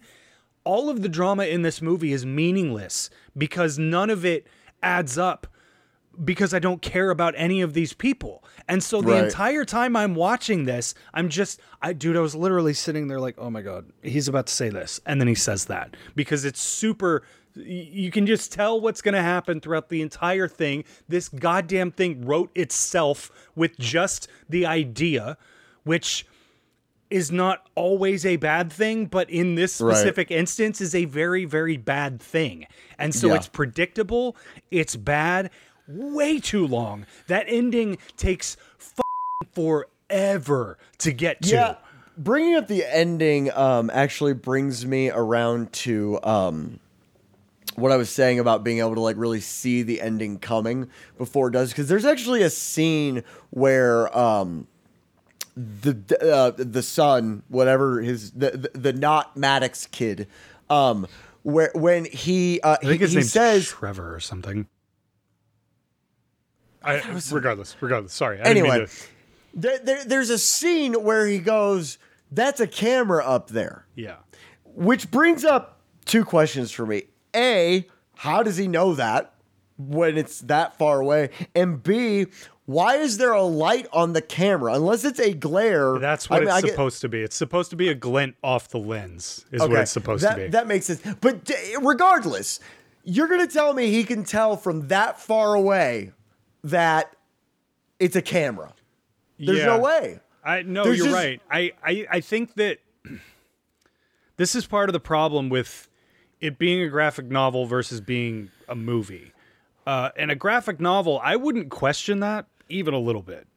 All 0.64 0.90
of 0.90 1.02
the 1.02 1.10
drama 1.10 1.44
in 1.44 1.62
this 1.62 1.82
movie 1.82 2.14
is 2.14 2.26
meaningless 2.26 3.10
because 3.38 3.78
none 3.78 4.10
of 4.10 4.24
it 4.24 4.48
adds 4.82 5.18
up 5.18 5.46
because 6.24 6.54
I 6.54 6.60
don't 6.60 6.82
care 6.82 7.10
about 7.10 7.34
any 7.38 7.62
of 7.62 7.74
these 7.74 7.94
people. 7.94 8.44
And 8.68 8.84
so 8.84 9.02
the 9.02 9.08
Right. 9.14 9.24
entire 9.26 9.66
time 9.66 9.96
I'm 9.96 10.16
watching 10.16 10.66
this, 10.66 10.94
I'm 11.14 11.30
just 11.30 11.60
I 11.82 11.94
dude, 11.94 12.16
I 12.16 12.20
was 12.20 12.36
literally 12.36 12.74
sitting 12.74 13.08
there 13.08 13.20
like, 13.20 13.36
"Oh 13.38 13.50
my 13.50 13.62
god, 13.62 13.92
he's 14.02 14.28
about 14.28 14.48
to 14.48 14.54
say 14.54 14.70
this." 14.70 15.00
And 15.06 15.20
then 15.20 15.28
he 15.28 15.36
says 15.36 15.66
that 15.66 15.96
because 16.16 16.46
it's 16.46 16.62
super 16.62 17.24
you 17.56 18.10
can 18.10 18.26
just 18.26 18.52
tell 18.52 18.82
what's 18.82 19.04
going 19.04 19.14
to 19.14 19.22
happen 19.22 19.62
throughout 19.62 19.90
the 19.90 20.02
entire 20.02 20.48
thing. 20.48 20.84
This 21.08 21.30
goddamn 21.30 21.92
thing 21.92 22.26
wrote 22.26 22.50
itself 22.56 23.30
with 23.56 23.78
just 23.78 24.28
the 24.50 24.66
idea, 24.66 25.38
which 25.84 26.26
is 27.12 27.32
not 27.32 27.70
always 27.76 28.26
a 28.26 28.38
bad 28.38 28.72
thing, 28.74 29.06
but 29.06 29.30
in 29.30 29.54
this 29.54 29.80
Right. 29.80 29.96
specific 29.96 30.32
instance 30.32 30.82
is 30.82 30.96
a 30.96 31.06
very, 31.06 31.46
very 31.46 31.78
bad 31.78 32.20
thing. 32.20 32.66
And 32.98 33.14
so 33.14 33.28
Yeah. 33.28 33.36
it's 33.36 33.48
predictable, 33.48 34.36
it's 34.72 34.96
bad, 34.96 35.52
way 35.88 36.40
too 36.40 36.66
long. 36.66 37.06
That 37.28 37.46
ending 37.48 37.98
takes 38.18 38.58
forever 39.54 40.78
to 41.00 41.12
get 41.12 41.42
to. 41.44 41.50
Yeah. 41.50 41.76
Bringing 42.16 42.56
up 42.56 42.68
the 42.68 42.86
ending 42.86 43.52
um, 43.54 43.90
actually 43.92 44.34
brings 44.34 44.86
me 44.86 45.10
around 45.10 45.74
to 45.74 46.20
um, 46.24 46.80
what 47.76 47.92
I 47.92 47.98
was 47.98 48.10
saying 48.10 48.40
about 48.40 48.64
being 48.64 48.80
able 48.80 48.94
to 48.94 49.02
like 49.02 49.18
really 49.18 49.40
see 49.40 49.82
the 49.82 50.00
ending 50.00 50.38
coming 50.38 50.90
before 51.18 51.48
it 51.48 51.52
does. 51.52 51.70
Because 51.70 51.88
there's 51.88 52.06
actually 52.06 52.44
a 52.44 52.52
scene 52.52 53.24
where 53.50 54.16
um, 54.16 54.68
the 55.56 55.96
uh, 56.22 56.52
the 56.56 56.84
son, 56.84 57.44
whatever 57.48 58.02
his 58.02 58.32
the 58.32 58.52
the, 58.52 58.80
the 58.80 58.94
not 58.94 59.36
Maddox 59.36 59.88
kid, 59.88 60.28
um, 60.70 61.08
where 61.42 61.72
when 61.74 62.06
he 62.06 62.62
uh, 62.62 62.78
I 62.80 62.86
think 62.86 63.02
his 63.02 63.12
he, 63.12 63.16
he 63.16 63.22
name's 63.22 63.32
says 63.32 63.68
Trevor 63.68 64.14
or 64.14 64.20
something. 64.20 64.68
I, 66.84 67.02
regardless, 67.32 67.76
regardless. 67.82 68.14
Sorry. 68.14 68.40
I 68.40 68.44
anyway, 68.44 68.86
to- 68.86 68.92
there, 69.54 69.80
there, 69.80 70.06
there's 70.06 70.30
a 70.30 70.38
scene 70.38 70.94
where 71.04 71.26
he 71.26 71.40
goes, 71.40 71.98
"That's 72.32 72.60
a 72.60 72.68
camera 72.68 73.24
up 73.26 73.50
there." 73.50 73.86
yeah. 73.96 74.18
Which 74.76 75.12
brings 75.12 75.46
up 75.46 75.82
two 76.06 76.26
questions 76.26 76.72
for 76.72 76.86
me. 76.86 77.04
A, 77.36 77.88
how 78.16 78.42
does 78.42 78.58
he 78.58 78.68
know 78.68 78.96
that 78.96 79.36
when 79.78 80.18
it's 80.18 80.40
that 80.42 80.80
far 80.80 81.00
away? 81.00 81.30
And 81.54 81.84
B, 81.84 82.26
why 82.66 82.96
is 82.96 83.18
there 83.18 83.34
a 83.34 83.44
light 83.44 83.88
on 83.92 84.14
the 84.14 84.22
camera? 84.22 84.74
Unless 84.74 85.04
it's 85.04 85.20
a 85.20 85.34
glare. 85.34 86.00
That's 86.00 86.30
what 86.30 86.42
I 86.42 86.46
mean, 86.46 86.58
it's 86.58 86.70
supposed 86.70 87.02
to 87.02 87.10
be. 87.10 87.22
It's 87.22 87.36
supposed 87.36 87.70
to 87.72 87.76
be 87.76 87.90
a 87.90 87.96
glint 87.96 88.36
off 88.44 88.70
the 88.70 88.80
lens, 88.80 89.46
is 89.52 89.62
what 89.62 89.72
it's 89.74 89.92
supposed 89.92 90.24
that, 90.24 90.36
to 90.36 90.44
be. 90.44 90.48
That 90.50 90.68
makes 90.68 90.86
sense. 90.86 91.02
But 91.20 91.44
d- 91.44 91.76
regardless, 91.82 92.60
you're 93.04 93.28
going 93.28 93.46
to 93.46 93.54
tell 93.54 93.74
me 93.74 93.92
he 93.92 94.04
can 94.04 94.24
tell 94.24 94.56
from 94.56 94.88
that 94.88 95.20
far 95.20 95.56
away 95.56 96.14
that 96.64 97.16
it's 98.00 98.16
a 98.16 98.22
camera. 98.22 98.74
There's 99.40 99.60
Yeah. 99.60 99.66
no 99.66 99.80
way. 99.80 100.20
I 100.44 100.62
no, 100.64 100.84
There's 100.84 100.98
you're 100.98 101.08
just- 101.08 101.16
right. 101.16 101.42
I, 101.50 101.72
I 101.84 102.06
I 102.12 102.20
think 102.22 102.56
that 102.56 102.80
this 104.38 104.56
is 104.56 104.66
part 104.66 104.90
of 104.90 104.94
the 104.94 105.00
problem 105.00 105.50
with 105.50 105.90
it 106.42 106.58
being 106.58 106.82
a 106.82 106.90
graphic 106.90 107.26
novel 107.26 107.66
versus 107.66 108.02
being 108.02 108.50
a 108.68 108.76
movie. 108.76 109.32
Uh, 109.86 110.10
and 110.18 110.32
a 110.32 110.36
graphic 110.36 110.80
novel, 110.80 111.20
I 111.24 111.36
wouldn't 111.36 111.70
question 111.70 112.20
that 112.22 112.48
even 112.70 112.94
a 112.94 113.00
little 113.00 113.22
bit. 113.22 113.48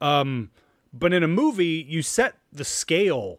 Um, 0.00 0.50
but 0.92 1.12
in 1.12 1.22
a 1.22 1.28
movie, 1.28 1.84
you 1.88 2.02
set 2.02 2.36
the 2.52 2.64
scale 2.64 3.38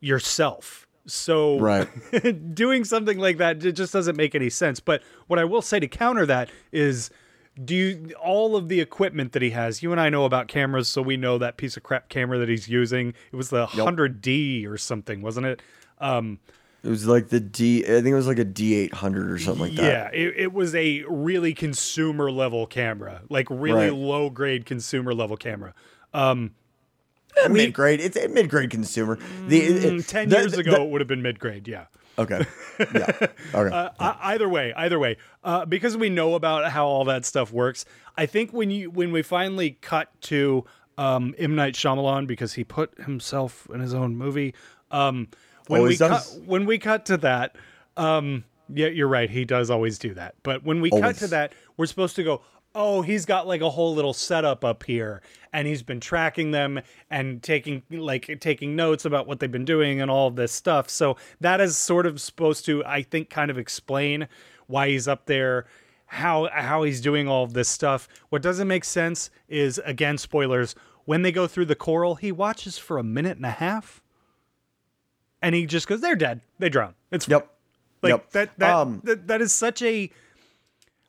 yourself. 0.00 0.86
So 1.06 1.58
Right. 1.58 1.88
doing 2.54 2.84
something 2.84 3.18
like 3.18 3.36
that 3.38 3.62
it 3.64 3.72
just 3.72 3.92
doesn't 3.92 4.16
make 4.16 4.34
any 4.34 4.50
sense. 4.50 4.80
But 4.80 5.02
what 5.26 5.38
I 5.38 5.44
will 5.44 5.62
say 5.62 5.78
to 5.80 5.88
counter 5.88 6.24
that 6.26 6.48
is 6.72 7.10
do 7.62 7.74
you 7.74 8.12
all 8.20 8.56
of 8.56 8.68
the 8.68 8.80
equipment 8.80 9.32
that 9.32 9.42
he 9.42 9.50
has, 9.50 9.82
you 9.82 9.92
and 9.92 10.00
I 10.00 10.08
know 10.08 10.24
about 10.24 10.48
cameras, 10.48 10.88
so 10.88 11.02
we 11.02 11.16
know 11.16 11.38
that 11.38 11.56
piece 11.56 11.76
of 11.76 11.82
crap 11.82 12.08
camera 12.08 12.38
that 12.38 12.48
he's 12.48 12.68
using. 12.68 13.14
It 13.32 13.36
was 13.36 13.50
the 13.50 13.66
100D 13.66 14.66
or 14.66 14.76
something, 14.78 15.22
wasn't 15.22 15.46
it? 15.46 15.62
Um, 16.00 16.40
It 16.82 16.88
was 16.88 17.06
like 17.06 17.28
the 17.28 17.40
D, 17.40 17.84
I 17.84 17.86
think 18.02 18.06
it 18.08 18.14
was 18.14 18.26
like 18.26 18.38
a 18.40 18.44
D800 18.44 19.30
or 19.30 19.38
something 19.38 19.62
like 19.68 19.74
that. 19.76 19.82
yeah, 19.84 20.10
it, 20.12 20.34
it 20.36 20.52
was 20.52 20.74
a 20.74 21.02
really 21.08 21.54
consumer 21.54 22.30
level 22.30 22.66
camera, 22.66 23.22
like 23.28 23.46
really 23.50 23.88
Right. 23.90 23.94
low 23.94 24.30
grade 24.30 24.66
consumer 24.66 25.14
level 25.14 25.36
camera. 25.36 25.74
Um, 26.12 26.50
mid 27.50 27.72
grade. 27.72 28.00
It's 28.00 28.16
a 28.16 28.28
mid 28.28 28.48
grade 28.50 28.70
consumer. 28.70 29.18
The, 29.48 29.60
it- 29.60 29.82
Mm, 29.92 30.06
10 30.06 30.28
the- 30.28 30.36
years 30.38 30.52
the- 30.52 30.60
ago, 30.60 30.84
it 30.84 30.90
would 30.90 31.00
have 31.00 31.08
been 31.08 31.22
mid 31.22 31.38
grade, 31.38 31.66
yeah. 31.68 31.84
Okay. 32.18 32.44
Yeah. 32.92 33.28
Okay. 33.54 33.74
Uh, 33.74 33.90
e- 34.00 34.18
either 34.22 34.48
way, 34.48 34.72
either 34.76 34.98
way, 34.98 35.16
uh, 35.44 35.64
because 35.64 35.96
we 35.96 36.10
know 36.10 36.34
about 36.34 36.70
how 36.72 36.86
all 36.86 37.04
that 37.04 37.24
stuff 37.24 37.52
works. 37.52 37.84
I 38.16 38.26
think 38.26 38.52
when 38.52 38.70
you 38.70 38.90
when 38.90 39.12
we 39.12 39.22
finally 39.22 39.78
cut 39.80 40.08
to 40.22 40.64
um, 40.98 41.34
M 41.38 41.54
Night 41.54 41.74
Shyamalan 41.74 42.26
because 42.26 42.54
he 42.54 42.64
put 42.64 42.98
himself 43.04 43.68
in 43.72 43.80
his 43.80 43.94
own 43.94 44.16
movie. 44.16 44.54
Um, 44.90 45.28
when 45.68 45.80
Always 45.82 46.00
we 46.00 46.08
does. 46.08 46.34
cut 46.34 46.42
when 46.46 46.66
we 46.66 46.78
cut 46.78 47.06
to 47.06 47.16
that, 47.18 47.56
um, 47.96 48.44
yeah, 48.72 48.88
you're 48.88 49.08
right. 49.08 49.30
He 49.30 49.44
does 49.44 49.70
always 49.70 49.98
do 49.98 50.14
that. 50.14 50.34
But 50.42 50.64
when 50.64 50.80
we 50.80 50.90
cut 50.90 51.16
to 51.16 51.26
that, 51.28 51.52
we're 51.76 51.86
supposed 51.86 52.16
to 52.16 52.24
go. 52.24 52.42
Oh, 52.74 53.02
he's 53.02 53.24
got 53.24 53.46
like 53.46 53.60
a 53.60 53.70
whole 53.70 53.94
little 53.94 54.12
setup 54.12 54.64
up 54.64 54.82
here, 54.82 55.22
and 55.52 55.68
he's 55.68 55.82
been 55.84 56.00
tracking 56.00 56.50
them 56.50 56.80
and 57.08 57.42
taking 57.42 57.82
like 57.90 58.38
taking 58.40 58.74
notes 58.74 59.04
about 59.04 59.26
what 59.28 59.38
they've 59.38 59.50
been 59.52 59.64
doing 59.64 60.00
and 60.00 60.10
all 60.10 60.30
this 60.30 60.50
stuff. 60.52 60.90
So 60.90 61.16
that 61.40 61.60
is 61.60 61.76
sort 61.76 62.04
of 62.06 62.20
supposed 62.20 62.64
to, 62.66 62.84
I 62.84 63.02
think, 63.02 63.30
kind 63.30 63.50
of 63.50 63.58
explain 63.58 64.26
why 64.66 64.88
he's 64.88 65.06
up 65.06 65.26
there. 65.26 65.66
how 66.06 66.48
how 66.52 66.82
he's 66.82 67.00
doing 67.00 67.28
all 67.28 67.44
of 67.44 67.52
this 67.54 67.68
stuff. 67.68 68.08
What 68.28 68.42
doesn't 68.42 68.68
make 68.68 68.84
sense 68.84 69.30
is 69.48 69.78
again 69.84 70.18
spoilers. 70.18 70.74
When 71.04 71.22
they 71.22 71.32
go 71.32 71.46
through 71.46 71.66
the 71.66 71.74
coral, 71.76 72.14
he 72.16 72.32
watches 72.32 72.76
for 72.78 72.98
a 72.98 73.02
minute 73.04 73.36
and 73.36 73.46
a 73.46 73.50
half, 73.50 74.02
and 75.42 75.54
he 75.54 75.66
just 75.66 75.86
goes, 75.86 76.00
"They're 76.00 76.16
dead. 76.16 76.40
They 76.58 76.68
drown. 76.68 76.94
It's 77.10 77.28
Yep. 77.28 77.48
like 78.02 78.10
yep. 78.10 78.30
that. 78.30 78.58
That, 78.58 78.74
Um, 78.74 79.00
that 79.04 79.26
that 79.28 79.40
is 79.40 79.52
such 79.52 79.80
a. 79.82 80.10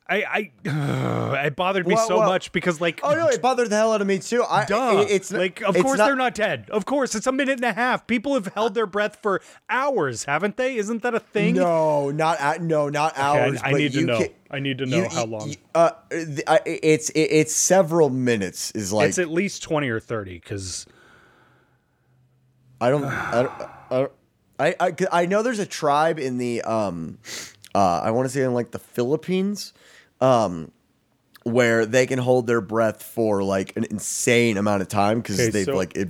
I 0.08 0.50
I 0.64 1.44
it 1.46 1.56
bothered 1.56 1.86
me 1.86 1.94
Well, 1.94 2.06
so 2.06 2.18
well- 2.18 2.28
much 2.28 2.52
because 2.52 2.80
like 2.80 3.00
Oh 3.02 3.14
no, 3.14 3.26
it 3.28 3.42
bothered 3.42 3.70
the 3.70 3.76
hell 3.76 3.92
out 3.92 4.00
of 4.00 4.06
me 4.06 4.18
too. 4.20 4.44
I, 4.48 4.64
Duh. 4.64 5.00
it- 5.02 5.10
it's 5.10 5.32
like, 5.32 5.60
of 5.62 5.74
it's 5.74 5.82
course 5.82 5.98
not- 5.98 6.06
they're 6.06 6.14
not 6.16 6.34
dead. 6.34 6.68
Of 6.70 6.84
course, 6.86 7.14
it's 7.16 7.26
a 7.26 7.32
minute 7.32 7.54
and 7.58 7.64
a 7.64 7.72
half. 7.72 8.06
People 8.06 8.34
have 8.34 8.46
held 8.54 8.74
their 8.74 8.86
breath 8.86 9.18
for 9.20 9.40
hours, 9.68 10.24
haven't 10.24 10.56
they? 10.56 10.76
Isn't 10.76 11.02
that 11.02 11.14
a 11.14 11.20
thing? 11.20 11.56
No, 11.56 12.10
not 12.10 12.38
at, 12.40 12.62
no, 12.62 12.88
not 12.88 13.14
Okay, 13.14 13.22
hours. 13.22 13.60
I, 13.62 13.72
but 13.72 13.78
need 13.78 13.92
to 13.94 14.00
you 14.00 14.06
know. 14.06 14.18
can- 14.18 14.30
I 14.48 14.58
need 14.60 14.78
to 14.78 14.86
know 14.86 14.98
you- 14.98 15.08
how 15.08 15.24
you- 15.24 15.30
long. 15.30 15.54
Uh, 15.74 15.90
the- 16.10 16.44
I- 16.46 16.60
it's 16.64 17.10
it, 17.10 17.20
it's 17.20 17.54
several 17.54 18.08
minutes. 18.10 18.70
Is 18.72 18.92
like 18.92 19.08
it's 19.08 19.18
at 19.18 19.28
least 19.30 19.62
twenty 19.64 19.88
or 19.88 19.98
thirty. 19.98 20.34
Because 20.38 20.86
I 22.80 22.90
don't 22.90 23.04
I 23.04 23.42
don't, 23.42 23.52
I, 23.90 23.98
don't- 24.00 24.12
I, 24.58 24.74
I, 24.80 24.94
I 25.12 25.26
know 25.26 25.42
there's 25.42 25.58
a 25.58 25.66
tribe 25.66 26.18
in 26.18 26.38
the 26.38 26.62
um 26.62 27.18
uh 27.74 28.00
I 28.02 28.10
want 28.12 28.26
to 28.26 28.32
say 28.32 28.42
in 28.42 28.54
like 28.54 28.70
the 28.70 28.78
Philippines 28.78 29.72
um 30.20 30.70
where 31.44 31.86
they 31.86 32.06
can 32.06 32.18
hold 32.18 32.46
their 32.46 32.60
breath 32.60 33.02
for 33.02 33.42
like 33.42 33.76
an 33.76 33.84
insane 33.84 34.56
amount 34.56 34.82
of 34.82 34.88
time 34.88 35.20
because 35.20 35.38
Okay, 35.38 35.50
they've 35.50 35.64
so- 35.66 35.76
like 35.76 35.96
it 35.96 36.08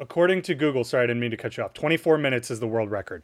according 0.00 0.42
to 0.42 0.54
Google, 0.54 0.84
sorry, 0.84 1.04
I 1.04 1.06
didn't 1.06 1.20
mean 1.20 1.30
to 1.30 1.36
cut 1.36 1.56
you 1.56 1.62
off. 1.64 1.72
Twenty-four 1.74 2.18
minutes 2.18 2.50
is 2.50 2.60
the 2.60 2.66
world 2.66 2.90
record. 2.90 3.22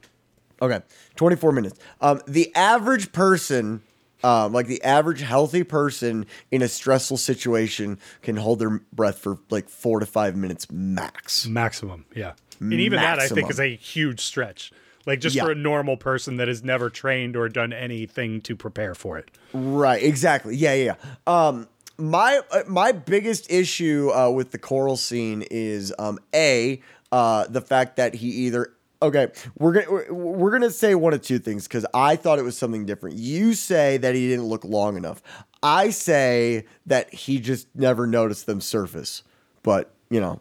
Okay, 0.63 0.81
24 1.17 1.53
minutes. 1.53 1.79
Um, 2.03 2.21
the 2.29 2.55
average 2.55 3.13
person, 3.13 3.83
um, 4.23 4.53
like 4.53 4.67
the 4.67 4.83
average 4.85 5.23
healthy 5.23 5.65
person 5.65 6.27
in 6.51 6.61
a 6.61 6.69
stressful 6.69 7.17
situation, 7.17 7.99
can 8.21 8.37
hold 8.37 8.59
their 8.59 8.81
breath 8.93 9.19
for 9.19 9.39
like 9.49 9.71
four 9.71 10.01
to 10.01 10.07
five 10.07 10.37
minutes 10.37 10.71
max. 10.71 11.47
Maximum, 11.47 12.05
yeah. 12.15 12.33
And 12.61 12.75
even 12.75 13.01
that, 13.01 13.19
I 13.19 13.29
think, 13.29 13.49
is 13.51 13.59
a 13.59 13.75
huge 13.75 14.21
stretch. 14.21 14.71
Like 15.07 15.21
just 15.21 15.35
Yeah. 15.37 15.45
for 15.45 15.51
a 15.51 15.55
normal 15.55 15.97
person 15.97 16.37
that 16.37 16.49
has 16.49 16.63
never 16.63 16.91
trained 16.91 17.37
or 17.37 17.49
done 17.49 17.73
anything 17.73 18.41
to 18.43 18.55
prepare 18.55 18.95
for 18.95 19.17
it. 19.19 19.31
Right, 19.55 20.03
exactly. 20.03 20.55
Yeah, 20.57 20.75
yeah. 20.75 20.95
yeah. 21.27 21.47
Um, 21.49 21.69
my 21.97 22.41
uh, 22.51 22.63
my 22.69 22.93
biggest 22.93 23.51
issue 23.51 24.11
uh, 24.15 24.31
with 24.31 24.51
the 24.53 24.59
coral 24.59 24.97
scene 24.97 25.45
is 25.51 25.93
um, 25.99 26.19
a 26.35 26.81
uh, 27.13 27.47
the 27.49 27.61
fact 27.61 27.97
that 27.97 28.15
he 28.15 28.29
either 28.29 28.73
okay 29.03 29.29
we're 29.59 29.73
gonna 29.73 29.91
we're, 29.91 30.13
we're 30.13 30.51
gonna 30.51 30.71
say 30.71 30.95
one 30.95 31.13
of 31.15 31.23
two 31.23 31.39
things 31.39 31.67
because 31.67 31.85
I 31.95 32.17
thought 32.17 32.39
it 32.39 32.43
was 32.43 32.57
something 32.57 32.85
different. 32.87 33.17
You 33.17 33.55
say 33.55 33.97
that 33.99 34.15
he 34.15 34.29
didn't 34.29 34.47
look 34.47 34.65
long 34.65 34.97
enough. 34.97 35.23
I 35.63 35.91
say 35.91 36.65
that 36.87 37.13
he 37.13 37.39
just 37.41 37.69
never 37.75 38.07
noticed 38.07 38.47
them 38.47 38.61
surface. 38.61 39.23
But 39.63 39.93
you 40.11 40.21
know, 40.21 40.41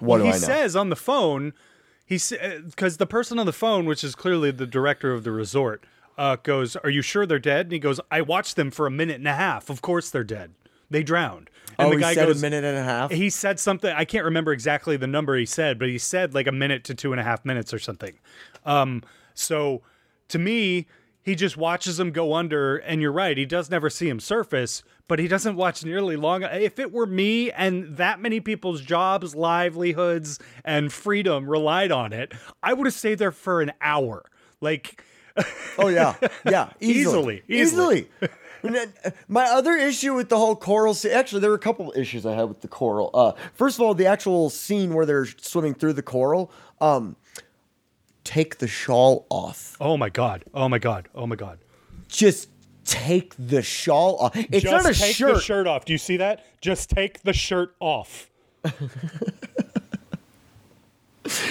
what 0.00 0.08
Well, 0.08 0.18
do 0.18 0.24
he 0.24 0.28
I 0.30 0.32
know? 0.32 0.38
says 0.38 0.74
on 0.76 0.90
the 0.90 0.96
phone, 0.96 1.52
he 2.06 2.18
because 2.64 2.96
the 2.96 3.06
person 3.06 3.38
on 3.38 3.46
the 3.46 3.52
phone, 3.52 3.84
which 3.84 4.02
is 4.02 4.14
clearly 4.14 4.50
the 4.50 4.66
director 4.66 5.12
of 5.12 5.24
the 5.24 5.32
resort, 5.32 5.84
uh, 6.16 6.36
goes, 6.42 6.76
"Are 6.76 6.90
you 6.90 7.02
sure 7.02 7.26
they're 7.26 7.38
dead?" 7.38 7.66
And 7.66 7.72
he 7.72 7.78
goes, 7.78 8.00
"I 8.10 8.20
watched 8.22 8.56
them 8.56 8.70
for 8.70 8.86
a 8.86 8.90
minute 8.90 9.16
and 9.16 9.28
a 9.28 9.34
half. 9.34 9.68
Of 9.68 9.82
course 9.82 10.08
they're 10.08 10.24
dead. 10.24 10.54
They 10.88 11.02
drowned." 11.02 11.50
And 11.78 11.88
oh, 11.88 11.90
the 11.90 11.96
he 11.96 12.00
guy 12.00 12.14
said 12.14 12.28
goes, 12.28 12.38
a 12.38 12.42
minute 12.42 12.64
and 12.64 12.78
a 12.78 12.82
half. 12.82 13.10
he 13.10 13.28
said 13.28 13.60
something 13.60 13.92
i 13.94 14.06
can't 14.06 14.24
remember 14.24 14.50
exactly 14.50 14.96
the 14.96 15.06
number 15.06 15.36
he 15.36 15.44
said 15.44 15.78
but 15.78 15.88
he 15.88 15.98
said 15.98 16.32
like 16.32 16.46
a 16.46 16.52
minute 16.52 16.84
to 16.84 16.94
two 16.94 17.12
and 17.12 17.20
a 17.20 17.22
half 17.22 17.44
minutes 17.44 17.74
or 17.74 17.78
something 17.78 18.14
um 18.64 19.02
so 19.34 19.82
to 20.28 20.38
me 20.38 20.86
he 21.22 21.34
just 21.34 21.58
watches 21.58 21.98
them 21.98 22.12
go 22.12 22.32
under 22.32 22.78
and 22.78 23.02
you're 23.02 23.12
right 23.12 23.36
he 23.36 23.44
does 23.44 23.68
never 23.68 23.90
see 23.90 24.08
him 24.08 24.18
surface 24.20 24.82
but 25.08 25.18
he 25.18 25.28
doesn't 25.28 25.56
watch 25.56 25.84
nearly 25.84 26.16
long 26.16 26.42
if 26.42 26.78
it 26.78 26.92
were 26.92 27.06
me 27.06 27.50
and 27.52 27.96
that 27.96 28.20
many 28.20 28.40
people's 28.40 28.80
jobs 28.80 29.34
livelihoods 29.34 30.38
and 30.64 30.92
freedom 30.92 31.48
relied 31.48 31.92
on 31.92 32.12
it 32.12 32.32
i 32.62 32.72
would 32.72 32.86
have 32.86 32.94
stayed 32.94 33.18
there 33.18 33.32
for 33.32 33.60
an 33.60 33.72
hour 33.80 34.24
like 34.60 35.02
Oh 35.78 35.88
yeah, 35.88 36.14
yeah, 36.46 36.70
easily, 36.80 37.42
Easily, 37.46 38.08
easily. 38.64 38.88
My 39.28 39.44
other 39.44 39.72
issue 39.76 40.14
with 40.14 40.30
the 40.30 40.38
whole 40.38 40.56
coral 40.56 40.94
scene, 40.94 41.12
actually, 41.12 41.42
there 41.42 41.50
were 41.50 41.56
a 41.56 41.58
couple 41.58 41.90
of 41.90 41.96
issues 41.98 42.24
I 42.24 42.32
had 42.34 42.44
with 42.48 42.62
the 42.62 42.68
coral. 42.68 43.10
Uh, 43.12 43.32
first 43.52 43.76
of 43.78 43.82
all, 43.84 43.92
the 43.92 44.06
actual 44.06 44.48
scene 44.48 44.94
where 44.94 45.04
they're 45.04 45.26
swimming 45.26 45.74
through 45.74 45.92
the 45.92 46.02
coral. 46.02 46.50
Um, 46.80 47.16
take 48.24 48.56
the 48.58 48.66
shawl 48.66 49.26
off. 49.28 49.76
oh 49.78 49.96
my 49.98 50.08
god 50.08 50.42
oh 50.54 50.68
my 50.70 50.78
god 50.78 51.08
oh 51.14 51.26
my 51.26 51.36
god 51.36 51.58
Just 52.08 52.48
take 52.86 53.34
the 53.38 53.62
shawl 53.62 54.16
off. 54.16 54.36
It's 54.36 54.62
just 54.62 54.84
not 54.84 54.86
a 54.90 54.94
take 54.94 55.16
shirt. 55.16 55.34
the 55.34 55.40
shirt 55.40 55.66
off 55.66 55.84
do 55.84 55.92
you 55.92 55.98
see 55.98 56.16
that 56.18 56.44
just 56.60 56.88
take 56.90 57.22
the 57.22 57.32
shirt 57.32 57.74
off 57.80 58.30
it 58.64 58.82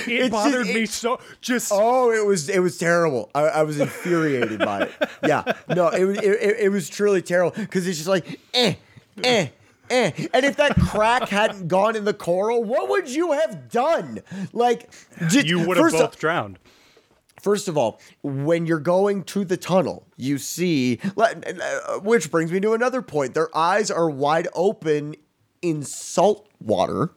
It's 0.08 0.30
bothered 0.30 0.64
just- 0.66 0.74
me 0.76 0.84
it- 0.84 0.90
so 0.90 1.20
just 1.42 1.72
Oh, 1.74 2.12
it 2.12 2.26
was 2.26 2.50
it 2.50 2.60
was 2.60 2.78
terrible. 2.78 3.30
I, 3.36 3.42
I 3.44 3.64
was 3.64 3.80
infuriated 3.80 4.60
by 4.60 4.84
it. 4.84 4.92
Yeah, 5.28 5.44
no, 5.70 5.90
it 5.90 6.06
was 6.06 6.18
it, 6.20 6.58
it, 6.60 6.70
was 6.70 6.88
truly 6.90 7.22
terrible 7.22 7.52
because 7.58 7.88
it's 7.88 7.98
just 7.98 8.08
like 8.08 8.40
eh, 8.54 8.76
eh, 9.24 9.48
eh. 9.90 10.12
And 10.34 10.46
if 10.46 10.56
that 10.58 10.76
crack 10.76 11.30
hadn't 11.30 11.68
gone 11.68 11.96
in 11.96 12.06
the 12.06 12.14
coral, 12.14 12.64
what 12.64 12.90
would 12.90 13.10
you 13.10 13.32
have 13.34 13.70
done? 13.70 14.20
Like, 14.54 14.92
just, 15.28 15.48
you 15.48 15.66
would 15.68 15.78
have 15.78 15.92
both 15.92 16.20
drowned 16.20 16.60
First 17.46 17.68
of 17.68 17.78
all, 17.78 18.00
when 18.24 18.66
you're 18.66 18.80
going 18.80 19.24
to 19.26 19.46
the 19.46 19.56
tunnel, 19.56 20.08
you 20.18 20.40
see, 20.40 21.00
which 22.02 22.32
brings 22.32 22.52
me 22.52 22.60
to 22.62 22.74
another 22.74 23.04
point. 23.04 23.36
Their 23.36 23.56
eyes 23.56 23.92
are 23.92 24.10
wide 24.10 24.48
open 24.56 25.16
in 25.62 25.84
salt 25.84 26.50
water. 26.60 27.12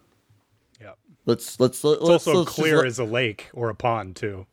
yeah 0.78 0.92
Let's 1.24 1.58
let's 1.58 1.82
let's 1.82 2.00
it's 2.02 2.10
also 2.10 2.40
let's 2.40 2.52
clear 2.52 2.84
as 2.84 2.98
a 2.98 3.04
lake 3.04 3.48
or 3.54 3.70
a 3.70 3.74
pond 3.74 4.16
too 4.16 4.44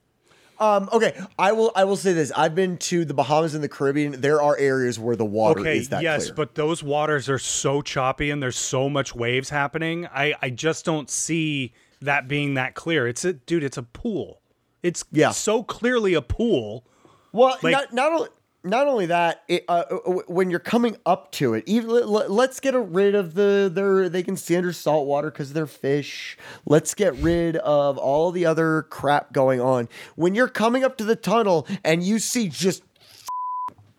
Um, 0.61 0.87
okay, 0.93 1.13
I 1.37 1.51
will. 1.51 1.73
I 1.75 1.83
will 1.83 1.97
say 1.97 2.13
this. 2.13 2.31
I've 2.33 2.55
been 2.55 2.77
to 2.77 3.03
the 3.03 3.13
Bahamas 3.13 3.53
and 3.53 3.61
the 3.61 3.67
Caribbean. 3.67 4.21
There 4.21 4.41
are 4.41 4.55
areas 4.57 4.97
where 4.97 5.17
the 5.17 5.25
water 5.25 5.59
okay 5.59 5.77
is 5.79 5.89
that 5.89 6.01
yes 6.03 6.27
clear. 6.27 6.35
but 6.35 6.55
those 6.55 6.81
waters 6.83 7.27
are 7.27 7.37
so 7.39 7.81
choppy 7.81 8.31
and 8.31 8.41
there's 8.41 8.55
so 8.57 8.87
much 8.89 9.13
waves 9.13 9.49
happening 9.49 10.07
i 10.07 10.33
i 10.41 10.49
just 10.49 10.85
don't 10.85 11.09
see 11.09 11.73
that 12.01 12.29
being 12.29 12.53
that 12.53 12.75
clear 12.75 13.05
it's 13.05 13.25
a 13.25 13.33
dude 13.33 13.65
it's 13.65 13.75
a 13.77 13.83
pool 13.83 14.39
it's 14.85 15.03
Yeah. 15.11 15.31
so 15.31 15.63
clearly 15.63 16.13
a 16.13 16.21
pool 16.21 16.85
well, 17.33 17.57
like- 17.61 17.71
not 17.73 17.93
not 17.93 18.11
only. 18.13 18.29
Not 18.67 18.87
only 18.87 19.05
that, 19.05 19.43
it, 19.47 19.63
uh, 19.69 19.83
uh, 19.91 19.95
when 20.25 20.49
you're 20.49 20.59
coming 20.59 20.97
up 21.05 21.31
to 21.33 21.53
it, 21.53 21.65
even 21.67 21.91
let, 21.91 22.31
let's 22.31 22.59
get 22.59 22.73
rid 22.73 23.13
of 23.13 23.35
the 23.35 23.69
their 23.71 24.09
they 24.09 24.23
can 24.23 24.35
stay 24.35 24.55
under 24.55 24.73
salt 24.73 25.05
water 25.05 25.29
because 25.29 25.53
they're 25.53 25.67
fish. 25.67 26.35
Let's 26.65 26.95
get 26.95 27.13
rid 27.17 27.57
of 27.57 27.99
all 27.99 28.31
the 28.31 28.47
other 28.47 28.87
crap 28.89 29.31
going 29.33 29.61
on. 29.61 29.87
When 30.15 30.33
you're 30.33 30.47
coming 30.47 30.83
up 30.83 30.97
to 30.97 31.03
the 31.03 31.15
tunnel 31.15 31.67
and 31.83 32.01
you 32.01 32.17
see 32.17 32.49
just 32.49 32.81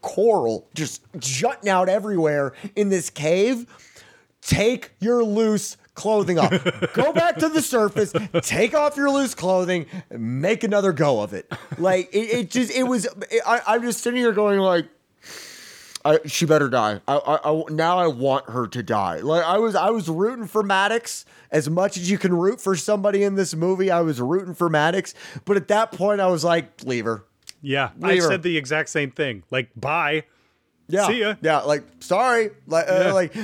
coral 0.03 0.69
just 0.75 1.03
jutting 1.17 1.69
out 1.69 1.89
everywhere 1.89 2.53
in 2.75 2.89
this 2.89 3.09
cave, 3.09 3.67
take 4.41 4.93
your 4.99 5.23
loose 5.25 5.77
clothing 5.97 6.39
off. 6.39 6.51
go 6.95 7.13
back 7.13 7.39
to 7.39 7.49
the 7.49 7.61
surface, 7.61 8.13
take 8.43 8.75
off 8.75 8.97
your 8.97 9.11
loose 9.11 9.35
clothing, 9.35 9.87
make 10.11 10.63
another 10.63 10.93
go 10.93 11.21
of 11.21 11.33
it. 11.33 11.51
Like 11.79 12.15
it, 12.15 12.19
it 12.19 12.51
just 12.51 12.71
it 12.73 12.85
was. 12.85 13.09
I, 13.45 13.61
I'm 13.67 13.83
just 13.83 14.03
sitting 14.03 14.21
here 14.21 14.33
going 14.33 14.61
like. 14.61 14.87
I, 16.05 16.21
she 16.25 16.47
better 16.47 16.69
die. 16.69 17.01
I, 17.09 17.17
I, 17.17 17.51
I, 17.51 17.63
now 17.71 17.99
I 17.99 18.07
want 18.07 18.49
her 18.51 18.69
to 18.69 18.81
die. 18.81 19.17
Like 19.17 19.43
I 19.43 19.59
was, 19.59 19.75
I 19.75 19.91
was 19.91 20.09
rooting 20.09 20.47
for 20.47 20.63
Maddox 20.63 21.25
as 21.51 21.69
much 21.69 21.97
as 21.97 22.09
you 22.09 22.17
can 22.17 22.33
root 22.33 22.61
for 22.61 22.77
somebody 22.77 23.25
in 23.25 23.35
this 23.35 23.57
movie. 23.57 23.91
I 23.91 24.03
was 24.03 24.21
rooting 24.21 24.55
for 24.55 24.69
Maddox, 24.69 25.15
but 25.45 25.57
at 25.57 25.67
that 25.67 25.91
point, 25.91 26.21
I 26.21 26.29
was 26.29 26.45
like, 26.45 26.85
leave 26.85 27.07
her. 27.07 27.25
yeah 27.61 27.91
i 28.03 28.15
her. 28.15 28.21
said 28.21 28.45
the 28.45 28.57
exact 28.57 28.89
same 28.89 29.11
thing 29.11 29.43
like 29.51 29.69
bye 29.75 30.23
Yeah. 30.89 31.07
See 31.09 31.21
ya. 31.21 31.35
Yeah. 31.43 31.61
Like, 31.61 31.83
sorry. 32.01 32.51
Like, 32.67 32.87
uh, 32.89 33.13
like 33.13 33.35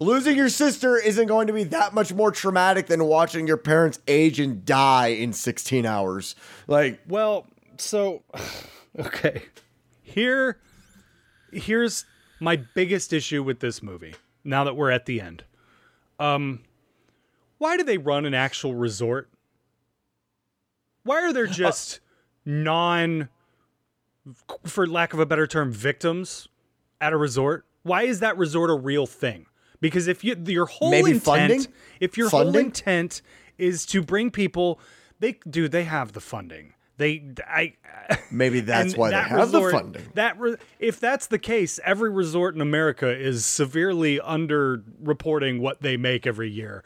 losing 0.00 0.36
your 0.36 0.48
sister 0.48 0.96
isn't 0.96 1.26
going 1.26 1.46
to 1.46 1.52
be 1.52 1.64
that 1.64 1.94
much 1.94 2.12
more 2.12 2.30
traumatic 2.30 2.86
than 2.86 3.04
watching 3.04 3.46
your 3.46 3.56
parents 3.56 3.98
age 4.06 4.40
and 4.40 4.64
die 4.64 5.08
in 5.08 5.32
16 5.32 5.86
hours. 5.86 6.34
Like, 6.66 7.00
Well, 7.08 7.46
so 7.78 8.22
okay. 8.98 9.42
Here 10.02 10.58
here's 11.52 12.04
my 12.40 12.56
biggest 12.56 13.12
issue 13.12 13.42
with 13.42 13.60
this 13.60 13.82
movie. 13.82 14.14
Now 14.44 14.64
that 14.64 14.76
we're 14.76 14.90
at 14.90 15.06
the 15.06 15.20
end. 15.20 15.44
Um 16.18 16.60
why 17.58 17.76
do 17.76 17.82
they 17.82 17.98
run 17.98 18.24
an 18.24 18.34
actual 18.34 18.74
resort? 18.74 19.28
Why 21.02 21.22
are 21.22 21.32
there 21.32 21.46
just 21.46 22.00
non 22.44 23.28
for 24.64 24.86
lack 24.86 25.12
of 25.12 25.20
a 25.20 25.26
better 25.26 25.46
term 25.46 25.72
victims 25.72 26.48
at 27.00 27.12
a 27.12 27.16
resort? 27.16 27.64
Why 27.82 28.02
is 28.02 28.20
that 28.20 28.36
resort 28.36 28.70
a 28.70 28.74
real 28.74 29.06
thing? 29.06 29.46
Because 29.80 30.08
if 30.08 30.24
you 30.24 30.36
your 30.46 30.66
whole 30.66 30.90
Maybe 30.90 31.10
intent 31.10 31.24
funding? 31.24 31.66
if 32.00 32.16
your 32.18 32.28
whole 32.30 32.56
intent 32.56 33.22
is 33.58 33.86
to 33.86 34.02
bring 34.02 34.30
people 34.30 34.80
they 35.20 35.38
do 35.48 35.68
they 35.68 35.84
have 35.84 36.12
the 36.12 36.20
funding 36.20 36.74
They, 36.96 37.22
I, 37.46 37.74
Maybe 38.30 38.58
that's 38.60 38.96
why 38.96 39.10
that 39.10 39.24
they 39.24 39.28
have 39.30 39.52
resort- 39.52 39.72
the 39.72 39.78
funding. 39.78 40.02
That 40.14 40.38
re- 40.40 40.56
if 40.80 40.98
that's 40.98 41.26
the 41.28 41.38
case, 41.38 41.78
every 41.84 42.10
resort 42.10 42.54
in 42.56 42.60
America 42.60 43.08
is 43.08 43.46
severely 43.46 44.18
under 44.20 44.82
reporting 45.00 45.60
what 45.60 45.80
they 45.80 45.96
make 45.96 46.26
every 46.26 46.50
year. 46.50 46.82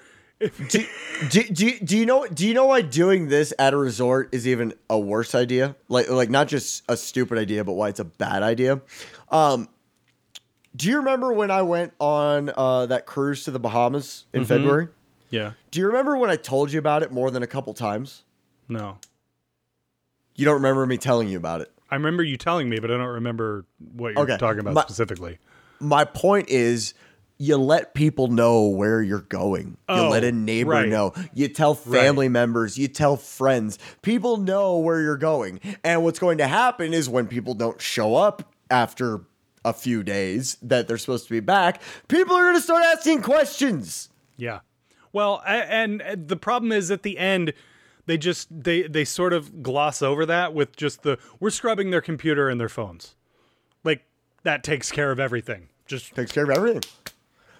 do, 0.68 0.84
do, 1.30 1.42
do, 1.44 1.78
do 1.78 1.96
you 1.96 2.04
know 2.04 2.26
do 2.26 2.46
you 2.46 2.52
know 2.52 2.66
why 2.66 2.82
doing 2.82 3.28
this 3.28 3.54
at 3.58 3.72
a 3.72 3.76
resort 3.76 4.28
is 4.32 4.46
even 4.46 4.74
a 4.90 4.98
worse 4.98 5.34
idea? 5.34 5.76
Like 5.88 6.10
like 6.10 6.30
not 6.30 6.48
just 6.48 6.82
a 6.88 6.96
stupid 6.96 7.38
idea, 7.38 7.62
but 7.64 7.72
why 7.74 7.88
it's 7.88 8.00
a 8.00 8.04
bad 8.04 8.42
idea. 8.42 8.80
Um, 9.30 9.68
do 10.76 10.88
you 10.88 10.96
remember 10.98 11.32
when 11.32 11.50
I 11.50 11.62
went 11.62 11.92
on 11.98 12.50
uh, 12.56 12.86
that 12.86 13.06
cruise 13.06 13.44
to 13.44 13.50
the 13.50 13.58
Bahamas 13.60 14.24
in 14.32 14.44
February? 14.44 14.88
Yeah. 15.30 15.52
Do 15.70 15.80
you 15.80 15.86
remember 15.86 16.16
when 16.16 16.30
I 16.30 16.36
told 16.36 16.72
you 16.72 16.78
about 16.78 17.02
it 17.02 17.10
more 17.12 17.30
than 17.30 17.42
a 17.42 17.46
couple 17.46 17.72
times? 17.74 18.22
No. 18.68 18.98
You 20.34 20.44
don't 20.44 20.54
remember 20.54 20.86
me 20.86 20.96
telling 20.98 21.28
you 21.28 21.36
about 21.36 21.60
it. 21.60 21.70
I 21.90 21.94
remember 21.96 22.22
you 22.22 22.36
telling 22.38 22.68
me, 22.70 22.78
but 22.78 22.90
I 22.90 22.96
don't 22.96 23.06
remember 23.06 23.64
what 23.94 24.14
you're 24.14 24.22
Okay. 24.22 24.36
talking 24.38 24.60
about 24.60 24.74
My- 24.74 24.82
specifically. 24.82 25.38
My 25.80 26.04
point 26.04 26.48
is 26.48 26.94
you 27.38 27.56
let 27.56 27.92
people 27.92 28.28
know 28.28 28.66
where 28.68 29.02
you're 29.02 29.18
going. 29.20 29.76
You 29.88 29.96
Oh, 29.96 30.08
let 30.10 30.22
a 30.24 30.32
neighbor 30.32 30.70
right. 30.70 30.88
know. 30.88 31.12
You 31.34 31.48
tell 31.48 31.74
family 31.74 32.28
members, 32.28 32.78
you 32.78 32.88
tell 32.88 33.16
friends. 33.16 33.78
People 34.00 34.36
know 34.36 34.78
where 34.78 35.00
you're 35.02 35.16
going. 35.16 35.60
And 35.82 36.04
what's 36.04 36.18
going 36.18 36.38
to 36.38 36.46
happen 36.46 36.94
is 36.94 37.08
when 37.08 37.26
people 37.26 37.54
don't 37.54 37.80
show 37.80 38.14
up 38.14 38.54
after 38.70 39.22
a 39.64 39.72
few 39.72 40.02
days 40.02 40.56
that 40.62 40.88
they're 40.88 40.98
supposed 40.98 41.26
to 41.26 41.30
be 41.30 41.40
back, 41.40 41.80
people 42.08 42.34
are 42.36 42.42
going 42.42 42.56
to 42.56 42.60
start 42.60 42.84
asking 42.84 43.22
questions. 43.22 44.08
Yeah. 44.36 44.60
Well, 45.12 45.42
and 45.46 46.02
uh, 46.02 46.16
the 46.18 46.36
problem 46.36 46.72
is 46.72 46.90
at 46.90 47.02
the 47.02 47.18
end, 47.18 47.52
they 48.06 48.18
just 48.18 48.48
they 48.50 48.82
they 48.82 49.04
sort 49.04 49.32
of 49.32 49.62
gloss 49.62 50.02
over 50.02 50.26
that 50.26 50.54
with 50.54 50.74
just 50.76 51.02
the 51.02 51.18
we're 51.38 51.50
scrubbing 51.50 51.90
their 51.90 52.00
computer 52.00 52.48
and 52.48 52.60
their 52.60 52.68
phones, 52.68 53.14
like 53.84 54.04
that 54.42 54.64
takes 54.64 54.90
care 54.90 55.12
of 55.12 55.20
everything. 55.20 55.68
Just 55.86 56.14
Takes 56.14 56.32
care 56.32 56.44
of 56.44 56.50
everything. 56.50 56.82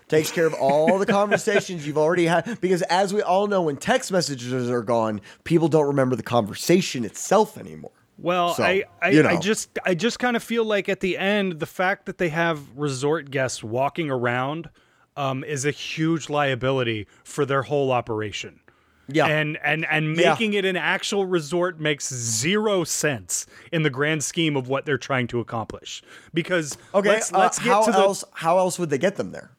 Takes 0.09 0.31
care 0.31 0.47
of 0.47 0.55
all 0.55 0.99
the 0.99 1.07
conversations 1.07 1.87
you've 1.87 1.99
already 1.99 2.27
had. 2.27 2.61
Because 2.61 2.83
as 2.83 3.15
we 3.15 3.23
all 3.23 3.47
know, 3.47 3.63
when 3.63 3.77
text 3.77 4.13
messages 4.13 4.71
are 4.71 4.83
gone, 4.83 5.21
people 5.45 5.69
don't 5.69 5.87
remember 5.87 6.17
the 6.17 6.23
conversation 6.23 7.05
itself 7.05 7.57
anymore. 7.57 7.93
Well, 8.19 8.55
So, 8.55 8.63
I 8.63 8.85
I, 9.01 9.11
you 9.11 9.27
I 9.27 9.37
just 9.39 9.79
I 9.85 9.95
just 9.95 10.19
kind 10.19 10.37
of 10.37 10.43
feel 10.43 10.65
like 10.65 10.89
at 10.89 11.01
the 11.01 11.17
end, 11.19 11.59
the 11.59 11.67
fact 11.67 12.07
that 12.07 12.19
they 12.19 12.29
have 12.29 12.61
resort 12.77 13.31
guests 13.31 13.65
walking 13.65 14.11
around 14.11 14.71
um, 15.17 15.45
is 15.45 15.65
a 15.65 15.71
huge 15.71 16.31
liability 16.31 17.07
for 17.25 17.45
their 17.45 17.63
whole 17.63 17.91
operation. 17.91 18.61
Yeah. 19.09 19.27
And 19.27 19.59
and 19.65 19.85
and 19.87 20.17
Yeah. 20.17 20.31
making 20.31 20.55
it 20.55 20.65
an 20.65 20.77
actual 20.77 21.27
resort 21.27 21.81
makes 21.81 22.09
zero 22.15 22.85
sense 22.85 23.47
in 23.73 23.83
the 23.83 23.91
grand 23.91 24.23
scheme 24.23 24.57
of 24.57 24.69
what 24.69 24.87
they're 24.87 24.97
trying 24.99 25.27
to 25.29 25.41
accomplish. 25.41 26.03
Because 26.33 26.79
Okay, 26.95 27.09
let's, 27.09 27.33
uh, 27.33 27.39
let's 27.39 27.59
get 27.59 27.67
how 27.69 27.85
to 27.85 27.91
the 27.93 27.99
else? 27.99 28.25
How 28.35 28.59
else 28.59 28.79
would 28.79 28.91
they 28.91 28.99
get 28.99 29.17
them 29.17 29.33
there? 29.33 29.51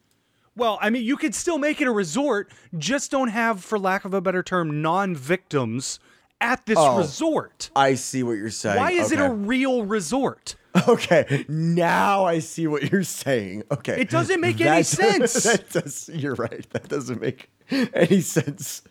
well, 0.56 0.78
I 0.80 0.88
mean, 0.88 1.02
you 1.04 1.16
could 1.16 1.34
still 1.34 1.58
make 1.58 1.80
it 1.80 1.88
a 1.88 1.92
resort, 1.92 2.50
just 2.78 3.10
don't 3.10 3.28
have, 3.28 3.62
for 3.64 3.76
lack 3.76 4.04
of 4.04 4.14
a 4.14 4.20
better 4.20 4.40
term, 4.42 4.80
non-victims 4.80 5.98
at 6.40 6.64
this 6.66 6.78
Oh. 6.78 6.98
resort. 6.98 7.70
I 7.74 7.94
see 7.94 8.22
what 8.22 8.32
you're 8.32 8.50
saying. 8.50 8.76
Why 8.76 8.92
is 8.92 9.12
it 9.12 9.20
a 9.20 9.30
real 9.30 9.84
resort? 9.84 10.56
okay? 10.88 11.44
Now 11.48 12.24
I 12.24 12.40
see 12.40 12.66
what 12.66 12.90
you're 12.90 13.04
saying. 13.04 13.62
Okay, 13.70 14.00
It 14.00 14.10
doesn't 14.10 14.40
make 14.40 14.60
any 14.60 14.82
That- 14.82 14.86
sense. 14.86 15.42
that 15.44 15.70
does. 15.70 16.10
You're 16.12 16.34
right. 16.34 16.66
That 16.70 16.88
doesn't 16.88 17.20
make 17.20 17.50
any 17.70 18.20
sense. 18.20 18.82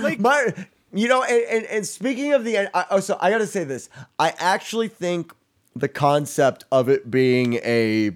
Like, 0.00 0.20
My, 0.20 0.52
you 0.92 1.08
know, 1.08 1.22
and, 1.22 1.42
and, 1.44 1.64
and 1.66 1.86
speaking 1.86 2.32
of 2.34 2.44
the, 2.44 2.68
I, 2.76 2.84
oh, 2.90 3.00
so 3.00 3.16
I 3.20 3.30
got 3.30 3.38
to 3.38 3.46
say 3.46 3.64
this. 3.64 3.88
I 4.18 4.34
actually 4.38 4.88
think 4.88 5.32
the 5.74 5.88
concept 5.88 6.64
of 6.70 6.90
it 6.90 7.10
being 7.10 7.54
a, 7.64 8.14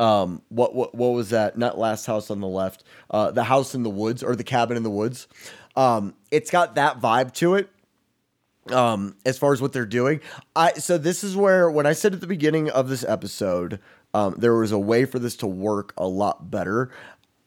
um, 0.00 0.42
what 0.50 0.74
what 0.74 0.94
what 0.94 1.10
was 1.14 1.30
that? 1.30 1.56
Not 1.56 1.78
last 1.78 2.04
house 2.04 2.30
on 2.30 2.40
the 2.40 2.48
left, 2.48 2.82
uh, 3.10 3.30
the 3.30 3.44
house 3.44 3.74
in 3.74 3.82
the 3.82 3.88
woods 3.88 4.22
or 4.22 4.36
the 4.36 4.44
cabin 4.44 4.76
in 4.76 4.82
the 4.82 4.90
woods. 4.90 5.26
Um, 5.76 6.12
it's 6.36 6.50
got 6.50 6.74
that 6.74 7.00
vibe 7.00 7.32
to 7.34 7.54
it. 7.54 7.70
Um, 8.70 9.16
as 9.24 9.38
far 9.38 9.52
as 9.52 9.62
what 9.62 9.72
they're 9.72 9.86
doing, 9.86 10.20
I 10.56 10.72
so 10.72 10.98
this 10.98 11.22
is 11.22 11.36
where 11.36 11.70
when 11.70 11.86
I 11.86 11.92
said 11.92 12.12
at 12.14 12.20
the 12.20 12.26
beginning 12.26 12.68
of 12.68 12.88
this 12.88 13.04
episode, 13.04 13.78
um, 14.12 14.34
there 14.38 14.54
was 14.54 14.72
a 14.72 14.78
way 14.78 15.04
for 15.04 15.20
this 15.20 15.36
to 15.36 15.46
work 15.46 15.94
a 15.96 16.06
lot 16.06 16.50
better. 16.50 16.90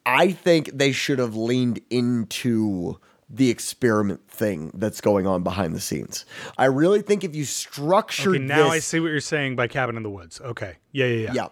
I 0.05 0.31
think 0.31 0.71
they 0.73 0.93
should 0.93 1.19
have 1.19 1.35
leaned 1.35 1.81
into 1.89 2.99
the 3.29 3.49
experiment 3.49 4.27
thing 4.29 4.71
that's 4.73 5.01
going 5.01 5.27
on 5.27 5.43
behind 5.43 5.75
the 5.75 5.81
scenes. 5.81 6.25
I 6.57 6.65
really 6.65 7.01
think 7.01 7.23
if 7.23 7.35
you 7.35 7.43
structured 7.43 8.35
okay, 8.35 8.43
now 8.45 8.63
this, 8.63 8.71
I 8.71 8.79
see 8.79 8.99
what 9.01 9.07
you're 9.07 9.19
saying 9.19 9.57
by 9.57 9.67
cabin 9.67 9.97
in 9.97 10.03
the 10.03 10.09
woods. 10.09 10.39
Okay, 10.39 10.77
yeah, 10.93 11.05
yeah, 11.05 11.25
yeah. 11.25 11.33
yeah. 11.33 11.47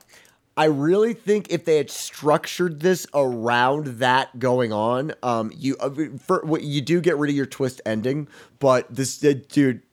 I 0.58 0.66
really 0.66 1.14
think 1.14 1.48
if 1.52 1.66
they 1.66 1.78
had 1.78 1.92
structured 1.92 2.80
this 2.80 3.06
around 3.14 4.00
that 4.00 4.40
going 4.40 4.74
on, 4.74 5.14
um, 5.22 5.52
you 5.56 5.78
uh, 5.80 5.92
for 6.20 6.42
what 6.44 6.64
you 6.64 6.82
do 6.82 7.00
get 7.00 7.16
rid 7.18 7.30
of 7.30 7.36
your 7.36 7.46
twist 7.46 7.80
ending, 7.86 8.28
but 8.60 8.88
this 8.94 9.24
uh, 9.24 9.34
dude, 9.50 9.84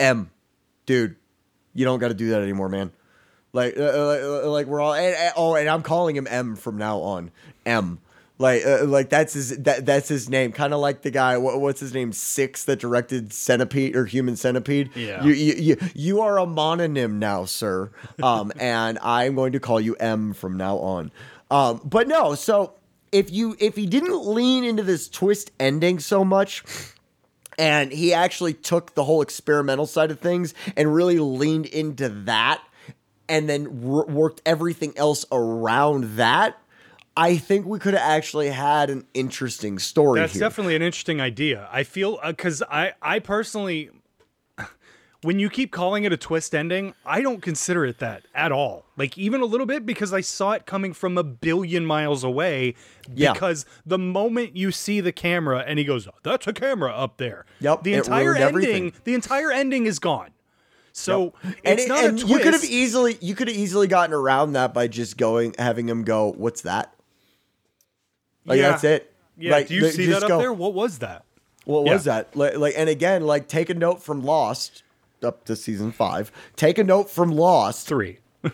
M, 0.00 0.30
dude, 0.86 1.14
you 1.72 1.84
don't 1.84 2.00
got 2.00 2.08
to 2.08 2.14
do 2.14 2.30
that 2.30 2.42
anymore, 2.42 2.68
man. 2.68 2.90
Like, 3.52 3.78
uh, 3.78 4.06
like, 4.06 4.44
like 4.44 4.66
we're 4.66 4.80
all 4.80 4.92
and, 4.92 5.14
and- 5.14 5.32
oh, 5.36 5.54
and 5.54 5.68
I'm 5.68 5.82
calling 5.82 6.16
him 6.16 6.26
M 6.28 6.56
from 6.56 6.76
now 6.78 6.98
on. 6.98 7.30
M, 7.64 8.00
like, 8.38 8.64
uh, 8.66 8.84
like 8.84 9.08
that's 9.08 9.32
his 9.32 9.56
that 9.58 9.86
that's 9.86 10.08
his 10.08 10.28
name. 10.28 10.52
Kind 10.52 10.74
of 10.74 10.80
like 10.80 11.02
the 11.02 11.10
guy. 11.10 11.38
What, 11.38 11.60
what's 11.60 11.80
his 11.80 11.94
name? 11.94 12.12
Six 12.12 12.64
that 12.64 12.78
directed 12.78 13.32
Centipede 13.32 13.96
or 13.96 14.04
Human 14.04 14.36
Centipede. 14.36 14.90
Yeah. 14.94 15.24
You, 15.24 15.32
you 15.32 15.54
you 15.54 15.76
you 15.94 16.20
are 16.20 16.38
a 16.38 16.46
mononym 16.46 17.14
now, 17.14 17.44
sir. 17.44 17.90
Um, 18.22 18.52
and 18.60 18.98
I'm 19.00 19.34
going 19.34 19.52
to 19.52 19.60
call 19.60 19.80
you 19.80 19.94
M 19.96 20.34
from 20.34 20.56
now 20.56 20.76
on. 20.78 21.12
Um, 21.50 21.80
but 21.84 22.08
no, 22.08 22.34
so 22.34 22.74
if 23.12 23.30
you 23.30 23.56
if 23.58 23.76
he 23.76 23.86
didn't 23.86 24.26
lean 24.26 24.64
into 24.64 24.82
this 24.82 25.08
twist 25.08 25.50
ending 25.58 25.98
so 25.98 26.24
much 26.24 26.62
and 27.58 27.92
he 27.92 28.12
actually 28.12 28.52
took 28.52 28.94
the 28.94 29.04
whole 29.04 29.22
experimental 29.22 29.86
side 29.86 30.10
of 30.10 30.20
things 30.20 30.52
and 30.76 30.94
really 30.94 31.18
leaned 31.18 31.66
into 31.66 32.08
that 32.08 32.62
and 33.28 33.48
then 33.48 33.82
wor- 33.82 34.06
worked 34.06 34.42
everything 34.44 34.92
else 34.96 35.24
around 35.32 36.16
that 36.16 36.58
i 37.16 37.36
think 37.36 37.66
we 37.66 37.78
could 37.78 37.94
have 37.94 38.02
actually 38.02 38.48
had 38.50 38.90
an 38.90 39.04
interesting 39.14 39.78
story 39.78 40.20
That's 40.20 40.34
here. 40.34 40.40
definitely 40.40 40.76
an 40.76 40.82
interesting 40.82 41.20
idea. 41.20 41.68
I 41.72 41.82
feel 41.84 42.18
uh, 42.22 42.32
because 42.32 42.62
I 42.70 42.92
I 43.00 43.18
personally, 43.20 43.90
when 45.22 45.38
you 45.38 45.48
keep 45.50 45.72
calling 45.72 46.04
it 46.04 46.12
a 46.12 46.16
twist 46.16 46.54
ending, 46.54 46.94
I 47.04 47.20
don't 47.22 47.40
consider 47.42 47.84
it 47.86 47.98
that 47.98 48.22
at 48.34 48.52
all. 48.52 48.84
Like 48.96 49.16
even 49.18 49.40
a 49.40 49.44
little 49.46 49.66
bit 49.66 49.84
because 49.86 50.12
I 50.12 50.20
saw 50.20 50.52
it 50.52 50.66
coming 50.66 50.92
from 50.92 51.16
a 51.18 51.24
billion 51.24 51.84
miles 51.86 52.22
away. 52.22 52.74
Yeah. 53.12 53.32
Because 53.32 53.64
the 53.84 53.98
moment 53.98 54.56
you 54.56 54.70
see 54.70 55.00
the 55.00 55.12
camera 55.12 55.64
and 55.66 55.78
he 55.78 55.84
goes, 55.84 56.06
oh, 56.06 56.12
"That's 56.22 56.46
a 56.46 56.52
camera 56.52 56.92
up 56.92 57.16
there." 57.16 57.44
Yep, 57.60 57.82
The 57.82 57.94
entire 57.94 58.34
ending. 58.34 58.42
everything. 58.48 58.92
The 59.04 59.14
entire 59.14 59.50
ending 59.50 59.86
is 59.86 59.98
gone. 59.98 60.30
So 60.92 61.34
and, 61.42 61.54
it's 61.64 61.84
it- 61.84 61.88
not 61.88 62.04
and 62.04 62.18
a 62.18 62.20
twist. 62.20 62.28
you 62.28 62.38
could 62.38 62.52
have 62.54 62.64
easily 62.64 63.18
you 63.20 63.34
could 63.34 63.48
have 63.48 63.56
easily 63.56 63.86
gotten 63.88 64.14
around 64.14 64.52
that 64.52 64.72
by 64.74 64.86
just 64.86 65.16
going 65.16 65.54
having 65.58 65.88
him 65.88 66.04
go 66.04 66.32
what's 66.36 66.60
that 66.62 66.92
like 68.46 68.58
Yeah. 68.58 68.70
that's 68.70 68.84
it 68.84 69.12
Yeah. 69.36 69.50
like 69.52 69.68
do 69.68 69.74
you 69.74 69.90
see 69.90 70.06
that 70.06 70.22
up 70.22 70.28
go, 70.28 70.38
there? 70.38 70.52
What 70.52 70.72
was 70.74 70.98
that? 71.00 71.24
What 71.64 71.84
was 71.84 72.06
Yeah. 72.06 72.12
that? 72.22 72.36
Like, 72.36 72.56
like, 72.56 72.74
and 72.76 72.88
again, 72.88 73.26
like, 73.26 73.48
take 73.48 73.68
a 73.70 73.74
note 73.74 74.00
from 74.02 74.22
Lost 74.24 74.82
up 75.22 75.44
to 75.46 75.56
season 75.56 75.90
five. 75.90 76.30
Take 76.54 76.78
a 76.78 76.84
note 76.84 77.10
from 77.10 77.30
Lost. 77.32 77.86
Three. 77.88 78.18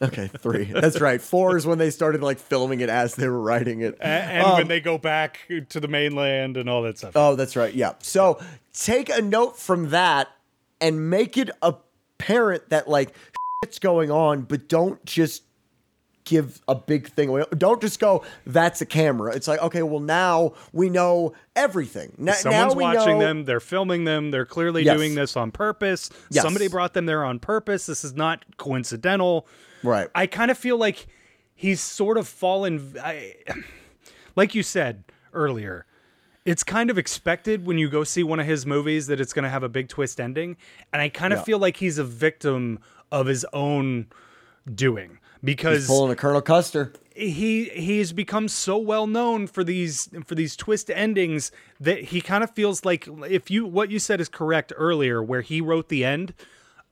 Okay, 0.00 0.28
three. 0.40 0.64
That's 0.64 0.98
right. 1.00 1.20
Four 1.20 1.58
is 1.58 1.66
when 1.66 1.76
they 1.76 1.90
started 1.90 2.22
like 2.22 2.38
filming 2.38 2.80
it 2.80 2.88
as 2.88 3.16
they 3.16 3.28
were 3.28 3.40
writing 3.40 3.82
it. 3.82 3.96
A- 4.00 4.04
And 4.06 4.46
um, 4.46 4.52
when 4.58 4.68
they 4.68 4.80
go 4.80 4.96
back 4.96 5.40
to 5.68 5.78
the 5.80 5.88
mainland 5.88 6.56
and 6.56 6.68
all 6.70 6.82
that 6.82 6.96
stuff. 6.98 7.12
Oh, 7.14 7.34
that's 7.36 7.54
right. 7.54 7.74
Yeah. 7.74 7.92
So 8.00 8.40
take 8.72 9.10
a 9.10 9.20
note 9.20 9.58
from 9.58 9.90
that 9.90 10.28
and 10.80 11.10
make 11.10 11.36
it 11.36 11.50
apparent 11.60 12.70
that 12.70 12.88
like 12.88 13.12
shit's 13.62 13.78
going 13.78 14.10
on, 14.10 14.42
but 14.42 14.68
don't 14.68 15.04
just 15.04 15.42
give 16.26 16.60
a 16.68 16.74
big 16.74 17.08
thing 17.08 17.30
away. 17.30 17.44
Don't 17.56 17.80
just 17.80 17.98
go, 17.98 18.22
that's 18.44 18.82
a 18.82 18.86
camera. 18.86 19.34
It's 19.34 19.48
like, 19.48 19.62
okay, 19.62 19.82
well 19.82 20.00
now 20.00 20.52
we 20.72 20.90
know 20.90 21.32
everything. 21.54 22.12
Now, 22.18 22.32
Someone's 22.34 22.74
now 22.74 22.80
watching 22.80 23.18
know- 23.18 23.24
them. 23.26 23.44
They're 23.46 23.60
filming 23.60 24.04
them. 24.04 24.30
They're 24.32 24.44
clearly 24.44 24.82
Yes. 24.82 24.96
doing 24.96 25.14
this 25.14 25.36
on 25.36 25.50
purpose. 25.52 26.10
Yes. 26.30 26.42
Somebody 26.44 26.68
brought 26.68 26.92
them 26.92 27.06
there 27.06 27.24
on 27.24 27.38
purpose. 27.38 27.86
This 27.86 28.04
is 28.04 28.12
not 28.14 28.44
coincidental. 28.58 29.46
Right. 29.82 30.08
I 30.14 30.26
kind 30.26 30.50
of 30.50 30.58
feel 30.58 30.76
like 30.76 31.06
he's 31.54 31.80
sort 31.80 32.18
of 32.18 32.28
fallen. 32.28 32.94
I, 33.02 33.34
like 34.34 34.54
you 34.54 34.62
said 34.62 35.04
earlier, 35.32 35.86
it's 36.44 36.62
kind 36.64 36.90
of 36.90 36.98
expected 36.98 37.66
when 37.66 37.78
you 37.78 37.88
go 37.88 38.04
see 38.04 38.22
one 38.22 38.40
of 38.40 38.46
his 38.46 38.66
movies 38.66 39.06
that 39.06 39.20
it's 39.20 39.32
going 39.32 39.44
to 39.44 39.48
have 39.48 39.62
a 39.62 39.68
big 39.68 39.88
twist 39.88 40.20
ending. 40.20 40.56
And 40.92 41.00
I 41.00 41.08
kind 41.08 41.32
of 41.32 41.38
Yeah. 41.40 41.44
feel 41.44 41.58
like 41.58 41.76
he's 41.76 41.98
a 41.98 42.04
victim 42.04 42.78
of 43.12 43.26
his 43.26 43.46
own 43.52 44.06
doing 44.74 45.18
because 45.44 45.78
He's 45.80 45.86
pulling 45.86 46.12
a 46.12 46.16
Colonel 46.16 46.40
Custer. 46.42 46.92
he 47.14 47.64
he 47.70 47.98
has 47.98 48.12
become 48.12 48.48
so 48.48 48.76
well 48.76 49.06
known 49.06 49.46
for 49.46 49.62
these 49.64 50.08
for 50.24 50.34
these 50.34 50.56
twist 50.56 50.90
endings 50.90 51.52
that 51.80 52.04
he 52.04 52.20
kind 52.20 52.42
of 52.42 52.50
feels 52.50 52.84
like 52.84 53.08
if 53.28 53.50
you 53.50 53.64
what 53.66 53.90
you 53.90 53.98
said 53.98 54.20
is 54.20 54.28
correct 54.28 54.72
earlier 54.76 55.22
where 55.22 55.40
he 55.42 55.60
wrote 55.60 55.88
the 55.88 56.04
end 56.04 56.34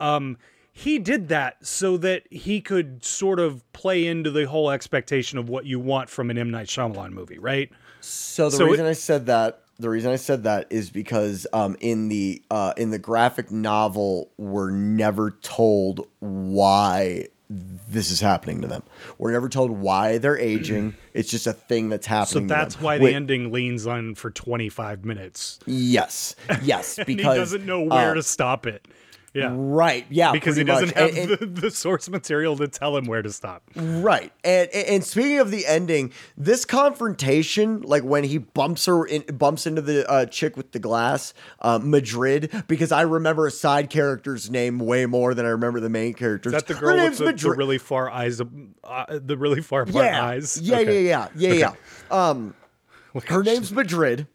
um 0.00 0.36
he 0.76 0.98
did 0.98 1.28
that 1.28 1.64
so 1.64 1.96
that 1.98 2.24
he 2.30 2.60
could 2.60 3.04
sort 3.04 3.38
of 3.38 3.70
play 3.72 4.06
into 4.06 4.30
the 4.30 4.44
whole 4.46 4.70
expectation 4.70 5.38
of 5.38 5.48
what 5.48 5.66
you 5.66 5.78
want 5.78 6.10
from 6.10 6.30
an 6.30 6.38
M 6.38 6.50
Night 6.50 6.66
Shyamalan 6.66 7.12
movie, 7.12 7.38
right? 7.38 7.70
So 8.00 8.50
the 8.50 8.56
So 8.56 8.66
it- 8.66 8.70
reason 8.72 8.86
I 8.86 8.92
said 8.94 9.26
that, 9.26 9.62
the 9.78 9.88
reason 9.88 10.10
I 10.10 10.16
said 10.16 10.42
that 10.42 10.66
is 10.70 10.90
because 10.90 11.46
um, 11.52 11.76
in 11.80 12.08
the 12.08 12.42
uh, 12.50 12.72
in 12.76 12.90
the 12.90 12.98
graphic 12.98 13.52
novel, 13.52 14.32
we're 14.36 14.72
never 14.72 15.30
told 15.42 16.08
why 16.18 17.28
this 17.50 18.10
is 18.10 18.20
happening 18.20 18.62
to 18.62 18.66
them. 18.66 18.82
We're 19.18 19.32
never 19.32 19.48
told 19.48 19.70
why 19.70 20.18
they're 20.18 20.38
aging. 20.38 20.94
It's 21.14 21.30
just 21.30 21.46
a 21.46 21.52
thing 21.52 21.90
that's 21.90 22.06
So 22.08 22.10
happening. 22.10 22.48
to 22.48 22.54
that's 22.54 22.80
why 22.80 22.98
the 22.98 23.14
ending 23.14 23.52
leans 23.52 23.86
on 23.86 24.16
for 24.16 24.32
25 24.32 25.04
minutes. 25.04 25.60
Yes, 25.64 26.34
yes, 26.60 26.98
And 26.98 27.06
because 27.06 27.34
he 27.34 27.38
doesn't 27.38 27.64
know 27.66 27.82
where 27.82 28.10
uh, 28.10 28.14
to 28.14 28.22
stop 28.24 28.66
it. 28.66 28.88
Yeah. 29.34 29.52
Right. 29.52 30.06
Yeah. 30.10 30.30
Because 30.30 30.54
he 30.56 30.62
doesn't 30.62 30.88
much. 30.88 30.94
have 30.96 31.08
And- 31.08 31.30
and- 31.30 31.54
the, 31.54 31.62
the 31.62 31.70
source 31.70 32.08
material 32.08 32.56
to 32.56 32.68
tell 32.68 32.96
him 32.96 33.06
where 33.06 33.20
to 33.20 33.32
stop. 33.32 33.64
Right. 33.74 34.32
And, 34.44 34.70
and 34.70 35.04
speaking 35.04 35.40
of 35.40 35.50
the 35.50 35.66
ending, 35.66 36.12
this 36.36 36.64
confrontation, 36.64 37.82
like 37.82 38.04
when 38.04 38.22
he 38.24 38.38
bumps 38.38 38.86
her 38.86 39.04
in, 39.04 39.22
bumps 39.36 39.66
into 39.66 39.82
the 39.82 40.08
uh, 40.08 40.26
chick 40.26 40.56
with 40.56 40.70
the 40.70 40.78
glass, 40.78 41.34
uh, 41.60 41.80
Madrid, 41.82 42.64
because 42.68 42.92
I 42.92 43.02
remember 43.02 43.46
a 43.48 43.50
side 43.50 43.90
character's 43.90 44.50
name 44.50 44.78
way 44.78 45.04
more 45.06 45.34
than 45.34 45.44
I 45.46 45.50
remember 45.50 45.80
the 45.80 45.90
main 45.90 46.14
character's. 46.14 46.52
Is 46.52 46.62
that 46.62 46.68
the 46.72 46.78
girl 46.78 46.96
with 46.96 47.18
the, 47.18 47.32
the 47.32 47.50
really 47.56 47.78
far 47.78 48.08
eyes, 48.08 48.40
uh, 48.40 49.04
the 49.08 49.36
really 49.36 49.62
far 49.62 49.82
apart 49.82 50.04
yeah. 50.04 50.24
eyes? 50.24 50.60
Yeah, 50.60 50.78
Okay. 50.78 51.06
yeah, 51.08 51.28
yeah, 51.34 51.52
yeah, 51.52 51.74
yeah. 52.10 52.28
Um, 52.30 52.54
her 53.26 53.42
name's 53.42 53.72
Madrid, 53.72 54.28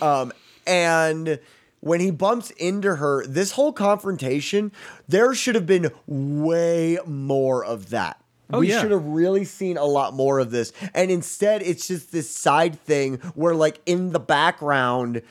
um, 0.00 0.32
and 0.66 1.38
when 1.82 1.98
he 2.00 2.10
bumps 2.12 2.50
into 2.52 2.96
her, 2.96 3.26
this 3.26 3.50
whole 3.52 3.72
confrontation, 3.72 4.70
there 5.08 5.34
should 5.34 5.56
have 5.56 5.66
been 5.66 5.90
way 6.06 6.96
more 7.04 7.64
of 7.64 7.90
that. 7.90 8.18
Oh, 8.52 8.60
we 8.60 8.68
yeah. 8.70 8.80
should 8.80 8.92
have 8.92 9.04
really 9.04 9.44
seen 9.44 9.76
a 9.76 9.84
lot 9.84 10.14
more 10.14 10.38
of 10.38 10.50
this, 10.50 10.72
and 10.94 11.10
instead, 11.10 11.60
it's 11.62 11.88
just 11.88 12.12
this 12.12 12.30
side 12.30 12.78
thing 12.78 13.16
where, 13.34 13.54
like, 13.54 13.80
in 13.84 14.12
the 14.12 14.20
background. 14.20 15.22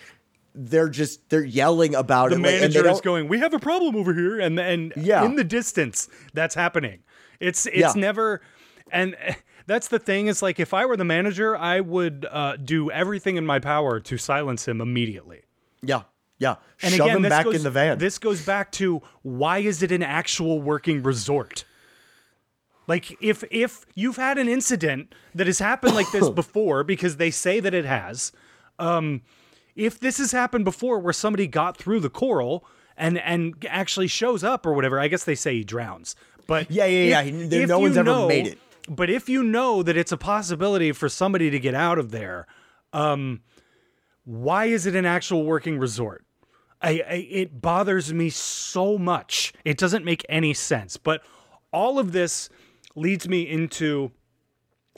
They're 0.53 0.89
just 0.89 1.29
they're 1.29 1.45
yelling 1.45 1.95
about 1.95 2.31
The 2.31 2.35
it. 2.35 2.39
like, 2.41 2.53
and 2.55 2.73
they 2.73 2.81
manager 2.81 2.89
is 2.89 2.99
going, 2.99 3.29
"We 3.29 3.39
have 3.39 3.53
a 3.53 3.59
problem 3.59 3.95
over 3.95 4.13
here," 4.13 4.37
and 4.37 4.59
and 4.59 4.91
Yeah. 4.97 5.23
in 5.23 5.37
the 5.37 5.45
distance, 5.45 6.09
that's 6.33 6.55
happening. 6.55 6.99
It's 7.39 7.67
it's 7.67 7.77
Yeah. 7.77 7.93
never, 7.95 8.41
and 8.91 9.15
that's 9.65 9.87
the 9.87 9.97
thing. 9.97 10.27
Is 10.27 10.41
like 10.41 10.59
if 10.59 10.73
I 10.73 10.85
were 10.85 10.97
the 10.97 11.05
manager, 11.05 11.55
I 11.55 11.79
would 11.79 12.27
uh, 12.29 12.57
do 12.57 12.91
everything 12.91 13.37
in 13.37 13.45
my 13.45 13.59
power 13.59 14.01
to 14.01 14.17
silence 14.17 14.67
him 14.67 14.81
immediately. 14.81 15.43
Yeah, 15.81 16.01
yeah. 16.41 16.55
And 16.81 16.93
Shove 16.95 17.05
again, 17.05 17.15
him 17.17 17.21
this 17.21 17.29
back 17.29 17.45
goes, 17.45 17.55
in 17.55 17.63
the 17.63 17.69
van. 17.69 17.97
This 17.99 18.17
goes 18.17 18.43
back 18.43 18.71
to 18.73 19.01
why 19.21 19.59
is 19.59 19.83
it 19.83 19.91
an 19.91 20.01
actual 20.01 20.59
working 20.59 21.03
resort? 21.03 21.63
Like 22.87 23.15
if 23.21 23.43
if 23.51 23.85
you've 23.95 24.17
had 24.17 24.37
an 24.39 24.47
incident 24.49 25.13
that 25.35 25.45
has 25.47 25.59
happened 25.59 25.93
like 25.93 26.11
this 26.11 26.29
before 26.41 26.83
because 26.83 27.17
they 27.17 27.29
say 27.31 27.59
that 27.59 27.73
it 27.75 27.85
has, 27.85 28.31
um, 28.79 29.21
if 29.75 29.99
this 29.99 30.17
has 30.17 30.31
happened 30.31 30.65
before 30.65 30.99
where 30.99 31.13
somebody 31.13 31.45
got 31.47 31.77
through 31.77 31.99
the 31.99 32.09
coral 32.09 32.65
and 32.97 33.19
and 33.19 33.63
actually 33.69 34.07
shows 34.07 34.43
up 34.43 34.65
or 34.65 34.73
whatever, 34.73 34.99
I 34.99 35.07
guess 35.09 35.23
they 35.23 35.35
say 35.35 35.53
he 35.57 35.63
drowns. 35.63 36.15
But 36.47 36.71
Yeah, 36.71 36.85
yeah, 36.85 37.03
yeah. 37.03 37.21
if- 37.21 37.25
He- 37.35 37.47
there- 37.47 37.61
if 37.61 37.69
no 37.69 37.79
one's 37.79 37.97
ever 37.97 38.09
know- 38.09 38.27
made 38.27 38.47
it. 38.47 38.57
But 38.89 39.11
if 39.11 39.29
you 39.29 39.43
know 39.43 39.83
that 39.83 39.95
it's 39.95 40.11
a 40.11 40.17
possibility 40.17 40.91
for 40.91 41.07
somebody 41.07 41.51
to 41.51 41.59
get 41.59 41.75
out 41.75 41.99
of 41.99 42.09
there, 42.09 42.47
um, 42.93 43.41
why 44.25 44.65
is 44.65 44.87
it 44.87 44.95
an 44.95 45.05
actual 45.05 45.45
working 45.45 45.77
resort? 45.77 46.25
I, 46.83 46.89
I 46.89 47.27
it 47.29 47.61
bothers 47.61 48.13
me 48.13 48.29
so 48.29 48.97
much. 48.97 49.53
It 49.65 49.77
doesn't 49.77 50.03
make 50.05 50.25
any 50.29 50.53
sense. 50.53 50.97
But 50.97 51.23
all 51.71 51.99
of 51.99 52.11
this 52.11 52.49
leads 52.95 53.27
me 53.29 53.43
into 53.49 54.11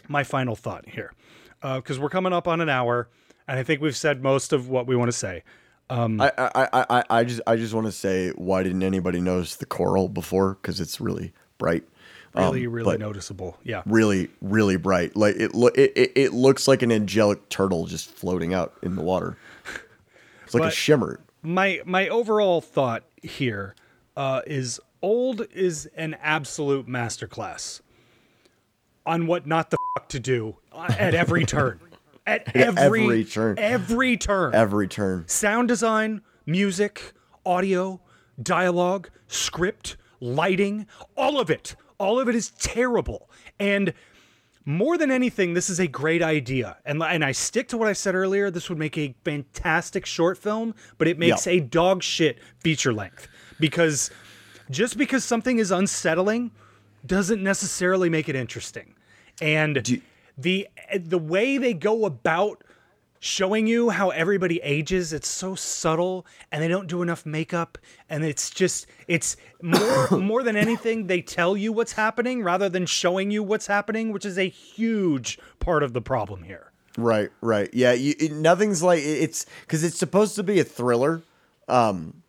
my 0.08 0.24
final 0.24 0.56
thought 0.56 0.88
here, 0.90 1.14
because 1.62 2.00
we're 2.00 2.10
coming 2.10 2.34
up 2.34 2.48
on 2.48 2.62
an 2.62 2.70
hour, 2.70 3.10
and 3.48 3.60
I 3.60 3.64
think 3.64 3.82
we've 3.82 3.96
said 3.96 4.22
most 4.24 4.54
of 4.54 4.70
what 4.70 4.88
we 4.88 4.96
want 4.96 5.10
to 5.10 5.18
say. 5.18 5.44
I, 5.90 6.06
I, 6.20 6.32
I, 6.56 6.86
I- 6.90 7.04
I 7.10 7.24
just 7.24 7.42
I 7.46 7.56
just 7.56 7.74
want 7.74 7.86
to 7.88 7.92
say 7.92 8.30
why 8.32 8.64
didn't 8.64 8.84
anybody 8.84 9.22
notice 9.22 9.56
the 9.58 9.66
coral 9.66 10.10
before? 10.10 10.56
Because 10.62 10.80
it's 10.80 11.00
really 11.00 11.34
bright. 11.58 11.84
Really, 12.36 12.66
Um, 12.66 12.74
really 12.74 12.98
noticeable. 12.98 13.60
Yeah. 13.64 13.84
really, 13.86 14.30
really 14.42 14.76
bright. 14.78 15.16
Like 15.16 15.36
it, 15.36 15.54
lo- 15.54 15.70
it, 15.76 15.92
it, 15.96 16.12
it 16.16 16.34
looks 16.34 16.68
like 16.68 16.82
an 16.82 16.92
angelic 16.92 17.48
turtle 17.50 17.86
just 17.86 18.10
floating 18.10 18.56
out 18.56 18.74
in 18.82 18.96
the 18.96 19.04
water. 19.04 19.38
It's 20.46 20.56
like 20.56 20.64
a 20.64 20.72
shimmer. 20.72 21.20
My 21.44 21.82
my 21.86 22.08
overall 22.08 22.62
thought 22.62 23.04
here 23.22 23.76
uh, 24.16 24.42
is 24.48 24.80
old 25.02 25.46
is 25.54 25.86
an 25.96 26.16
absolute 26.22 26.88
masterclass 26.88 27.82
on 29.06 29.28
what 29.28 29.46
not 29.46 29.70
the 29.70 29.78
fuck 29.96 30.08
to 30.10 30.20
do 30.20 30.56
uh, 30.72 30.88
at 30.98 31.14
every 31.14 31.46
turn. 31.46 31.80
At 32.26 32.56
every, 32.56 33.02
every 33.04 33.26
turn. 33.26 33.60
Every 33.60 34.16
turn. 34.16 34.56
Every 34.56 34.88
turn. 34.88 35.28
Sound 35.28 35.68
design, 35.68 36.22
music, 36.46 37.12
audio, 37.46 38.00
dialogue, 38.42 39.10
script, 39.28 39.98
lighting, 40.22 40.88
all 41.18 41.38
of 41.38 41.50
it. 41.50 41.76
All 42.00 42.22
of 42.22 42.30
it 42.30 42.36
is 42.36 42.52
terrible. 42.52 43.30
And 43.60 43.94
more 44.66 44.98
than 44.98 45.12
anything, 45.12 45.54
this 45.54 45.70
is 45.70 45.80
a 45.80 45.88
great 45.88 46.22
idea. 46.22 46.78
And, 46.86 47.02
and 47.04 47.24
I 47.24 47.32
stick 47.34 47.68
to 47.70 47.78
what 47.78 47.88
I 47.88 47.94
said 47.94 48.16
earlier. 48.16 48.50
This 48.50 48.70
would 48.70 48.78
make 48.80 48.98
a 48.98 49.14
fantastic 49.26 50.06
short 50.06 50.38
film, 50.38 50.74
but 50.98 51.08
it 51.08 51.20
makes 51.20 51.46
Yeah. 51.46 51.54
a 51.54 51.60
dog 51.60 52.02
shit 52.04 52.40
feature 52.60 52.94
length. 52.94 53.28
Because 53.60 54.10
just 54.70 54.98
because 54.98 55.24
something 55.26 55.60
is 55.60 55.72
unsettling 55.72 56.52
doesn't 57.06 57.44
necessarily 57.44 58.10
make 58.10 58.30
it 58.30 58.36
interesting. 58.36 58.96
And 59.42 59.84
Do- 59.84 60.02
the 60.38 60.68
the 60.98 61.18
way 61.20 61.58
they 61.58 61.74
go 61.74 62.06
about 62.06 62.64
showing 63.24 63.68
you 63.68 63.90
how 63.90 64.10
everybody 64.10 64.60
ages 64.64 65.14
it's 65.14 65.30
so 65.30 65.56
subtle 65.56 66.26
and 66.52 66.62
they 66.62 66.68
don't 66.68 66.88
do 66.88 67.02
enough 67.02 67.26
makeup 67.26 67.78
and 68.10 68.26
it's 68.26 68.50
just 68.50 68.86
it's 69.08 69.38
more 69.62 70.08
more 70.12 70.44
than 70.44 70.58
anything 70.58 71.08
they 71.08 71.22
tell 71.22 71.56
you 71.56 71.72
what's 71.72 71.94
happening 71.94 72.44
rather 72.44 72.68
than 72.68 72.86
showing 72.86 73.32
you 73.32 73.42
what's 73.42 73.68
happening 73.68 74.12
which 74.12 74.26
is 74.26 74.38
a 74.38 74.50
huge 74.50 75.40
part 75.60 75.84
of 75.84 75.94
the 75.94 76.02
problem 76.02 76.44
here 76.44 76.74
Right, 76.98 77.32
right. 77.42 77.70
Yeah, 77.74 77.94
you, 77.94 78.14
it, 78.20 78.32
nothing's 78.34 78.84
like 78.84 79.02
it's 79.04 79.46
because 79.62 79.84
it's 79.84 79.98
supposed 79.98 80.36
to 80.36 80.44
be 80.44 80.60
a 80.60 80.64
thriller, 80.64 81.24
um, 81.68 82.22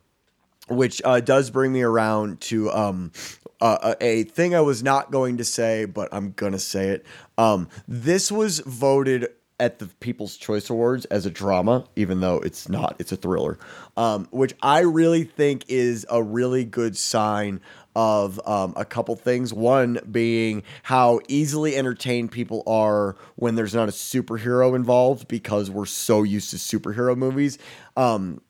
which 0.69 1.03
uh, 1.05 1.21
does 1.21 1.51
bring 1.51 1.73
me 1.73 1.83
around 1.83 2.41
to 2.43 2.71
um, 2.73 3.13
uh, 3.61 3.95
a 4.01 4.05
a 4.05 4.23
thing 4.25 4.55
I 4.55 4.63
was 4.63 4.83
not 4.83 5.11
going 5.11 5.37
to 5.37 5.45
say, 5.45 5.85
but 5.85 6.09
I'm 6.13 6.33
gonna 6.33 6.59
say 6.59 6.89
it. 6.89 7.05
Um, 7.37 7.69
this 7.87 8.33
was 8.33 8.61
voted 8.61 9.29
at 9.61 9.79
the 9.79 9.87
People's 9.87 10.37
Choice 10.37 10.69
Awards 10.69 11.05
as 11.07 11.27
a 11.27 11.31
drama, 11.31 11.85
even 11.97 12.21
though 12.21 12.39
it's 12.39 12.69
not. 12.69 12.97
It's 12.99 13.13
a 13.13 13.17
thriller, 13.17 13.59
um, 13.97 14.27
which 14.31 14.55
I 14.63 14.81
really 14.81 15.25
think 15.25 15.65
is 15.69 16.05
a 16.11 16.23
really 16.23 16.65
good 16.65 16.97
sign 16.97 17.61
of 17.95 18.41
um, 18.47 18.75
a 18.77 18.85
couple 18.85 19.15
things. 19.15 19.53
One 19.55 20.01
being 20.11 20.65
how 20.83 21.21
easily 21.29 21.77
entertained 21.77 22.33
people 22.33 22.65
are 22.67 23.17
when 23.37 23.55
there's 23.55 23.75
not 23.75 23.89
a 23.89 23.93
superhero 23.93 24.75
involved 24.75 25.29
because 25.29 25.71
we're 25.71 25.87
so 25.87 26.25
used 26.25 26.51
to 26.51 26.57
superhero 26.57 27.17
movies, 27.17 27.59
um, 27.97 28.41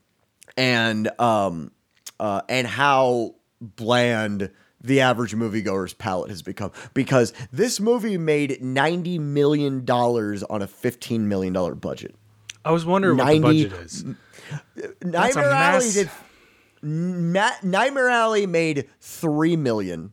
and 0.57 1.09
um, 1.21 1.71
uh, 2.19 2.41
and 2.49 2.67
how 2.67 3.35
bland 3.61 4.51
the 4.85 5.01
average 5.01 5.35
moviegoer's 5.35 5.95
palate 5.95 6.31
has 6.31 6.43
become 6.43 6.71
because 6.93 7.33
this 7.51 7.81
movie 7.81 8.19
made 8.19 8.63
ninety 8.63 9.19
million 9.19 9.85
dollars 9.85 10.43
on 10.45 10.63
a 10.63 10.67
fifteen 10.67 11.27
million 11.29 11.53
dollar 11.53 11.75
budget. 11.75 12.15
i 12.65 12.71
was 12.71 12.85
wondering 12.87 13.17
what 13.17 13.27
the 13.29 13.41
budget 13.41 13.73
is 13.73 14.05
Nightmare 15.03 15.51
Alley 15.51 15.91
did. 15.91 16.11
Ma- 16.83 17.51
Nightmare 17.63 18.11
Alley 18.11 18.47
made 18.47 18.89
three 19.01 19.57
million, 19.57 20.13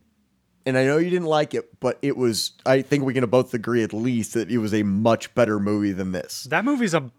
and 0.64 0.78
I 0.78 0.84
know 0.84 0.96
you 0.96 1.10
didn't 1.10 1.26
like 1.28 1.52
it, 1.54 1.78
but 1.80 1.98
it 2.00 2.16
was. 2.16 2.52
I 2.64 2.80
think 2.82 3.04
we 3.04 3.12
can 3.12 3.24
both 3.26 3.52
agree 3.52 3.82
at 3.82 3.92
least 3.92 4.34
that 4.34 4.50
it 4.50 4.58
was 4.58 4.72
a 4.72 4.82
much 4.82 5.34
better 5.34 5.60
movie 5.60 5.92
than 5.92 6.12
this. 6.12 6.44
that 6.50 6.64
movie's 6.64 6.94
a 6.94 7.10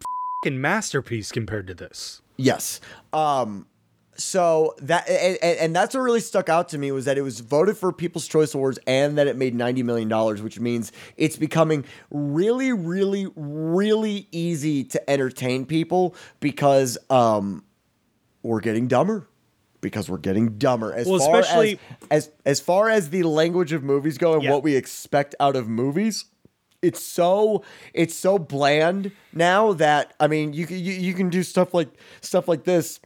fucking 0.43 0.60
masterpiece 0.60 1.32
compared 1.32 1.68
to 1.68 1.74
this 1.76 2.22
Yes. 2.38 2.82
Um. 3.14 3.68
So 4.16 4.76
that 4.82 5.09
and, 5.09 5.38
and 5.41 5.76
that's 5.76 5.95
what 5.95 6.01
really 6.01 6.20
stuck 6.20 6.49
out 6.49 6.70
to 6.70 6.78
me 6.78 6.91
was 6.91 7.05
that 7.05 7.18
it 7.18 7.22
was 7.22 7.39
voted 7.39 7.78
for 7.78 7.91
People's 7.91 8.28
Choice 8.28 8.53
Awards 8.53 8.80
and 8.86 9.18
that 9.18 9.28
it 9.28 9.36
made 9.38 9.55
ninety 9.55 9.84
million 9.84 10.07
dollars, 10.09 10.41
which 10.41 10.59
means 10.59 10.91
it's 11.18 11.36
becoming 11.38 11.86
really, 12.11 12.72
really, 12.74 13.28
really 13.36 14.28
easy 14.32 14.84
to 14.86 15.09
entertain 15.09 15.66
people 15.66 16.16
because 16.39 16.97
um 17.09 17.64
we're 18.43 18.59
getting 18.61 18.88
dumber. 18.88 19.28
because 19.82 20.09
we're 20.09 20.18
getting 20.18 20.57
dumber 20.57 20.93
as 20.93 21.07
Well, 21.07 21.20
far 21.20 21.39
especially- 21.39 21.80
as, 22.11 22.28
as 22.28 22.30
as 22.45 22.59
far 22.59 22.89
as 22.89 23.09
the 23.09 23.24
language 23.24 23.74
of 23.74 23.84
movies 23.84 24.18
go 24.18 24.34
and 24.36 24.43
Yeah. 24.43 24.51
what 24.51 24.64
we 24.64 24.76
expect 24.76 25.36
out 25.39 25.55
of 25.55 25.68
movies 25.68 26.26
it's 26.82 27.01
so 27.01 27.64
it's 27.93 28.14
so 28.14 28.38
bland 28.38 29.11
now 29.34 29.72
that 29.74 30.14
I 30.20 30.28
mean 30.28 30.51
you 30.53 30.66
can 30.68 30.78
you, 30.78 30.91
you 30.93 31.14
can 31.14 31.30
do 31.30 31.41
stuff 31.43 31.74
like 31.74 31.88
stuff 32.22 32.47
like 32.49 32.66
this 32.66 32.99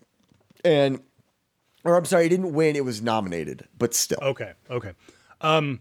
and 0.68 0.99
or 1.84 1.95
I'm 1.95 2.05
sorry, 2.05 2.26
it 2.26 2.30
didn't 2.30 2.53
win, 2.53 2.76
it 2.76 2.84
was 2.84 3.01
nominated, 3.01 3.68
but 3.78 3.93
still. 3.93 4.20
Okay, 4.22 4.53
okay. 4.70 4.91
Um, 5.41 5.80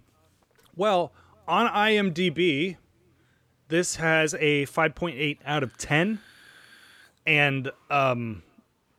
well, 0.77 1.13
on 1.49 1.69
IMDb, 1.69 2.77
this 3.69 3.97
has 3.97 4.35
a 4.35 4.67
5.8 4.67 5.39
out 5.45 5.63
of 5.63 5.77
10, 5.77 6.21
and 7.27 7.73
um, 7.91 8.43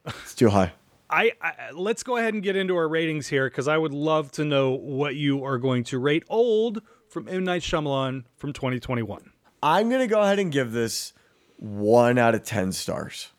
It's 0.05 0.35
too 0.35 0.49
high. 0.49 0.73
I, 1.09 1.31
I 1.41 1.71
let's 1.71 2.03
go 2.03 2.17
ahead 2.17 2.33
and 2.33 2.43
get 2.43 2.57
into 2.57 2.75
our 2.75 2.87
ratings 2.87 3.27
here 3.27 3.49
because 3.49 3.69
I 3.69 3.77
would 3.77 3.93
love 3.93 4.31
to 4.33 4.43
know 4.43 4.71
what 4.71 5.15
you 5.15 5.45
are 5.45 5.57
going 5.57 5.85
to 5.85 5.99
rate 5.99 6.23
Old 6.27 6.81
from 7.09 7.29
M 7.29 7.45
Night 7.45 7.61
Shyamalan 7.61 8.25
from 8.35 8.51
2021. 8.51 9.31
I'm 9.63 9.89
gonna 9.89 10.07
go 10.07 10.21
ahead 10.21 10.39
and 10.39 10.51
give 10.51 10.73
this 10.73 11.13
one 11.57 12.17
out 12.17 12.35
of 12.35 12.43
ten 12.43 12.73
stars. 12.73 13.29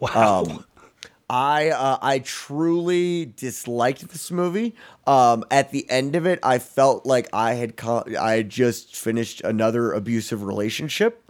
Wow. 0.00 0.44
Um, 0.44 0.64
I 1.28 1.70
uh, 1.70 1.98
I 2.02 2.18
truly 2.18 3.26
disliked 3.26 4.08
this 4.08 4.30
movie. 4.30 4.74
Um, 5.06 5.44
at 5.50 5.70
the 5.70 5.88
end 5.90 6.16
of 6.16 6.26
it, 6.26 6.38
I 6.42 6.58
felt 6.58 7.06
like 7.06 7.28
I 7.32 7.54
had 7.54 7.74
I 7.82 8.32
had 8.32 8.50
just 8.50 8.96
finished 8.96 9.40
another 9.42 9.92
abusive 9.92 10.42
relationship. 10.42 11.20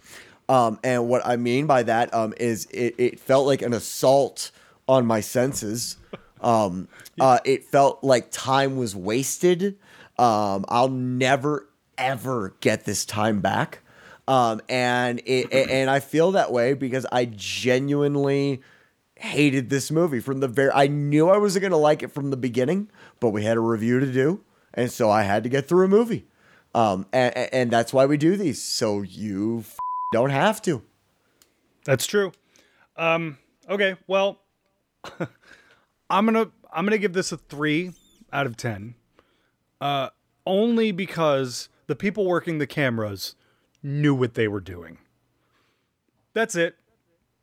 Um, 0.49 0.78
and 0.84 1.09
what 1.09 1.24
I 1.24 1.36
mean 1.36 1.66
by 1.66 1.84
that 1.84 2.12
um, 2.12 2.34
is 2.38 2.66
it, 2.66 2.95
it 2.99 3.20
felt 3.20 3.47
like 3.47 3.62
an 3.62 3.72
assault 3.72 4.51
on 4.86 5.07
my 5.07 5.20
senses. 5.20 5.97
Um, 6.40 6.88
uh, 7.20 7.38
it 7.45 7.64
felt 7.64 8.05
like 8.05 8.30
time 8.30 8.76
was 8.76 8.95
wasted. 8.95 9.78
Um, 10.18 10.64
I'll 10.68 10.88
never 10.88 11.68
ever 11.97 12.55
get 12.61 12.84
this 12.84 13.05
time 13.05 13.40
back. 13.40 13.80
Um, 14.26 14.61
and 14.68 15.20
it, 15.26 15.53
and 15.53 15.90
I 15.90 16.01
feel 16.01 16.32
that 16.32 16.51
way 16.51 16.72
because 16.72 17.07
I 17.12 17.26
genuinely 17.26 18.62
hated 19.25 19.70
this 19.70 19.91
movie 19.91 20.20
from 20.20 20.41
the 20.41 20.49
very 20.49 20.70
I 20.72 20.87
knew 20.87 21.29
I 21.29 21.39
wasn't 21.39 21.64
to 21.66 21.77
like 21.77 22.03
it 22.03 22.12
from 22.12 22.31
the 22.31 22.37
beginning, 22.37 22.91
but 23.20 23.31
we 23.31 23.45
had 23.45 23.57
a 23.57 23.61
review 23.61 24.01
to 24.01 24.12
do, 24.12 24.43
and 24.72 24.91
so 24.91 25.11
I 25.11 25.22
had 25.22 25.43
to 25.45 25.49
get 25.49 25.68
through 25.68 25.85
a 25.87 25.89
movie. 25.89 26.27
Um 26.75 27.07
and, 27.12 27.35
and 27.37 27.70
that's 27.70 27.93
why 27.93 28.07
we 28.07 28.16
do 28.16 28.37
these 28.37 28.62
so 28.62 29.03
you 29.03 29.61
f- 29.61 29.79
don't 30.12 30.31
have 30.31 30.61
to. 30.62 30.83
That's 31.85 32.07
true. 32.07 32.33
Um, 32.97 33.39
okay, 33.68 33.97
well, 34.07 34.41
I'm 36.11 36.25
gonna 36.25 36.51
I'm 36.72 36.85
gonna 36.85 36.99
give 36.99 37.12
this 37.12 37.33
a 37.33 37.37
three 37.37 37.93
out 38.33 38.47
of 38.47 38.57
ten. 38.57 38.95
Uh, 39.81 40.11
only 40.47 40.93
because 40.93 41.68
the 41.87 41.97
people 41.97 42.27
working 42.27 42.59
the 42.59 42.66
cameras 42.66 43.35
knew 43.83 44.14
what 44.14 44.35
they 44.35 44.49
were 44.49 44.61
doing. 44.61 44.99
That's 46.33 46.55
it. 46.55 46.77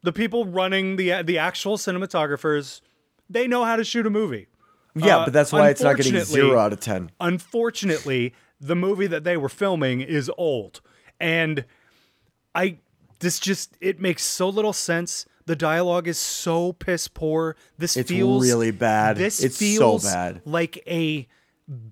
The 0.03 0.11
people 0.11 0.45
running 0.45 0.95
the 0.95 1.21
the 1.23 1.37
actual 1.37 1.77
cinematographers, 1.77 2.81
they 3.29 3.47
know 3.47 3.63
how 3.65 3.75
to 3.75 3.83
shoot 3.83 4.05
a 4.05 4.09
movie. 4.09 4.47
Yeah, 4.95 5.17
Uh, 5.19 5.25
but 5.25 5.33
that's 5.33 5.51
why 5.53 5.69
it's 5.69 5.81
not 5.81 5.95
getting 5.97 6.19
0 6.19 6.59
out 6.59 6.73
of 6.73 6.79
10. 6.81 7.11
unfortunately, 7.21 8.33
the 8.59 8.75
movie 8.75 9.07
that 9.07 9.23
they 9.23 9.37
were 9.37 9.47
filming 9.49 10.01
is 10.01 10.29
old. 10.37 10.81
And 11.19 11.65
I 12.55 12.77
this 13.19 13.39
just 13.39 13.77
it 13.79 13.99
makes 13.99 14.23
so 14.23 14.49
little 14.49 14.73
sense. 14.73 15.25
The 15.45 15.55
dialogue 15.55 16.07
is 16.07 16.17
so 16.17 16.73
piss 16.73 17.07
poor. 17.07 17.55
This 17.77 17.95
It's 17.97 18.09
feels 18.09 18.43
really 18.45 18.71
bad. 18.71 19.17
This 19.17 19.43
It's 19.43 19.55
so 19.57 19.59
feels 19.59 20.03
bad. 20.05 20.41
like 20.45 20.81
a 20.87 21.27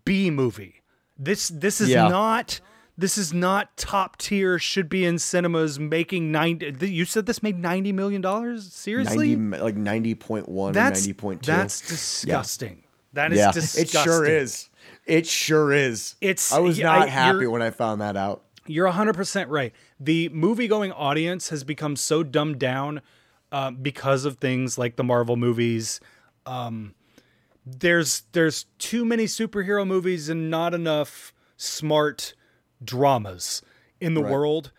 B 0.05 0.29
movie. 0.29 0.81
This 1.17 1.49
this 1.49 1.79
is 1.81 1.89
Yeah. 1.89 2.07
not 2.07 2.59
this 2.99 3.17
is 3.17 3.33
not 3.33 3.75
top 3.77 4.17
tier 4.17 4.59
should 4.59 4.89
be 4.89 5.05
in 5.05 5.17
cinemas 5.17 5.79
making 5.79 6.31
90 6.31 6.87
you 6.87 7.05
said 7.05 7.25
this 7.25 7.41
made 7.41 7.57
90 7.57 7.91
million 7.93 8.21
dollars 8.21 8.71
seriously 8.73 9.35
90 9.35 9.63
like 9.63 9.75
90.1 9.75 10.73
that's 10.73 11.07
or 11.07 11.13
90.2. 11.13 11.41
that's 11.45 11.81
disgusting 11.81 12.83
That 13.13 13.31
is 13.31 13.39
yeah, 13.39 13.51
disgusting 13.51 14.01
it 14.01 14.03
sure 14.03 14.25
is. 14.25 14.69
It 15.05 15.25
sure 15.25 15.73
is. 15.73 16.15
It's- 16.21 16.51
I 16.51 16.59
was 16.59 16.77
not 16.79 17.03
I- 17.03 17.07
happy 17.07 17.47
when 17.47 17.61
I 17.63 17.71
found 17.71 18.01
that 18.01 18.15
out. 18.15 18.43
You're 18.67 18.91
100% 18.91 19.47
right. 19.49 19.73
The 19.99 20.29
movie 20.29 20.67
going 20.67 20.91
audience 20.91 21.49
has 21.49 21.63
become 21.63 21.95
so 21.95 22.21
dumbed 22.21 22.59
down 22.59 23.01
uh, 23.51 23.71
because 23.71 24.25
of 24.25 24.37
things 24.37 24.77
like 24.77 24.95
the 24.95 25.03
Marvel 25.03 25.35
movies. 25.37 25.99
Um, 26.45 26.93
there's 27.65 28.23
there's 28.33 28.65
too 28.77 29.05
many 29.05 29.25
superhero 29.25 29.87
movies 29.87 30.29
and 30.29 30.51
not 30.51 30.75
enough 30.75 31.33
smart 31.57 32.33
dramas 32.83 33.61
in 33.99 34.13
the 34.13 34.23
Right. 34.23 34.31
world. 34.31 34.71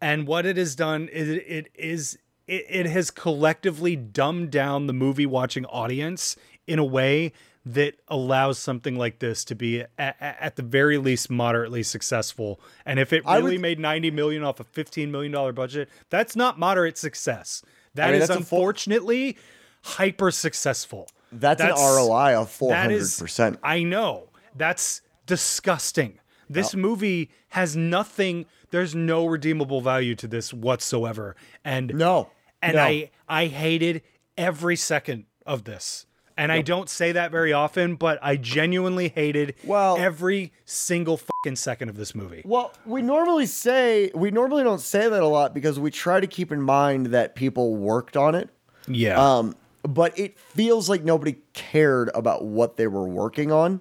And 0.00 0.26
what 0.26 0.46
it 0.46 0.56
has 0.56 0.74
done 0.74 1.08
is 1.08 1.28
it, 1.28 1.44
it 1.46 1.68
is 1.74 2.18
it, 2.48 2.66
it 2.68 2.86
has 2.86 3.10
collectively 3.10 3.94
dumbed 3.94 4.50
down 4.50 4.86
the 4.88 4.92
movie 4.92 5.26
watching 5.26 5.64
audience 5.66 6.36
in 6.66 6.78
a 6.80 6.84
way 6.84 7.32
that 7.64 7.94
allows 8.08 8.58
something 8.58 8.96
like 8.96 9.20
this 9.20 9.44
to 9.44 9.54
be 9.54 9.84
at, 9.96 10.16
at 10.20 10.56
the 10.56 10.62
very 10.62 10.98
least 10.98 11.30
moderately 11.30 11.84
successful. 11.84 12.60
And 12.84 12.98
if 12.98 13.12
it 13.12 13.22
I 13.24 13.36
really 13.36 13.52
would- 13.52 13.60
made 13.60 13.78
90 13.78 14.10
million 14.10 14.42
off 14.42 14.58
a 14.58 14.64
15 14.64 15.12
million 15.12 15.30
dollar 15.30 15.52
budget, 15.52 15.88
that's 16.10 16.34
not 16.34 16.58
moderate 16.58 16.98
success. 16.98 17.62
That 17.94 18.08
is 18.08 18.12
mean, 18.12 18.18
that's 18.20 18.28
full- 18.30 18.38
unfortunately 18.38 19.36
hyper 19.82 20.32
successful. 20.32 21.08
That's, 21.30 21.62
an 21.62 21.70
ROI 21.70 22.34
of 22.34 22.50
400%. 22.50 23.58
I 23.62 23.84
know. 23.84 24.28
That's 24.56 25.00
disgusting. 25.26 26.18
This 26.52 26.74
movie 26.74 27.30
has 27.50 27.76
nothing. 27.76 28.46
There's 28.70 28.94
no 28.94 29.26
redeemable 29.26 29.80
value 29.80 30.14
to 30.16 30.26
this 30.26 30.52
whatsoever. 30.52 31.36
And 31.64 31.94
No. 31.94 32.30
and 32.62 32.76
no. 32.76 32.82
I 32.82 33.10
I 33.28 33.46
hated 33.46 34.02
every 34.36 34.76
second 34.76 35.24
of 35.46 35.64
this. 35.64 36.06
And 36.36 36.50
I 36.50 36.62
don't 36.62 36.88
say 36.88 37.12
that 37.12 37.30
very 37.30 37.52
often, 37.52 37.94
but 37.94 38.18
I 38.22 38.36
genuinely 38.36 39.08
hated 39.08 39.54
Well- 39.64 39.98
every 39.98 40.52
single 40.64 41.18
fucking 41.18 41.56
second 41.56 41.90
of 41.90 41.96
this 41.96 42.14
movie. 42.14 42.40
Well, 42.44 42.72
we 42.86 43.02
normally 43.02 43.44
say 43.46 44.10
we 44.14 44.30
normally 44.30 44.62
don't 44.64 44.80
say 44.80 45.08
that 45.08 45.22
a 45.22 45.26
lot 45.26 45.52
because 45.54 45.78
we 45.78 45.90
try 45.90 46.20
to 46.20 46.26
keep 46.26 46.50
in 46.50 46.62
mind 46.62 47.06
that 47.06 47.34
people 47.34 47.76
worked 47.76 48.16
on 48.16 48.34
it. 48.34 48.48
Yeah. 48.88 49.20
Um, 49.20 49.56
but 49.82 50.18
it 50.18 50.38
feels 50.38 50.88
like 50.88 51.04
nobody 51.04 51.36
cared 51.52 52.10
about 52.14 52.44
what 52.44 52.76
they 52.76 52.86
were 52.86 53.06
working 53.06 53.52
on. 53.52 53.80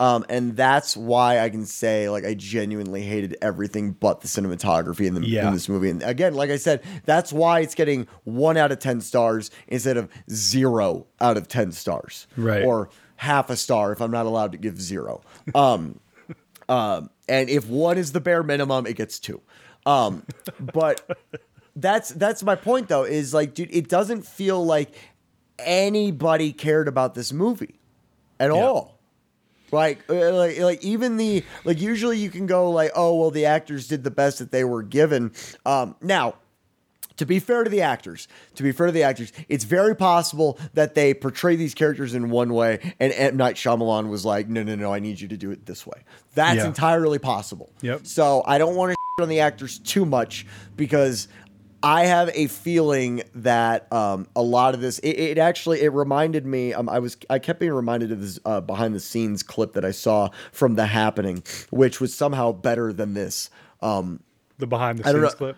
Um, 0.00 0.24
and 0.30 0.56
that's 0.56 0.96
why 0.96 1.40
I 1.40 1.50
can 1.50 1.66
say 1.66 2.08
like 2.08 2.24
I 2.24 2.34
genuinely 2.34 3.02
hated 3.02 3.36
everything 3.42 3.92
but 3.92 4.22
the 4.22 4.28
cinematography 4.28 5.06
in 5.06 5.14
the 5.14 5.20
Yeah. 5.26 5.46
in 5.48 5.52
this 5.52 5.68
movie. 5.68 5.90
And 5.90 6.02
again, 6.02 6.32
like 6.34 6.48
I 6.50 6.56
said, 6.56 6.82
that's 7.04 7.32
why 7.32 7.60
it's 7.60 7.74
getting 7.74 8.08
one 8.24 8.56
out 8.56 8.72
of 8.72 8.78
ten 8.78 9.02
stars 9.02 9.50
instead 9.68 9.98
of 9.98 10.08
zero 10.30 11.06
out 11.20 11.36
of 11.36 11.46
ten 11.48 11.70
stars, 11.72 12.26
Right. 12.36 12.64
Or 12.64 12.88
half 13.16 13.50
a 13.50 13.56
star 13.56 13.92
if 13.92 14.00
I'm 14.00 14.10
not 14.10 14.24
allowed 14.24 14.52
to 14.52 14.58
give 14.58 14.80
zero. 14.80 15.20
Um, 15.54 16.00
um, 16.70 17.10
and 17.28 17.50
if 17.50 17.68
one 17.68 17.98
is 17.98 18.12
the 18.12 18.20
bare 18.20 18.42
minimum, 18.42 18.86
it 18.86 18.96
gets 18.96 19.18
two. 19.18 19.42
Um, 19.84 20.24
but 20.72 21.06
that's 21.76 22.08
that's 22.10 22.42
my 22.42 22.54
point 22.54 22.88
though. 22.88 23.04
Is 23.04 23.34
like, 23.34 23.52
dude, 23.52 23.68
it 23.70 23.88
doesn't 23.88 24.26
feel 24.26 24.64
like 24.64 24.94
anybody 25.58 26.52
cared 26.52 26.88
about 26.88 27.14
this 27.14 27.32
movie 27.34 27.80
at 28.38 28.50
all. 28.50 28.99
Like, 29.72 29.98
uh, 30.08 30.32
like, 30.32 30.58
like 30.58 30.84
even 30.84 31.16
the 31.16 31.44
like. 31.64 31.80
Usually, 31.80 32.18
you 32.18 32.30
can 32.30 32.46
go 32.46 32.70
like, 32.70 32.92
oh 32.94 33.14
well, 33.20 33.30
the 33.30 33.46
actors 33.46 33.88
did 33.88 34.04
the 34.04 34.10
best 34.10 34.38
that 34.38 34.50
they 34.50 34.64
were 34.64 34.82
given. 34.82 35.32
Um, 35.64 35.96
now, 36.00 36.34
to 37.16 37.26
be 37.26 37.38
fair 37.38 37.64
to 37.64 37.70
the 37.70 37.82
actors, 37.82 38.28
to 38.54 38.62
be 38.62 38.72
fair 38.72 38.86
to 38.86 38.92
the 38.92 39.02
actors, 39.02 39.32
it's 39.48 39.64
very 39.64 39.94
possible 39.94 40.58
that 40.74 40.94
they 40.94 41.12
portray 41.14 41.54
these 41.56 41.74
characters 41.74 42.14
in 42.14 42.30
one 42.30 42.52
way, 42.54 42.94
and 42.98 43.12
M 43.14 43.36
Night 43.36 43.56
Shyamalan 43.56 44.08
was 44.08 44.24
like, 44.24 44.48
"No, 44.48 44.62
no, 44.62 44.74
no, 44.74 44.92
I 44.92 44.98
need 45.00 45.20
you 45.20 45.28
to 45.28 45.36
do 45.36 45.50
it 45.50 45.66
this 45.66 45.86
way." 45.86 46.02
That's 46.34 46.56
Yeah. 46.58 46.66
entirely 46.66 47.18
possible. 47.18 47.70
Yep. 47.82 48.06
So 48.06 48.42
I 48.46 48.58
don't 48.58 48.74
want 48.76 48.92
to 48.92 48.96
on 49.22 49.28
the 49.28 49.40
actors 49.40 49.78
too 49.80 50.06
much 50.06 50.46
because 50.76 51.28
I 51.82 52.04
have 52.04 52.30
a 52.34 52.46
feeling 52.46 53.22
that 53.34 53.90
um, 53.92 54.26
a 54.36 54.42
lot 54.42 54.74
of 54.74 54.80
this, 54.80 54.98
it, 55.00 55.10
it 55.10 55.38
actually, 55.38 55.80
it 55.82 55.92
reminded 55.92 56.44
me. 56.44 56.74
Um, 56.74 56.88
I 56.88 56.98
was, 56.98 57.16
I 57.28 57.38
kept 57.38 57.60
being 57.60 57.72
reminded 57.72 58.12
of 58.12 58.20
this 58.20 58.38
uh, 58.44 58.60
behind 58.60 58.94
the 58.94 59.00
scenes 59.00 59.42
clip 59.42 59.72
that 59.72 59.84
I 59.84 59.90
saw 59.90 60.30
from 60.52 60.74
The 60.74 60.86
Happening, 60.86 61.42
which 61.70 62.00
was 62.00 62.14
somehow 62.14 62.52
better 62.52 62.92
than 62.92 63.14
this. 63.14 63.50
Um, 63.80 64.20
the 64.58 64.66
behind 64.66 64.98
the 64.98 65.04
scenes 65.10 65.34
clip. 65.34 65.56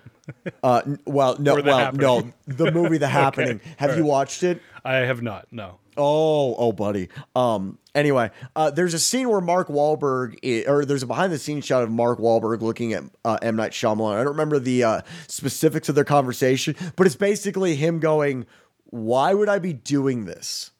uh, 0.62 0.82
well, 1.06 1.36
no, 1.38 1.60
well, 1.60 1.92
no, 1.92 2.32
the 2.46 2.70
movie 2.70 2.98
The 2.98 3.08
Happening. 3.08 3.60
Have 3.78 3.96
you 3.96 4.04
watched 4.04 4.42
it? 4.42 4.62
I 4.84 4.96
have 4.96 5.22
not. 5.22 5.48
No. 5.50 5.78
Oh, 5.97 6.55
oh, 6.57 6.72
buddy. 6.72 7.09
Um. 7.36 7.78
Anyway, 7.95 8.30
uh, 8.57 8.70
there's 8.70 8.95
a 8.95 8.99
scene 8.99 9.28
where 9.28 9.43
Mark 9.43 9.68
Wahlberg, 9.68 10.38
i- 10.43 10.64
or 10.66 10.86
there's 10.86 11.03
a 11.03 11.07
behind 11.07 11.30
the 11.30 11.38
scenes 11.38 11.66
shot 11.66 11.82
of 11.82 11.90
Mark 11.90 12.18
Wahlberg 12.18 12.62
looking 12.62 12.95
at 12.95 13.05
uh, 13.24 13.38
M 13.43 13.57
Night 13.57 13.72
Shyamalan. 13.72 14.14
I 14.14 14.18
don't 14.24 14.28
remember 14.28 14.59
the 14.59 14.82
uh, 14.84 15.01
specifics 15.28 15.90
of 15.90 15.95
their 15.95 16.05
conversation, 16.05 16.74
but 16.97 17.07
it's 17.07 17.16
basically 17.16 17.76
him 17.76 18.01
going, 18.01 18.47
"Why 18.84 19.34
would 19.34 19.51
I 19.51 19.59
be 19.59 19.74
doing 19.74 20.24
this?" 20.24 20.70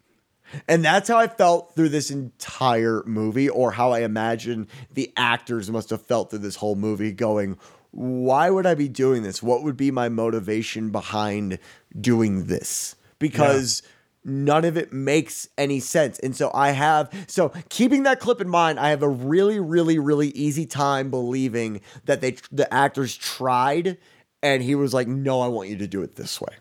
And 0.69 0.85
that's 0.85 1.09
how 1.09 1.19
I 1.19 1.29
felt 1.29 1.75
through 1.75 1.91
this 1.91 2.11
entire 2.11 3.03
movie, 3.07 3.49
or 3.49 3.73
how 3.73 3.93
I 3.93 4.01
imagine 4.01 4.69
the 4.93 5.13
actors 5.17 5.71
must 5.71 5.91
have 5.91 6.03
felt 6.03 6.31
through 6.31 6.41
this 6.41 6.57
whole 6.57 6.77
movie, 6.77 7.11
going, 7.13 7.59
why 7.91 8.51
would 8.51 8.67
I 8.67 8.75
be 8.75 8.89
doing 8.89 9.23
this? 9.23 9.43
What 9.43 9.63
would 9.63 9.77
be 9.79 9.91
my 9.91 10.09
motivation 10.11 10.91
behind 10.91 11.59
doing 11.99 12.47
this? 12.47 12.97
Because. 13.19 13.83
Yeah 13.83 13.89
none 14.25 14.65
of 14.65 14.77
it 14.77 14.93
makes 14.93 15.49
any 15.59 15.81
sense. 15.81 16.19
And 16.21 16.37
so 16.37 16.51
I 16.55 16.71
have, 16.71 17.13
so 17.27 17.53
keeping 17.69 18.05
that 18.05 18.21
clip 18.21 18.41
in 18.41 18.49
mind, 18.49 18.79
I 18.79 18.91
have 18.91 19.03
a 19.03 19.09
really, 19.09 19.59
really, 19.61 19.99
really 19.99 20.29
easy 20.29 20.67
time 20.67 21.11
believing 21.11 21.81
that 22.05 22.21
they, 22.21 22.37
the 22.51 22.73
actors 22.73 23.17
tried 23.17 23.99
and 24.43 24.63
he 24.63 24.75
was 24.75 24.93
like, 24.93 25.09
no, 25.09 25.41
I 25.41 25.49
want 25.49 25.69
you 25.69 25.77
to 25.79 25.87
do 25.87 26.03
it 26.03 26.17
this 26.17 26.41
way. 26.41 26.55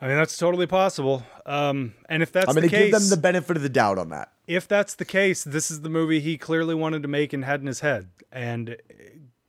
I 0.00 0.08
mean, 0.08 0.16
that's 0.16 0.36
totally 0.36 0.66
possible. 0.66 1.24
Um, 1.46 1.94
and 2.08 2.22
if 2.22 2.32
that's 2.32 2.52
the 2.52 2.60
case, 2.60 2.64
I'm 2.64 2.70
going 2.70 2.70
to 2.70 2.90
give 2.90 3.00
them 3.00 3.10
the 3.10 3.16
benefit 3.16 3.56
of 3.56 3.62
the 3.62 3.68
doubt 3.68 3.98
on 3.98 4.08
that. 4.10 4.32
If 4.48 4.66
that's 4.66 4.94
the 4.94 5.04
case, 5.04 5.44
this 5.44 5.70
is 5.70 5.82
the 5.82 5.88
movie 5.88 6.18
he 6.18 6.36
clearly 6.36 6.74
wanted 6.74 7.02
to 7.02 7.08
make 7.08 7.32
and 7.32 7.44
had 7.44 7.60
in 7.60 7.68
his 7.68 7.80
head. 7.80 8.08
And 8.32 8.76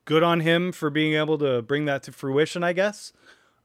good 0.06 0.22
on 0.22 0.42
him 0.42 0.72
for 0.72 0.92
being 0.92 1.16
able 1.16 1.40
to 1.40 1.64
bring 1.64 1.86
that 1.86 2.04
to 2.04 2.12
fruition, 2.12 2.64
I 2.64 2.74
guess. 2.74 3.14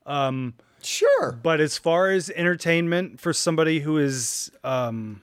Um, 0.07 0.55
Sure. 0.83 1.33
But 1.33 1.61
as 1.61 1.77
far 1.77 2.11
as 2.11 2.31
entertainment 2.31 3.21
for 3.21 3.33
somebody 3.33 3.81
who 3.81 3.99
is 3.99 4.51
um, 4.65 5.21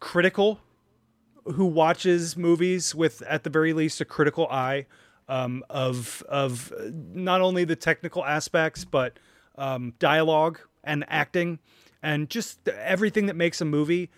critical, 0.00 0.60
who 1.44 1.66
watches 1.66 2.36
movies 2.36 2.94
with 2.94 3.22
at 3.22 3.44
the 3.44 3.50
very 3.50 3.72
least 3.72 4.00
a 4.00 4.04
critical 4.04 4.46
eye 4.48 4.86
um, 5.28 5.64
of 5.68 6.22
of 6.28 6.72
not 6.90 7.40
only 7.40 7.64
the 7.64 7.76
technical 7.76 8.24
aspects 8.24 8.84
but 8.84 9.18
um, 9.56 9.94
dialogue 9.98 10.60
and 10.84 11.04
acting 11.08 11.58
and 12.02 12.30
just 12.30 12.66
everything 12.68 13.26
that 13.26 13.36
makes 13.36 13.60
a 13.60 13.64
movie. 13.64 14.10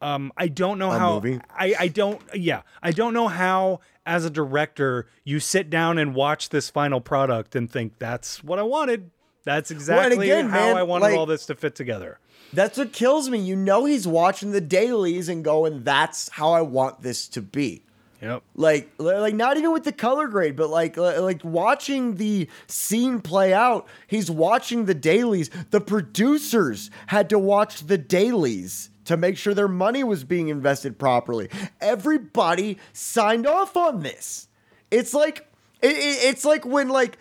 Um, 0.00 0.32
I 0.36 0.46
don't 0.46 0.78
know 0.78 0.92
a 0.92 0.98
how 0.98 1.14
movie? 1.14 1.40
I, 1.50 1.74
I 1.78 1.88
don't 1.88 2.22
yeah 2.34 2.62
I 2.82 2.92
don't 2.92 3.12
know 3.12 3.28
how 3.28 3.80
as 4.06 4.24
a 4.24 4.30
director 4.30 5.06
you 5.24 5.40
sit 5.40 5.68
down 5.68 5.98
and 5.98 6.14
watch 6.14 6.50
this 6.50 6.70
final 6.70 7.00
product 7.00 7.56
and 7.56 7.70
think 7.70 7.98
that's 7.98 8.42
what 8.42 8.58
I 8.58 8.62
wanted 8.62 9.10
that's 9.48 9.70
exactly 9.70 10.18
well, 10.18 10.24
again, 10.24 10.50
how 10.50 10.66
man, 10.66 10.76
I 10.76 10.82
wanted 10.82 11.06
like, 11.06 11.16
all 11.16 11.24
this 11.24 11.46
to 11.46 11.54
fit 11.54 11.74
together. 11.74 12.18
That's 12.52 12.76
what 12.76 12.92
kills 12.92 13.30
me. 13.30 13.38
You 13.38 13.56
know 13.56 13.86
he's 13.86 14.06
watching 14.06 14.52
the 14.52 14.60
dailies 14.60 15.30
and 15.30 15.42
going, 15.42 15.84
"That's 15.84 16.28
how 16.28 16.52
I 16.52 16.60
want 16.60 17.00
this 17.00 17.28
to 17.28 17.40
be." 17.40 17.82
Yep. 18.20 18.42
Like, 18.56 18.90
like 18.98 19.34
not 19.34 19.56
even 19.56 19.72
with 19.72 19.84
the 19.84 19.92
color 19.92 20.28
grade, 20.28 20.54
but 20.54 20.68
like, 20.68 20.98
like 20.98 21.42
watching 21.44 22.16
the 22.16 22.46
scene 22.66 23.20
play 23.20 23.54
out. 23.54 23.86
He's 24.06 24.30
watching 24.30 24.84
the 24.84 24.94
dailies. 24.94 25.48
The 25.70 25.80
producers 25.80 26.90
had 27.06 27.30
to 27.30 27.38
watch 27.38 27.86
the 27.86 27.96
dailies 27.96 28.90
to 29.06 29.16
make 29.16 29.38
sure 29.38 29.54
their 29.54 29.66
money 29.66 30.04
was 30.04 30.24
being 30.24 30.48
invested 30.48 30.98
properly. 30.98 31.48
Everybody 31.80 32.76
signed 32.92 33.46
off 33.46 33.78
on 33.78 34.00
this. 34.00 34.48
It's 34.90 35.14
like 35.14 35.48
it, 35.80 35.92
it, 35.92 36.24
it's 36.24 36.44
like 36.44 36.66
when 36.66 36.88
like 36.88 37.18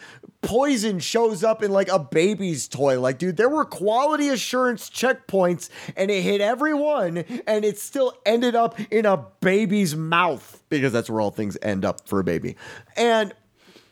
poison 0.48 0.98
shows 0.98 1.44
up 1.44 1.62
in 1.62 1.72
like 1.72 1.90
a 1.90 2.00
baby's 2.00 2.70
toy. 2.70 2.98
Like, 3.02 3.18
dude, 3.18 3.36
there 3.36 3.50
were 3.50 3.66
quality 3.66 4.30
assurance 4.30 4.90
checkpoints 4.90 5.70
and 5.98 6.10
it 6.10 6.22
hit 6.22 6.40
every 6.40 6.74
one 6.74 7.18
and 7.18 7.66
it 7.66 7.78
still 7.78 8.14
ended 8.26 8.56
up 8.56 8.80
in 8.90 9.06
a 9.06 9.26
baby's 9.42 9.94
mouth 9.94 10.64
because 10.70 10.94
that's 10.94 11.10
where 11.10 11.20
all 11.20 11.32
things 11.32 11.58
end 11.62 11.84
up 11.84 12.08
for 12.08 12.22
a 12.22 12.24
baby. 12.24 12.56
And 12.96 13.34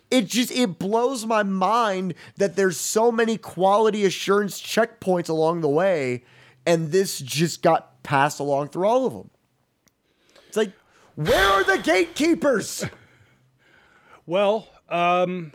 it 0.10 0.28
just 0.28 0.50
it 0.50 0.80
blows 0.80 1.26
my 1.26 1.44
mind 1.44 2.14
that 2.38 2.56
there's 2.56 2.78
so 2.78 3.12
many 3.12 3.38
quality 3.38 4.06
assurance 4.06 4.62
checkpoints 4.62 5.28
along 5.28 5.60
the 5.60 5.68
way 5.68 6.24
and 6.66 6.90
this 6.90 7.20
just 7.20 7.64
got 7.64 8.02
passed 8.02 8.40
along 8.40 8.70
through 8.70 8.88
all 8.88 9.06
of 9.06 9.12
them. 9.12 9.30
It's 10.48 10.56
like, 10.56 10.72
where 11.16 11.48
are 11.50 11.66
the 11.66 11.80
gatekeepers? 11.80 12.86
Well, 14.26 14.70
um, 14.88 15.52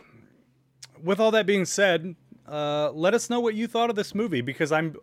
with 1.03 1.19
all 1.19 1.31
that 1.31 1.45
being 1.45 1.65
said, 1.65 2.15
uh, 2.47 2.91
let 2.91 3.13
us 3.13 3.29
know 3.29 3.39
what 3.39 3.55
you 3.55 3.67
thought 3.67 3.89
of 3.89 3.95
this 3.95 4.13
movie 4.13 4.41
because 4.41 4.71
I'm 4.71 4.95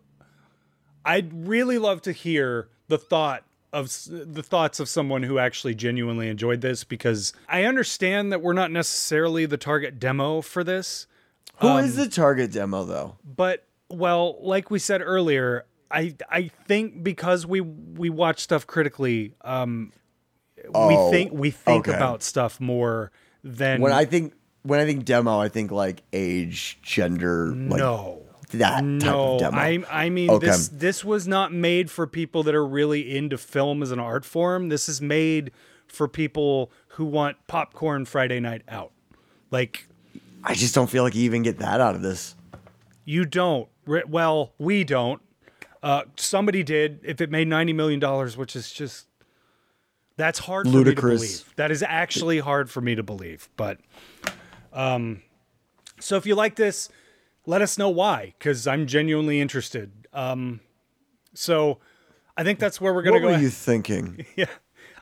I'd 1.05 1.47
really 1.47 1.77
love 1.77 2.01
to 2.03 2.11
hear 2.11 2.69
the 2.87 2.97
thought 2.97 3.43
of 3.71 3.91
the 4.09 4.43
thoughts 4.43 4.79
of 4.79 4.89
someone 4.89 5.23
who 5.23 5.39
actually 5.39 5.75
genuinely 5.75 6.27
enjoyed 6.27 6.61
this 6.61 6.83
because 6.83 7.33
I 7.47 7.63
understand 7.63 8.31
that 8.31 8.41
we're 8.41 8.53
not 8.53 8.71
necessarily 8.71 9.45
the 9.45 9.57
target 9.57 9.99
demo 9.99 10.41
for 10.41 10.63
this. 10.63 11.07
Who 11.57 11.67
um, 11.67 11.83
is 11.83 11.95
the 11.95 12.07
target 12.07 12.51
demo 12.51 12.83
though? 12.83 13.17
But 13.23 13.65
well, 13.89 14.37
like 14.41 14.71
we 14.71 14.79
said 14.79 15.01
earlier, 15.01 15.65
I 15.91 16.15
I 16.29 16.49
think 16.67 17.03
because 17.03 17.45
we 17.45 17.61
we 17.61 18.09
watch 18.09 18.39
stuff 18.39 18.65
critically, 18.65 19.35
um, 19.41 19.91
oh, 20.73 20.87
we 20.87 21.11
think 21.11 21.31
we 21.33 21.51
think 21.51 21.87
okay. 21.87 21.95
about 21.95 22.23
stuff 22.23 22.59
more 22.59 23.11
than 23.43 23.81
when 23.81 23.93
I 23.93 24.05
think 24.05 24.33
when 24.63 24.79
I 24.79 24.85
think 24.85 25.05
demo, 25.05 25.39
I 25.39 25.49
think 25.49 25.71
like 25.71 26.03
age, 26.13 26.79
gender, 26.81 27.47
like 27.47 27.79
no. 27.79 28.23
That 28.51 28.83
no, 28.83 28.99
type 28.99 29.15
of 29.15 29.39
demo. 29.39 29.57
I, 29.57 30.05
I 30.05 30.09
mean 30.09 30.31
okay. 30.31 30.47
this 30.47 30.69
this 30.69 31.05
was 31.05 31.27
not 31.27 31.53
made 31.53 31.91
for 31.91 32.07
people 32.07 32.41
that 32.43 32.55
are 32.55 32.65
really 32.65 33.15
into 33.15 33.37
film 33.37 33.83
as 33.83 33.91
an 33.91 33.99
art 33.99 34.25
form. 34.25 34.69
This 34.69 34.89
is 34.89 34.99
made 34.99 35.51
for 35.87 36.07
people 36.07 36.71
who 36.87 37.05
want 37.05 37.37
popcorn 37.45 38.05
Friday 38.05 38.39
night 38.39 38.63
out. 38.67 38.91
Like 39.51 39.87
I 40.43 40.55
just 40.55 40.73
don't 40.73 40.89
feel 40.89 41.03
like 41.03 41.13
you 41.13 41.23
even 41.25 41.43
get 41.43 41.59
that 41.59 41.79
out 41.79 41.93
of 41.93 42.01
this. 42.01 42.35
You 43.05 43.25
don't. 43.25 43.69
Well, 43.85 44.53
we 44.57 44.83
don't. 44.83 45.21
Uh, 45.81 46.03
somebody 46.15 46.63
did. 46.63 46.99
If 47.03 47.21
it 47.21 47.29
made 47.29 47.47
ninety 47.47 47.73
million 47.73 47.99
dollars, 47.99 48.35
which 48.35 48.55
is 48.55 48.71
just 48.71 49.05
that's 50.17 50.39
hard 50.39 50.67
Ludicrous. 50.67 51.01
for 51.01 51.07
me 51.07 51.17
to 51.17 51.43
believe. 51.45 51.55
That 51.55 51.71
is 51.71 51.83
actually 51.83 52.39
hard 52.39 52.69
for 52.69 52.81
me 52.81 52.95
to 52.95 53.03
believe. 53.03 53.47
But 53.55 53.79
um, 54.73 55.21
so 55.99 56.15
if 56.15 56.25
you 56.25 56.35
like 56.35 56.55
this, 56.55 56.89
let 57.45 57.61
us 57.61 57.77
know 57.77 57.89
why, 57.89 58.33
because 58.37 58.67
I'm 58.67 58.87
genuinely 58.87 59.41
interested. 59.41 59.91
Um, 60.13 60.61
so 61.33 61.79
I 62.37 62.43
think 62.43 62.59
that's 62.59 62.79
where 62.79 62.93
we're 62.93 63.01
going 63.01 63.15
to 63.15 63.19
go. 63.19 63.27
What 63.27 63.37
were 63.37 63.41
you 63.41 63.49
thinking? 63.49 64.25
Yeah, 64.35 64.45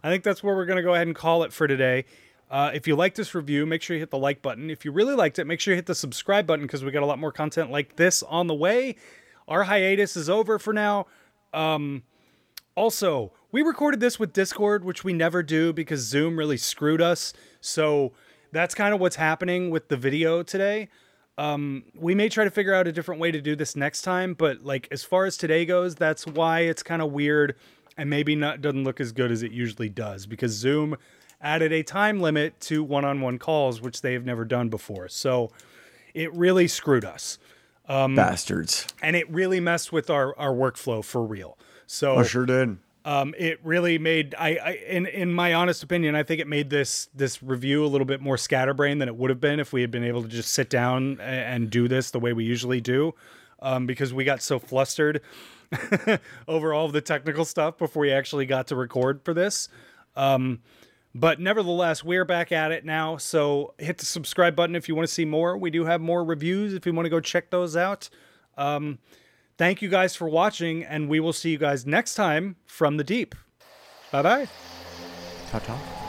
I 0.04 0.10
think 0.10 0.24
that's 0.24 0.42
where 0.44 0.56
we're 0.56 0.66
going 0.66 0.78
to 0.78 0.84
go 0.84 0.94
ahead 0.94 1.08
and 1.08 1.16
call 1.16 1.44
it 1.44 1.54
for 1.54 1.68
today. 1.68 2.06
Uh, 2.50 2.72
if 2.74 2.88
you 2.88 2.96
like 2.96 3.16
this 3.16 3.36
review, 3.36 3.66
make 3.66 3.82
sure 3.82 3.96
you 3.96 4.00
hit 4.00 4.10
the 4.10 4.18
like 4.18 4.42
button. 4.42 4.70
If 4.70 4.86
you 4.86 4.92
really 4.92 5.16
liked 5.16 5.38
it, 5.38 5.46
make 5.46 5.60
sure 5.60 5.74
you 5.74 5.76
hit 5.76 5.86
the 5.86 5.96
subscribe 5.96 6.48
button 6.48 6.66
because 6.66 6.84
we 6.84 6.92
got 6.92 7.04
a 7.04 7.06
lot 7.06 7.20
more 7.20 7.32
content 7.32 7.72
like 7.72 7.98
this 7.98 8.24
on 8.24 8.48
the 8.48 8.54
way. 8.54 8.96
Our 9.48 9.66
hiatus 9.66 10.16
is 10.16 10.30
over 10.30 10.58
for 10.58 10.74
now. 10.74 11.08
Um, 11.54 12.04
also, 12.76 13.34
we 13.52 13.62
recorded 13.62 14.00
this 14.00 14.20
with 14.20 14.34
Discord, 14.34 14.86
which 14.86 15.04
we 15.04 15.14
never 15.14 15.44
do 15.44 15.74
because 15.74 16.02
Zoom 16.02 16.38
really 16.38 16.58
screwed 16.58 17.02
us. 17.02 17.34
So 17.60 18.14
that's 18.52 18.76
kind 18.76 18.94
of 18.94 19.00
what's 19.00 19.16
happening 19.16 19.70
with 19.70 19.88
the 19.88 19.98
video 19.98 20.44
today. 20.44 20.90
Um, 21.38 21.84
we 21.96 22.16
may 22.16 22.30
try 22.30 22.44
to 22.46 22.50
figure 22.50 22.74
out 22.74 22.88
a 22.88 22.92
different 22.92 23.22
way 23.22 23.32
to 23.32 23.42
do 23.42 23.56
this 23.56 23.76
next 23.76 24.02
time, 24.02 24.34
but 24.34 24.64
like 24.64 24.88
as 24.92 25.04
far 25.04 25.26
as 25.26 25.38
today 25.38 25.66
goes, 25.66 25.96
that's 25.96 26.26
why 26.26 26.62
it's 26.62 26.82
kind 26.82 27.02
of 27.02 27.12
weird 27.12 27.56
and 27.96 28.10
maybe 28.10 28.36
not 28.36 28.62
doesn't 28.62 28.84
look 28.84 29.00
as 29.00 29.12
good 29.12 29.32
as 29.32 29.44
it 29.44 29.52
usually 29.52 29.90
does 29.90 30.26
because 30.26 30.52
Zoom 30.52 30.98
added 31.42 31.72
a 31.72 31.84
time 31.84 32.20
limit 32.20 32.60
to 32.62 32.84
one-on-one 32.84 33.38
calls, 33.38 33.82
which 33.82 34.02
they 34.02 34.14
have 34.14 34.26
never 34.26 34.46
done 34.46 34.70
before. 34.70 35.08
So 35.08 35.52
it 36.14 36.34
really 36.34 36.68
screwed 36.68 37.06
us. 37.06 37.38
Um, 37.88 38.16
Bastards. 38.16 38.88
And 39.02 39.16
it 39.16 39.30
really 39.30 39.60
messed 39.60 39.92
with 39.92 40.10
our, 40.10 40.38
our 40.38 40.52
workflow 40.52 41.04
for 41.04 41.24
real. 41.24 41.58
So 41.86 42.18
I 42.18 42.24
sure 42.24 42.46
did. 42.46 42.78
Um, 43.08 43.34
it 43.38 43.62
really 43.64 43.98
made 43.98 44.36
I, 44.38 44.58
I 44.62 44.72
in 44.86 45.06
in 45.06 45.32
my 45.32 45.54
honest 45.54 45.82
opinion, 45.82 46.14
I 46.14 46.24
think 46.24 46.42
it 46.42 46.48
made 46.48 46.70
this 46.70 47.08
this 47.16 47.42
review 47.42 47.86
a 47.86 47.88
little 47.88 48.04
bit 48.04 48.20
more 48.20 48.38
scatterbrained 48.38 49.00
than 49.00 49.08
it 49.08 49.16
would 49.16 49.30
have 49.30 49.40
been 49.40 49.62
if 49.62 49.72
we 49.72 49.80
had 49.80 49.92
been 49.92 50.04
able 50.04 50.24
to 50.24 50.28
just 50.28 50.52
sit 50.52 50.70
down 50.70 51.18
and 51.22 51.70
do 51.70 51.88
this 51.88 52.12
the 52.12 52.20
way 52.20 52.34
we 52.34 52.44
usually 52.44 52.82
do, 52.82 53.16
um, 53.62 53.86
because 53.86 54.14
we 54.14 54.26
got 54.26 54.42
so 54.42 54.60
flustered 54.60 55.22
over 56.50 56.74
all 56.74 56.86
of 56.86 56.92
the 56.92 57.00
technical 57.00 57.46
stuff 57.46 57.78
before 57.78 58.02
we 58.02 58.12
actually 58.12 58.46
got 58.46 58.68
to 58.68 58.76
record 58.76 59.22
for 59.24 59.34
this. 59.34 59.70
Um, 60.18 60.60
but 61.16 61.40
nevertheless, 61.40 62.04
we're 62.04 62.26
back 62.26 62.52
at 62.52 62.74
it 62.74 62.84
now. 62.84 63.16
So 63.16 63.74
hit 63.78 64.00
the 64.00 64.06
subscribe 64.06 64.54
button 64.54 64.76
if 64.76 64.90
you 64.90 64.96
want 64.96 65.08
to 65.08 65.14
see 65.14 65.24
more. 65.24 65.58
We 65.58 65.72
do 65.72 65.86
have 65.86 66.02
more 66.02 66.26
reviews 66.26 66.74
if 66.74 66.86
you 66.86 66.92
want 66.92 67.06
to 67.06 67.10
go 67.10 67.22
check 67.22 67.52
those 67.52 67.78
out. 67.78 68.10
Um, 68.58 69.00
Thank 69.58 69.82
you 69.82 69.90
guys 69.90 70.16
for 70.16 70.30
watching, 70.30 70.84
and 70.84 71.10
we 71.10 71.20
will 71.20 71.34
see 71.34 71.50
you 71.50 71.58
guys 71.58 71.86
next 71.86 72.14
time 72.16 72.58
from 72.68 72.98
the 72.98 73.04
deep. 73.04 73.34
Bye 74.12 74.22
bye. 74.22 74.48
Ta 75.50 75.60
ta. 75.60 76.07